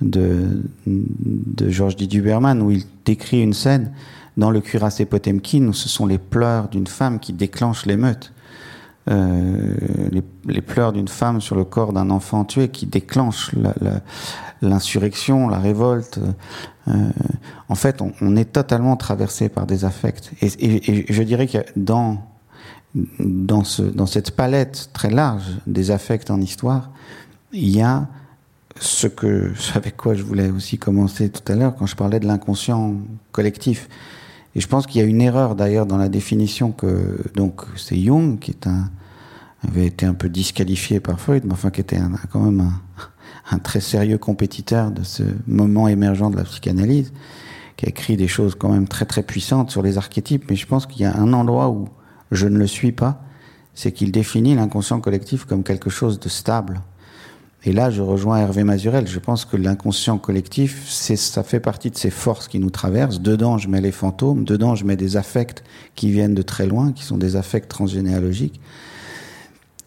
[0.00, 3.90] de, de Georges où il décrit une scène
[4.36, 8.32] dans le cuirassé Potemkin, ce sont les pleurs d'une femme qui déclenchent l'émeute.
[9.10, 9.74] Euh,
[10.46, 13.50] les, pleurs d'une femme sur le corps d'un enfant tué qui déclenchent
[14.62, 16.20] l'insurrection, la, révolte.
[16.88, 17.10] Euh,
[17.68, 20.30] en fait, on, est totalement traversé par des affects.
[20.40, 22.22] Et, et, et je dirais que dans,
[23.18, 26.90] dans, ce, dans cette palette très large des affects en histoire,
[27.52, 28.06] il y a
[28.80, 32.26] ce que avec quoi je voulais aussi commencer tout à l'heure quand je parlais de
[32.26, 32.94] l'inconscient
[33.32, 33.88] collectif.
[34.56, 37.96] Et je pense qu'il y a une erreur d'ailleurs dans la définition que donc c'est
[37.96, 38.90] Jung qui est un
[39.66, 41.98] avait été un peu disqualifié par Freud, mais enfin qui était
[42.30, 42.72] quand même
[43.50, 47.12] un très sérieux compétiteur de ce moment émergent de la psychanalyse,
[47.76, 50.44] qui a écrit des choses quand même très très puissantes sur les archétypes.
[50.48, 51.88] Mais je pense qu'il y a un endroit où
[52.30, 53.22] je ne le suis pas,
[53.74, 56.80] c'est qu'il définit l'inconscient collectif comme quelque chose de stable.
[57.66, 59.06] Et là, je rejoins Hervé Mazurel.
[59.06, 63.20] Je pense que l'inconscient collectif, c'est, ça fait partie de ces forces qui nous traversent.
[63.20, 64.44] Dedans, je mets les fantômes.
[64.44, 65.64] Dedans, je mets des affects
[65.94, 68.60] qui viennent de très loin, qui sont des affects transgénéalogiques.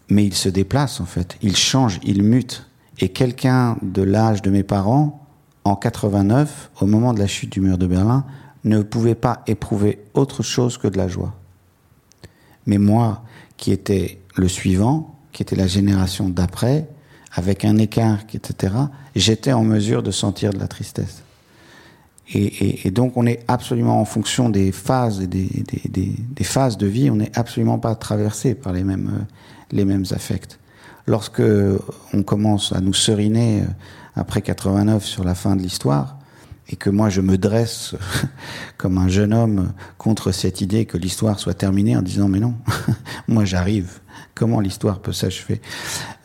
[0.08, 1.36] Mais ils se déplacent, en fait.
[1.40, 2.66] Ils changent, ils mutent.
[2.98, 5.24] Et quelqu'un de l'âge de mes parents,
[5.62, 8.24] en 89, au moment de la chute du mur de Berlin,
[8.64, 11.34] ne pouvait pas éprouver autre chose que de la joie.
[12.66, 13.22] Mais moi,
[13.56, 16.88] qui était le suivant, qui était la génération d'après,
[17.32, 18.74] avec un écart, etc.,
[19.14, 21.22] j'étais en mesure de sentir de la tristesse.
[22.34, 25.48] Et, donc on est absolument en fonction des phases, des,
[26.42, 29.26] phases de vie, on n'est absolument pas traversé par les mêmes,
[29.72, 30.58] les mêmes affects.
[31.06, 31.42] lorsque
[32.12, 33.62] on commence à nous seriner
[34.14, 36.18] après 89 sur la fin de l'histoire,
[36.68, 37.94] et que moi je me dresse
[38.76, 42.54] comme un jeune homme contre cette idée que l'histoire soit terminée en disant mais non,
[43.28, 44.00] moi j'arrive.
[44.38, 45.60] Comment l'histoire peut s'achever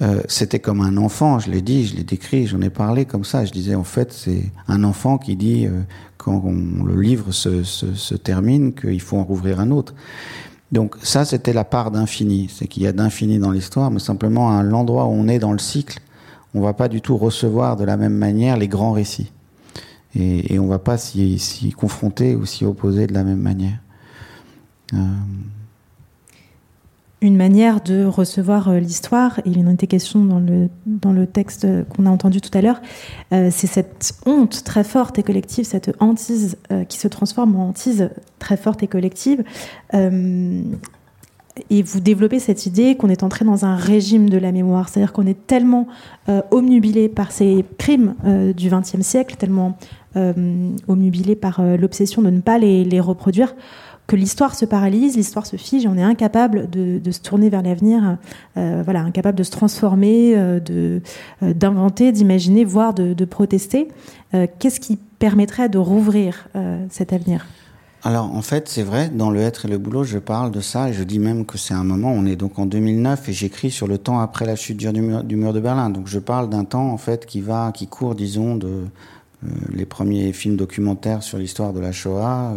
[0.03, 3.23] euh, C'était comme un enfant, je l'ai dit, je l'ai décrit, j'en ai parlé comme
[3.23, 3.43] ça.
[3.43, 5.81] Je disais en fait c'est un enfant qui dit euh,
[6.17, 9.95] quand le livre se, termine qu'il faut en rouvrir un autre.
[10.71, 14.55] Donc ça c'était la part d'infini, c'est qu'il y a d'infini dans l'histoire, mais simplement
[14.55, 15.99] à l'endroit où on est dans le cycle,
[16.53, 19.31] on va pas du tout recevoir de la même manière les grands récits
[20.13, 23.79] et, et on va pas s'y confronter ou s'y opposer de la même manière.
[24.93, 24.97] Euh...
[27.23, 31.65] Une manière de recevoir euh, l'histoire, il en était question dans le, dans le texte
[31.95, 32.81] qu'on a entendu tout à l'heure,
[33.31, 37.69] euh, c'est cette honte très forte et collective, cette hantise euh, qui se transforme en
[37.69, 38.09] hantise
[38.39, 39.41] très forte et collective.
[41.69, 45.13] Et vous développez cette idée qu'on est entré dans un régime de la mémoire, c'est-à-dire
[45.13, 45.87] qu'on est tellement
[46.49, 48.15] omnubilé par ces crimes
[48.57, 49.77] du XXe siècle, tellement
[50.87, 53.53] omnubilé par l'obsession de ne pas les reproduire,
[54.07, 58.17] que l'histoire se paralyse, l'histoire se fige, on est incapable de, se tourner vers l'avenir,
[58.57, 61.01] euh, voilà, incapable de se transformer, euh, de
[61.41, 63.87] d'inventer, d'imaginer, voire de, protester.
[64.59, 66.47] Qu'est-ce qui permettrait de rouvrir
[66.89, 67.45] cet avenir?
[68.05, 70.89] Alors en fait, c'est vrai, dans le être et le boulot, je parle de ça
[70.89, 73.71] et je dis même que c'est un moment, on est donc en 2009 et j'écris
[73.71, 75.89] sur le temps après la chute du mur, du mur de Berlin.
[75.89, 79.85] Donc je parle d'un temps en fait qui va, qui court, disons, de euh, les
[79.85, 82.55] premiers films documentaires sur l'histoire de la Shoah.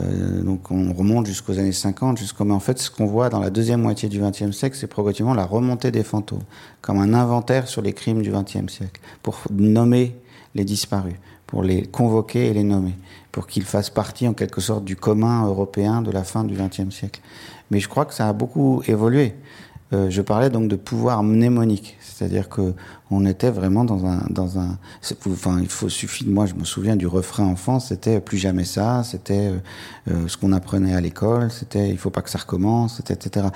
[0.00, 3.38] Euh, donc on remonte jusqu'aux années 50, jusqu'au mais en fait ce qu'on voit dans
[3.38, 6.42] la deuxième moitié du XXe siècle, c'est progressivement la remontée des fantômes,
[6.80, 10.16] comme un inventaire sur les crimes du XXe siècle, pour nommer
[10.54, 11.14] les disparus,
[11.46, 12.94] pour les convoquer et les nommer
[13.34, 16.94] pour qu'il fasse partie en quelque sorte du commun européen de la fin du XXe
[16.94, 17.20] siècle.
[17.72, 19.34] Mais je crois que ça a beaucoup évolué.
[19.92, 22.74] Euh, je parlais donc de pouvoir mnémonique, c'est-à-dire que
[23.10, 24.78] on était vraiment dans un dans un.
[25.26, 26.26] Enfin, il faut suffit.
[26.26, 29.58] Moi, je me souviens du refrain enfant, c'était plus jamais ça, c'était euh,
[30.10, 33.48] euh, ce qu'on apprenait à l'école, c'était il faut pas que ça recommence, etc.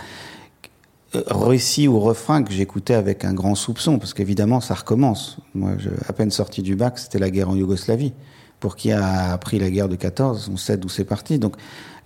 [1.15, 5.39] Euh, récit ou refrain que j'écoutais avec un grand soupçon, parce qu'évidemment ça recommence.
[5.55, 5.73] Moi,
[6.09, 8.13] à peine sorti du bac, c'était la guerre en Yougoslavie
[8.61, 11.39] pour qui a appris la guerre de 14, on sait d'où c'est parti.
[11.39, 11.55] Donc,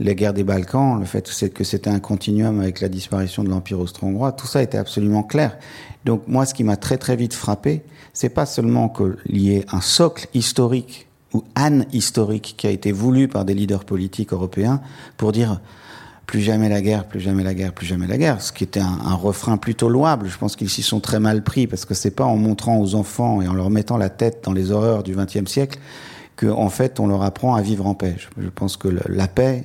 [0.01, 3.81] la guerre des Balkans, le fait que c'était un continuum avec la disparition de l'Empire
[3.81, 5.57] austro-hongrois, tout ça était absolument clair.
[6.05, 9.65] Donc, moi, ce qui m'a très très vite frappé, c'est pas seulement qu'il y ait
[9.73, 14.83] un socle historique ou an historique qui a été voulu par des leaders politiques européens
[15.17, 15.61] pour dire
[16.27, 18.81] plus jamais la guerre, plus jamais la guerre, plus jamais la guerre, ce qui était
[18.81, 20.29] un, un refrain plutôt louable.
[20.29, 22.95] Je pense qu'ils s'y sont très mal pris parce que c'est pas en montrant aux
[22.95, 25.79] enfants et en leur mettant la tête dans les horreurs du XXe siècle
[26.37, 28.17] qu'en en fait on leur apprend à vivre en paix.
[28.39, 29.65] Je, pense que la paix,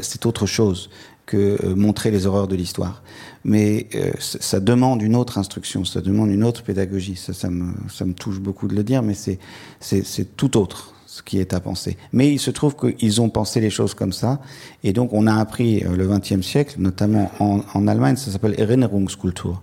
[0.00, 0.90] c'est autre chose
[1.26, 3.02] que euh, montrer les horreurs de l'histoire.
[3.44, 7.16] Mais euh, ça demande une autre instruction, ça demande une autre pédagogie.
[7.16, 11.52] Ça, ça, me, touche beaucoup de le dire, mais c'est tout autre ce qui est
[11.52, 11.96] à penser.
[12.12, 14.40] Mais il se trouve qu'ils ont pensé les choses comme ça,
[14.84, 19.60] et donc on a appris euh, le XXe siècle, notamment en, Allemagne, ça s'appelle Erinnerungskultur.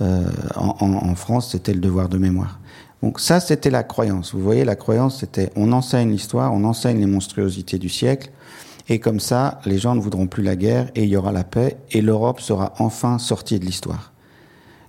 [0.00, 0.24] Euh,
[0.56, 2.60] en, en France, c'était le devoir de mémoire.
[3.02, 4.34] Donc ça, c'était la croyance.
[4.34, 8.30] Vous voyez, la croyance, c'était on enseigne l'histoire, on enseigne les monstruosités du siècle,
[8.88, 11.44] et comme ça, les gens ne voudront plus la guerre, et il y aura la
[11.44, 14.12] paix, et l'Europe sera enfin sortie de l'histoire,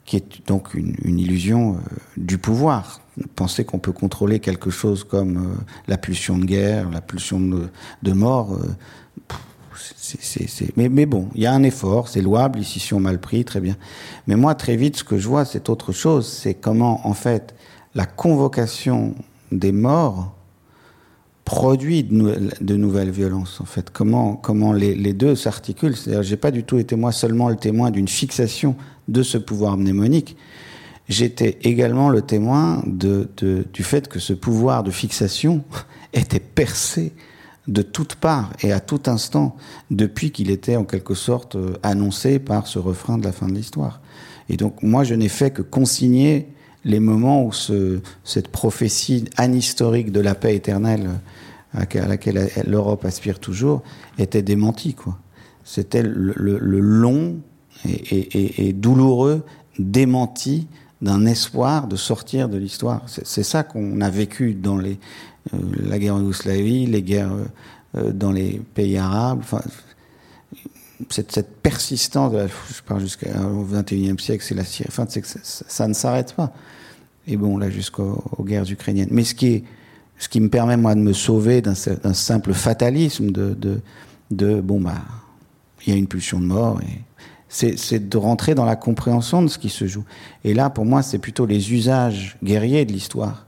[0.06, 1.78] qui est donc une, illusion euh,
[2.16, 3.02] du pouvoir.
[3.36, 8.14] Penser qu'on peut contrôler quelque chose comme euh, la pulsion de guerre, la pulsion de,
[8.14, 8.68] mort, euh.
[10.76, 13.60] Mais, mais bon, il y a un effort, c'est louable, ici sont mal pris, très
[13.60, 13.76] bien.
[14.26, 17.54] Mais moi, très vite, ce que je vois, c'est autre chose, c'est comment, en fait,
[17.98, 19.16] la convocation
[19.52, 20.36] des morts
[21.46, 23.90] produit de, nou de, nouvelles violences en fait.
[23.90, 25.96] Comment comment les, deux s'articulent.
[25.96, 28.76] C'est-à-dire j'ai pas du tout été moi seulement le témoin d'une fixation
[29.08, 30.38] de ce pouvoir mnémonique.
[31.10, 33.30] J'étais également le témoin de,
[33.74, 35.64] du fait que ce pouvoir de fixation
[36.14, 37.14] était percé
[37.68, 39.56] de toutes parts et à tout instant
[39.90, 43.54] depuis qu'il était en quelque sorte euh, annoncé par ce refrain de la fin de
[43.54, 44.02] l'histoire.
[44.50, 46.48] Et donc moi je n'ai fait que consigner
[46.88, 51.10] les moments où ce, cette prophétie anhistorique de la paix éternelle
[51.74, 53.84] à laquelle l'Europe aspire toujours
[54.18, 54.96] était démentie.
[55.64, 57.36] C'était le, long
[57.86, 59.44] et, douloureux
[59.78, 60.68] démenti
[61.02, 63.04] d'un espoir de sortir de l'histoire.
[63.06, 64.96] C'est ça qu'on a vécu dans euh,
[65.84, 67.34] la guerre en Yougoslavie, les guerres
[67.96, 69.44] euh, dans les pays arabes.
[71.10, 73.28] Cette, persistance, de la, je parle jusqu'au
[73.72, 74.90] XXIe siècle, c'est la Syrie.
[75.44, 76.52] Ça ne s'arrête pas
[77.28, 79.10] et bon là jusqu'aux guerres ukrainiennes.
[79.12, 79.64] Mais ce qui est,
[80.18, 83.82] ce qui me permet moi de me sauver d'un simple fatalisme de, de,
[84.32, 85.02] de bon bah
[85.86, 86.80] il y a une pulsion de mort
[87.50, 90.04] c'est de rentrer dans la compréhension de ce qui se joue.
[90.44, 93.46] Et là, pour moi, c'est plutôt les usages guerriers de l'histoire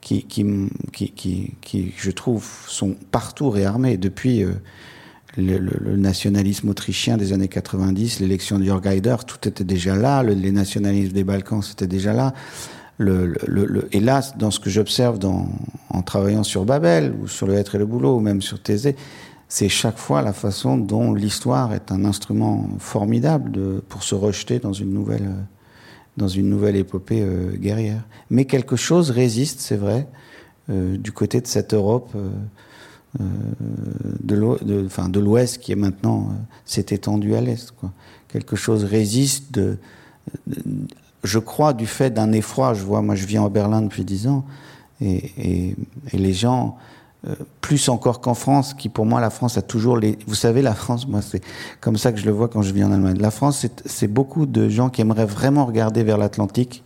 [0.00, 0.44] qui, qui,
[0.92, 4.52] qui, qui, je trouve, sont partout réarmés depuis euh,
[5.36, 10.34] le, nationalisme autrichien des années 90, l'élection de Jörg Haider, tout était déjà là, le,
[10.34, 12.34] les nationalismes des Balkans, c'était déjà là.
[12.98, 17.74] Le, le, hélas, dans ce que j'observe en travaillant sur Babel, ou sur le être
[17.74, 18.94] et le boulot, ou même sur Thésée,
[19.48, 24.72] c'est chaque fois la façon dont l'histoire est un instrument formidable pour se rejeter dans
[24.72, 25.30] une nouvelle,
[26.16, 28.02] dans une nouvelle épopée euh, guerrière.
[28.30, 30.06] Mais quelque chose résiste, c'est vrai,
[30.70, 32.30] euh, du côté de cette Europe euh,
[33.20, 33.24] euh
[34.20, 37.74] de l'Ouest qui est maintenant euh, s'est étendue à l'Est.
[38.28, 39.76] Quelque chose résiste de,
[41.22, 42.74] je crois, du fait d'un effroi.
[42.74, 44.44] Je vois, moi, je viens au Berlin depuis dix ans,
[45.00, 45.74] et,
[46.12, 46.76] les gens
[47.26, 50.18] euh, plus encore qu'en France, qui pour moi la France a toujours les.
[50.26, 51.42] Vous savez, la France, moi c'est
[51.80, 53.18] comme ça que je le vois quand je vis en Allemagne.
[53.18, 56.84] La France, c'est beaucoup de gens qui aimeraient vraiment regarder vers l'Atlantique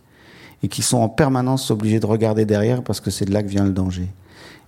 [0.62, 3.48] et qui sont en permanence obligés de regarder derrière parce que c'est de là que
[3.48, 4.08] vient le danger.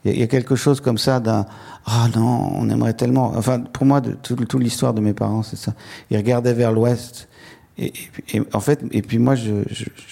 [0.04, 1.44] Il y, a quelque chose comme ça d'un
[1.84, 3.32] ah non, on aimerait tellement.
[3.36, 5.74] Enfin, pour moi, de, toute tout l'histoire de mes parents, c'est ça.
[6.10, 7.27] Ils regardaient vers l'Ouest.
[7.78, 7.92] Et,
[8.34, 9.34] et, en fait, et puis moi,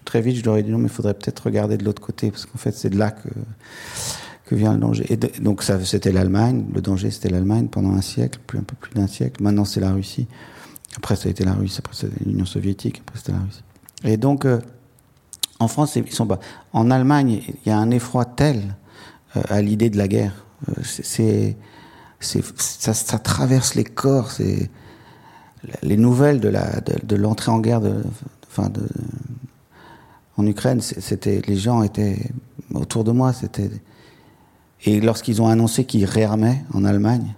[0.05, 2.31] très vite, je leur ai dit non, mais il faudrait peut-être regarder de l'autre côté
[2.31, 5.05] parce qu'en fait, c'est de là que vient le danger.
[5.11, 6.67] Et donc c'était l'Allemagne.
[6.73, 9.43] Le danger, c'était l'Allemagne pendant un siècle, plus un peu plus d'un siècle.
[9.43, 10.29] Maintenant, c'est la Russie.
[10.97, 11.77] Après, ça a été la Russie.
[11.79, 13.03] Après, c'est l'Union soviétique.
[13.07, 13.63] Après, c'était la Russie.
[14.05, 14.61] Et donc, euh,
[15.59, 16.39] en France, ils sont pas.
[16.73, 18.77] En Allemagne, il y a un effroi tel
[19.37, 20.47] euh, à l'idée de la guerre.
[20.69, 21.57] Euh, c'est,
[22.21, 24.31] ça, ça, traverse les corps.
[24.31, 24.71] C'est
[25.83, 27.81] les nouvelles de l'entrée en guerre
[30.37, 30.81] en Ukraine.
[30.81, 32.19] C'était les gens étaient
[32.75, 33.33] autour de moi.
[33.33, 33.71] C'était
[34.85, 37.35] et lorsqu'ils ont annoncé qu'ils réarmaient en Allemagne,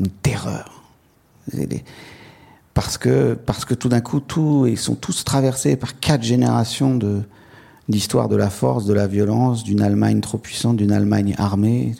[0.00, 0.82] une terreur.
[2.74, 6.94] Parce que, parce que tout d'un coup, tout, ils sont tous traversés par quatre générations
[6.94, 7.22] de,
[7.88, 11.94] d'histoire de la force, de la violence, d'une Allemagne trop puissante, d'une Allemagne armée.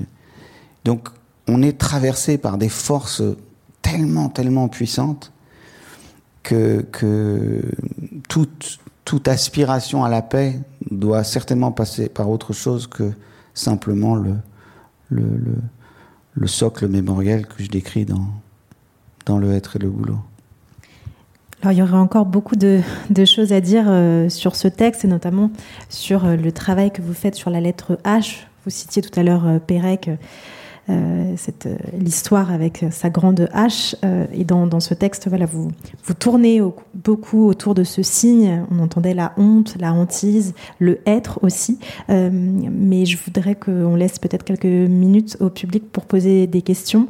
[0.84, 1.08] Donc,
[1.46, 3.22] on est traversé par des forces
[3.82, 5.32] tellement, tellement puissantes
[6.42, 7.62] que, que
[8.28, 10.60] toute, toute aspiration à la paix
[10.90, 13.12] doit certainement passer par autre chose que
[13.54, 14.34] simplement le,
[15.10, 15.54] le, le,
[16.34, 18.26] le, socle mémoriel que je décris dans,
[19.26, 20.18] dans le être et le boulot.
[21.62, 22.80] Alors, il y aurait encore beaucoup de,
[23.10, 25.50] de choses à dire euh, sur ce texte, et notamment
[25.88, 28.44] sur euh, le travail que vous faites sur la lettre H.
[28.64, 30.08] Vous citiez tout à l'heure euh, Pérec,
[30.90, 31.36] euh,
[31.66, 33.94] euh, l'histoire avec sa grande hache.
[34.04, 35.70] Euh, et dans, dans, ce texte, voilà, vous,
[36.04, 38.64] vous tournez au, beaucoup autour de ce signe.
[38.70, 41.78] On entendait la honte, la hantise, le être aussi.
[42.08, 47.08] Mais je voudrais qu'on laisse peut-être quelques minutes au public pour poser des questions.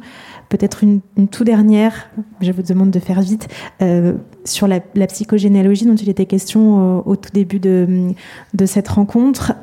[0.49, 2.09] Peut-être une, une toute dernière,
[2.41, 3.47] je vous demande de faire vite,
[4.45, 8.09] sur la, la, psychogénéalogie dont il était question au, au tout début de,
[8.53, 9.53] de cette rencontre.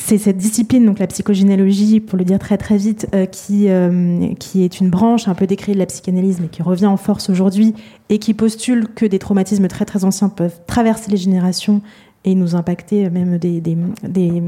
[0.00, 4.32] C'est cette discipline, donc la psychogénéalogie, pour le dire très très vite, euh, qui, euh,
[4.38, 7.28] qui est une branche un peu décrite de la psychanalyse, mais qui revient en force
[7.28, 7.74] aujourd'hui
[8.08, 11.82] et qui postule que des traumatismes très très anciens peuvent traverser les générations
[12.24, 14.42] et nous impacter même des, des, des,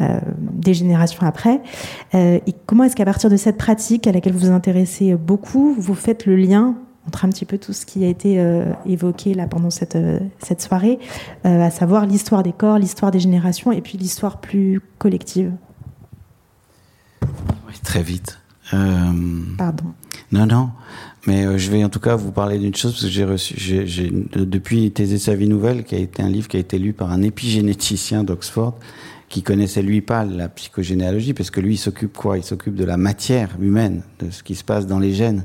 [0.00, 1.60] euh, des générations après.
[2.14, 5.94] Et comment est-ce qu'à partir de cette pratique à laquelle vous vous intéressez beaucoup, vous
[5.94, 6.74] faites le lien
[7.06, 10.20] entre un petit peu tout ce qui a été euh, évoqué là pendant cette, euh,
[10.38, 10.98] cette soirée,
[11.46, 15.52] euh, à savoir l'histoire des corps, l'histoire des générations et puis l'histoire plus collective.
[17.22, 18.38] Oui, très vite.
[18.70, 19.86] Pardon.
[20.30, 20.70] Non, non.
[21.26, 23.86] Mais je vais en tout cas vous parler d'une chose parce que j'ai reçu, j'ai,
[23.86, 26.92] j'ai, depuis Thésée sa vie nouvelle, qui a été un livre qui a été lu
[26.92, 28.78] par un épigénéticien d'Oxford,
[29.28, 32.38] qui connaissait lui pas la psychogénéalogie, parce que lui il s'occupe quoi?
[32.38, 35.44] Il s'occupe de la matière humaine, de ce qui se passe dans les gènes.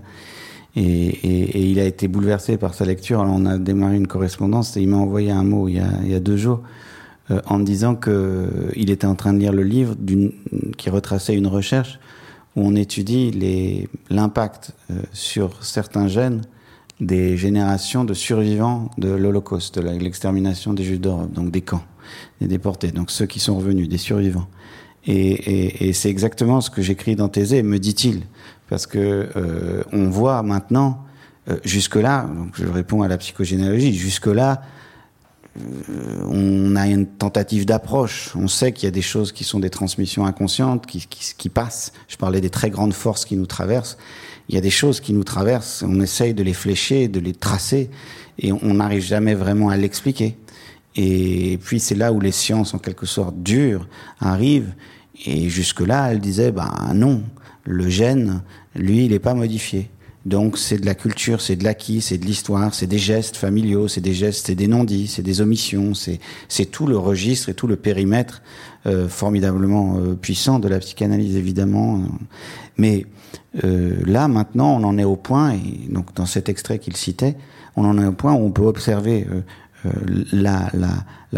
[0.75, 3.21] Et, et, et, il a été bouleversé par sa lecture.
[3.21, 5.87] Alors on a démarré une correspondance et il m'a envoyé un mot il y a,
[6.03, 6.61] il y a deux jours
[7.31, 9.95] euh, en me disant que euh, était en train de lire le livre
[10.77, 11.99] qui retraçait une recherche
[12.55, 16.41] où on étudie l'impact euh, sur certains gènes
[17.01, 21.83] des générations de survivants de l'Holocauste, de l'extermination des Juifs d'Europe, donc des camps,
[22.39, 24.47] des déportés, donc ceux qui sont revenus, des survivants.
[25.07, 28.21] Et, et c'est exactement ce que j'écris dans Thésée, me dit-il
[28.69, 31.03] parce que euh, on voit maintenant
[31.49, 34.61] euh, jusque là donc je réponds à la psychogénéalogie jusque là
[35.57, 38.33] euh, on a une tentative d'approche.
[38.35, 41.49] On sait qu'il y a des choses qui sont des transmissions inconscientes qui, qui, qui
[41.49, 41.93] passent.
[42.07, 43.97] Je parlais des très grandes forces qui nous traversent.
[44.49, 45.83] Il y a des choses qui nous traversent.
[45.87, 47.89] On essaye de les flécher de les tracer
[48.37, 50.37] et on n'arrive jamais vraiment à l'expliquer.
[50.95, 53.87] Et puis c'est là où les sciences en quelque sorte dures
[54.19, 54.73] arrivent.
[55.25, 57.23] Et jusque là elle disait bah non
[57.65, 58.41] le gène,
[58.75, 59.89] lui, il n'est pas modifié.
[60.25, 63.87] Donc c'est de la culture, c'est de l'acquis, c'est de l'histoire, c'est des gestes familiaux,
[63.87, 67.67] c'est des gestes, c'est des non-dits, c'est des omissions, c'est tout le registre et tout
[67.67, 68.41] le périmètre
[68.87, 72.01] euh, formidablement euh, puissant de la psychanalyse évidemment.
[72.77, 73.05] Mais
[73.63, 77.35] euh, là maintenant on en est au point, et donc dans cet extrait qu'il citait,
[77.75, 79.27] on en est au point où on peut observer
[80.31, 80.71] la,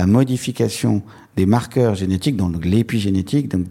[0.06, 1.02] modification
[1.36, 3.66] des marqueurs génétiques, donc l'épigénétique, donc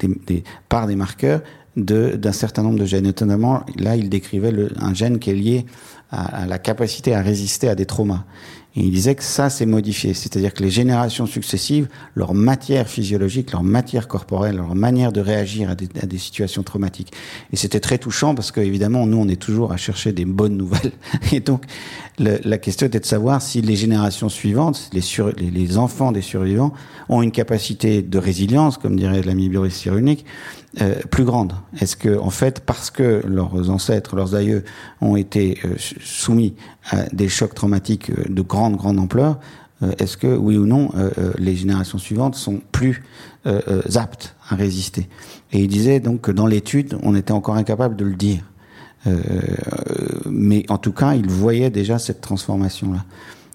[0.69, 1.41] par des marqueurs
[1.77, 3.05] d'un certain nombre de gènes.
[3.05, 5.67] Notamment, là, il décrivait le, un gène qui est lié
[6.11, 8.25] à, à, la capacité à résister à des traumas.
[8.77, 13.53] Et il disait que ça s'est modifié, c'est-à-dire que les générations successives, leur matière physiologique,
[13.53, 17.13] leur matière corporelle, leur manière de réagir à des, à des situations traumatiques.
[17.53, 20.59] Et c'était très touchant parce que évidemment, nous, on est toujours à chercher des bonnes
[20.59, 20.93] nouvelles.
[21.33, 21.65] Et donc,
[22.19, 26.73] la question était de savoir si les générations suivantes, les, sur, les, enfants des survivants,
[27.09, 30.25] ont une capacité de résilience, comme dirait l'ami Boris Cyrulnik,
[30.81, 34.65] euh, plus grande Est-ce que, en fait, parce que leurs ancêtres, leurs aïeux
[35.01, 36.55] ont été euh, soumis
[36.91, 39.39] à des chocs traumatiques euh, de grande, grande ampleur,
[39.83, 43.03] euh, est-ce que, oui ou non, euh, les générations suivantes sont plus
[43.95, 45.09] aptes à résister?
[45.53, 48.43] Et il disait donc que dans l'étude, on était encore incapable de le dire.
[50.29, 53.05] mais en tout cas, il voyait déjà cette transformation-là.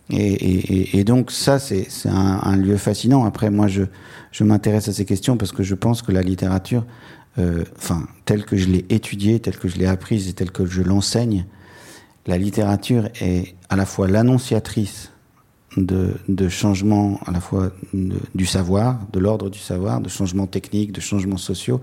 [0.09, 3.25] Et, donc ça, c'est un, lieu fascinant.
[3.25, 3.83] Après, moi, je,
[4.31, 6.85] je m'intéresse à ces questions parce que je pense que la littérature,
[7.37, 10.65] euh, enfin, telle que je l'ai étudiée, telle que je l'ai apprise et telle que
[10.65, 11.45] je l'enseigne,
[12.27, 15.11] la littérature est à la fois l'annonciatrice
[15.77, 20.99] de, changements, à la fois du savoir, de l'ordre du savoir, de changements techniques, de
[20.99, 21.79] changements sociaux,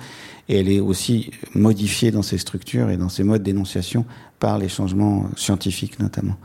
[0.48, 4.04] et elle est aussi modifiée dans ses structures et dans ses modes d'énonciation
[4.38, 6.36] par les changements scientifiques notamment.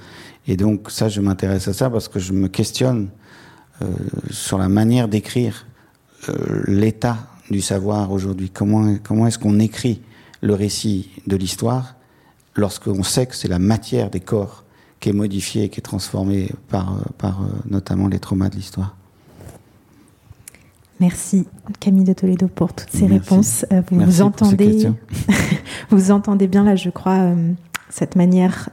[0.48, 3.10] Et donc ça, je m'intéresse à ça parce que je me questionne
[3.82, 3.88] euh,
[4.30, 5.65] sur la manière d'écrire
[6.30, 7.18] euh, l'état
[7.49, 8.49] du savoir aujourd'hui.
[8.49, 10.02] Comment, comment est-ce qu'on écrit
[10.41, 11.95] le récit de l'histoire
[12.56, 14.64] lorsqu'on sait que c'est la matière des corps
[15.00, 18.96] qui est modifiée, qui est transformée par, par euh, notamment les traumas de l'histoire.
[21.00, 21.46] Merci
[21.80, 23.14] Camille de Toledo pour toutes ces Merci.
[23.14, 23.66] réponses.
[23.74, 24.88] Euh, vous Merci vous entendez,
[25.90, 27.54] vous entendez bien là, je crois, euh,
[27.90, 28.70] cette manière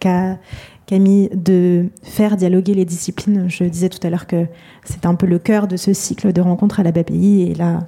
[0.00, 0.38] qu'a
[0.86, 3.50] Camille de faire dialoguer les disciplines.
[3.50, 4.46] Je disais tout à l'heure que
[4.84, 7.80] c'est un peu le cœur de ce cycle de rencontres à la BPI et là,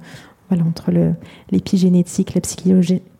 [0.51, 0.91] entre
[1.51, 2.41] l'épigénétique, la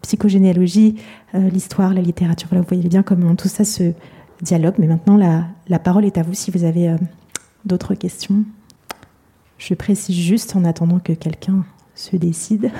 [0.02, 0.96] psychogénéalogie,
[1.36, 3.94] euh, l'histoire, la littérature, voilà, vous voyez bien comment tout ça se
[4.42, 4.76] dialogue.
[4.78, 6.98] Mais maintenant, la, parole est à vous si vous avez euh,
[7.66, 8.44] d'autres questions.
[9.58, 11.66] Je précise juste, en attendant que quelqu'un
[11.96, 12.72] se décide,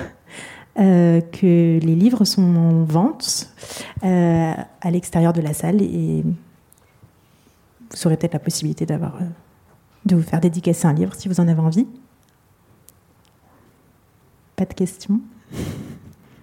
[0.78, 3.52] euh, que les livres sont en vente
[4.02, 9.18] à l'extérieur de la salle et vous aurez peut-être la possibilité d'avoir
[10.06, 11.86] de vous faire dédicacer un livre si vous en avez envie.
[14.60, 15.22] Pas de questions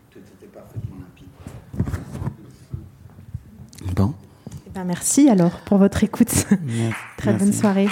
[0.09, 1.27] Tout était parfaitement limpide.
[3.95, 4.15] Bon.
[4.65, 6.47] Eh ben merci alors pour votre écoute.
[6.63, 6.95] Merci.
[7.19, 7.89] Très bonne soirée.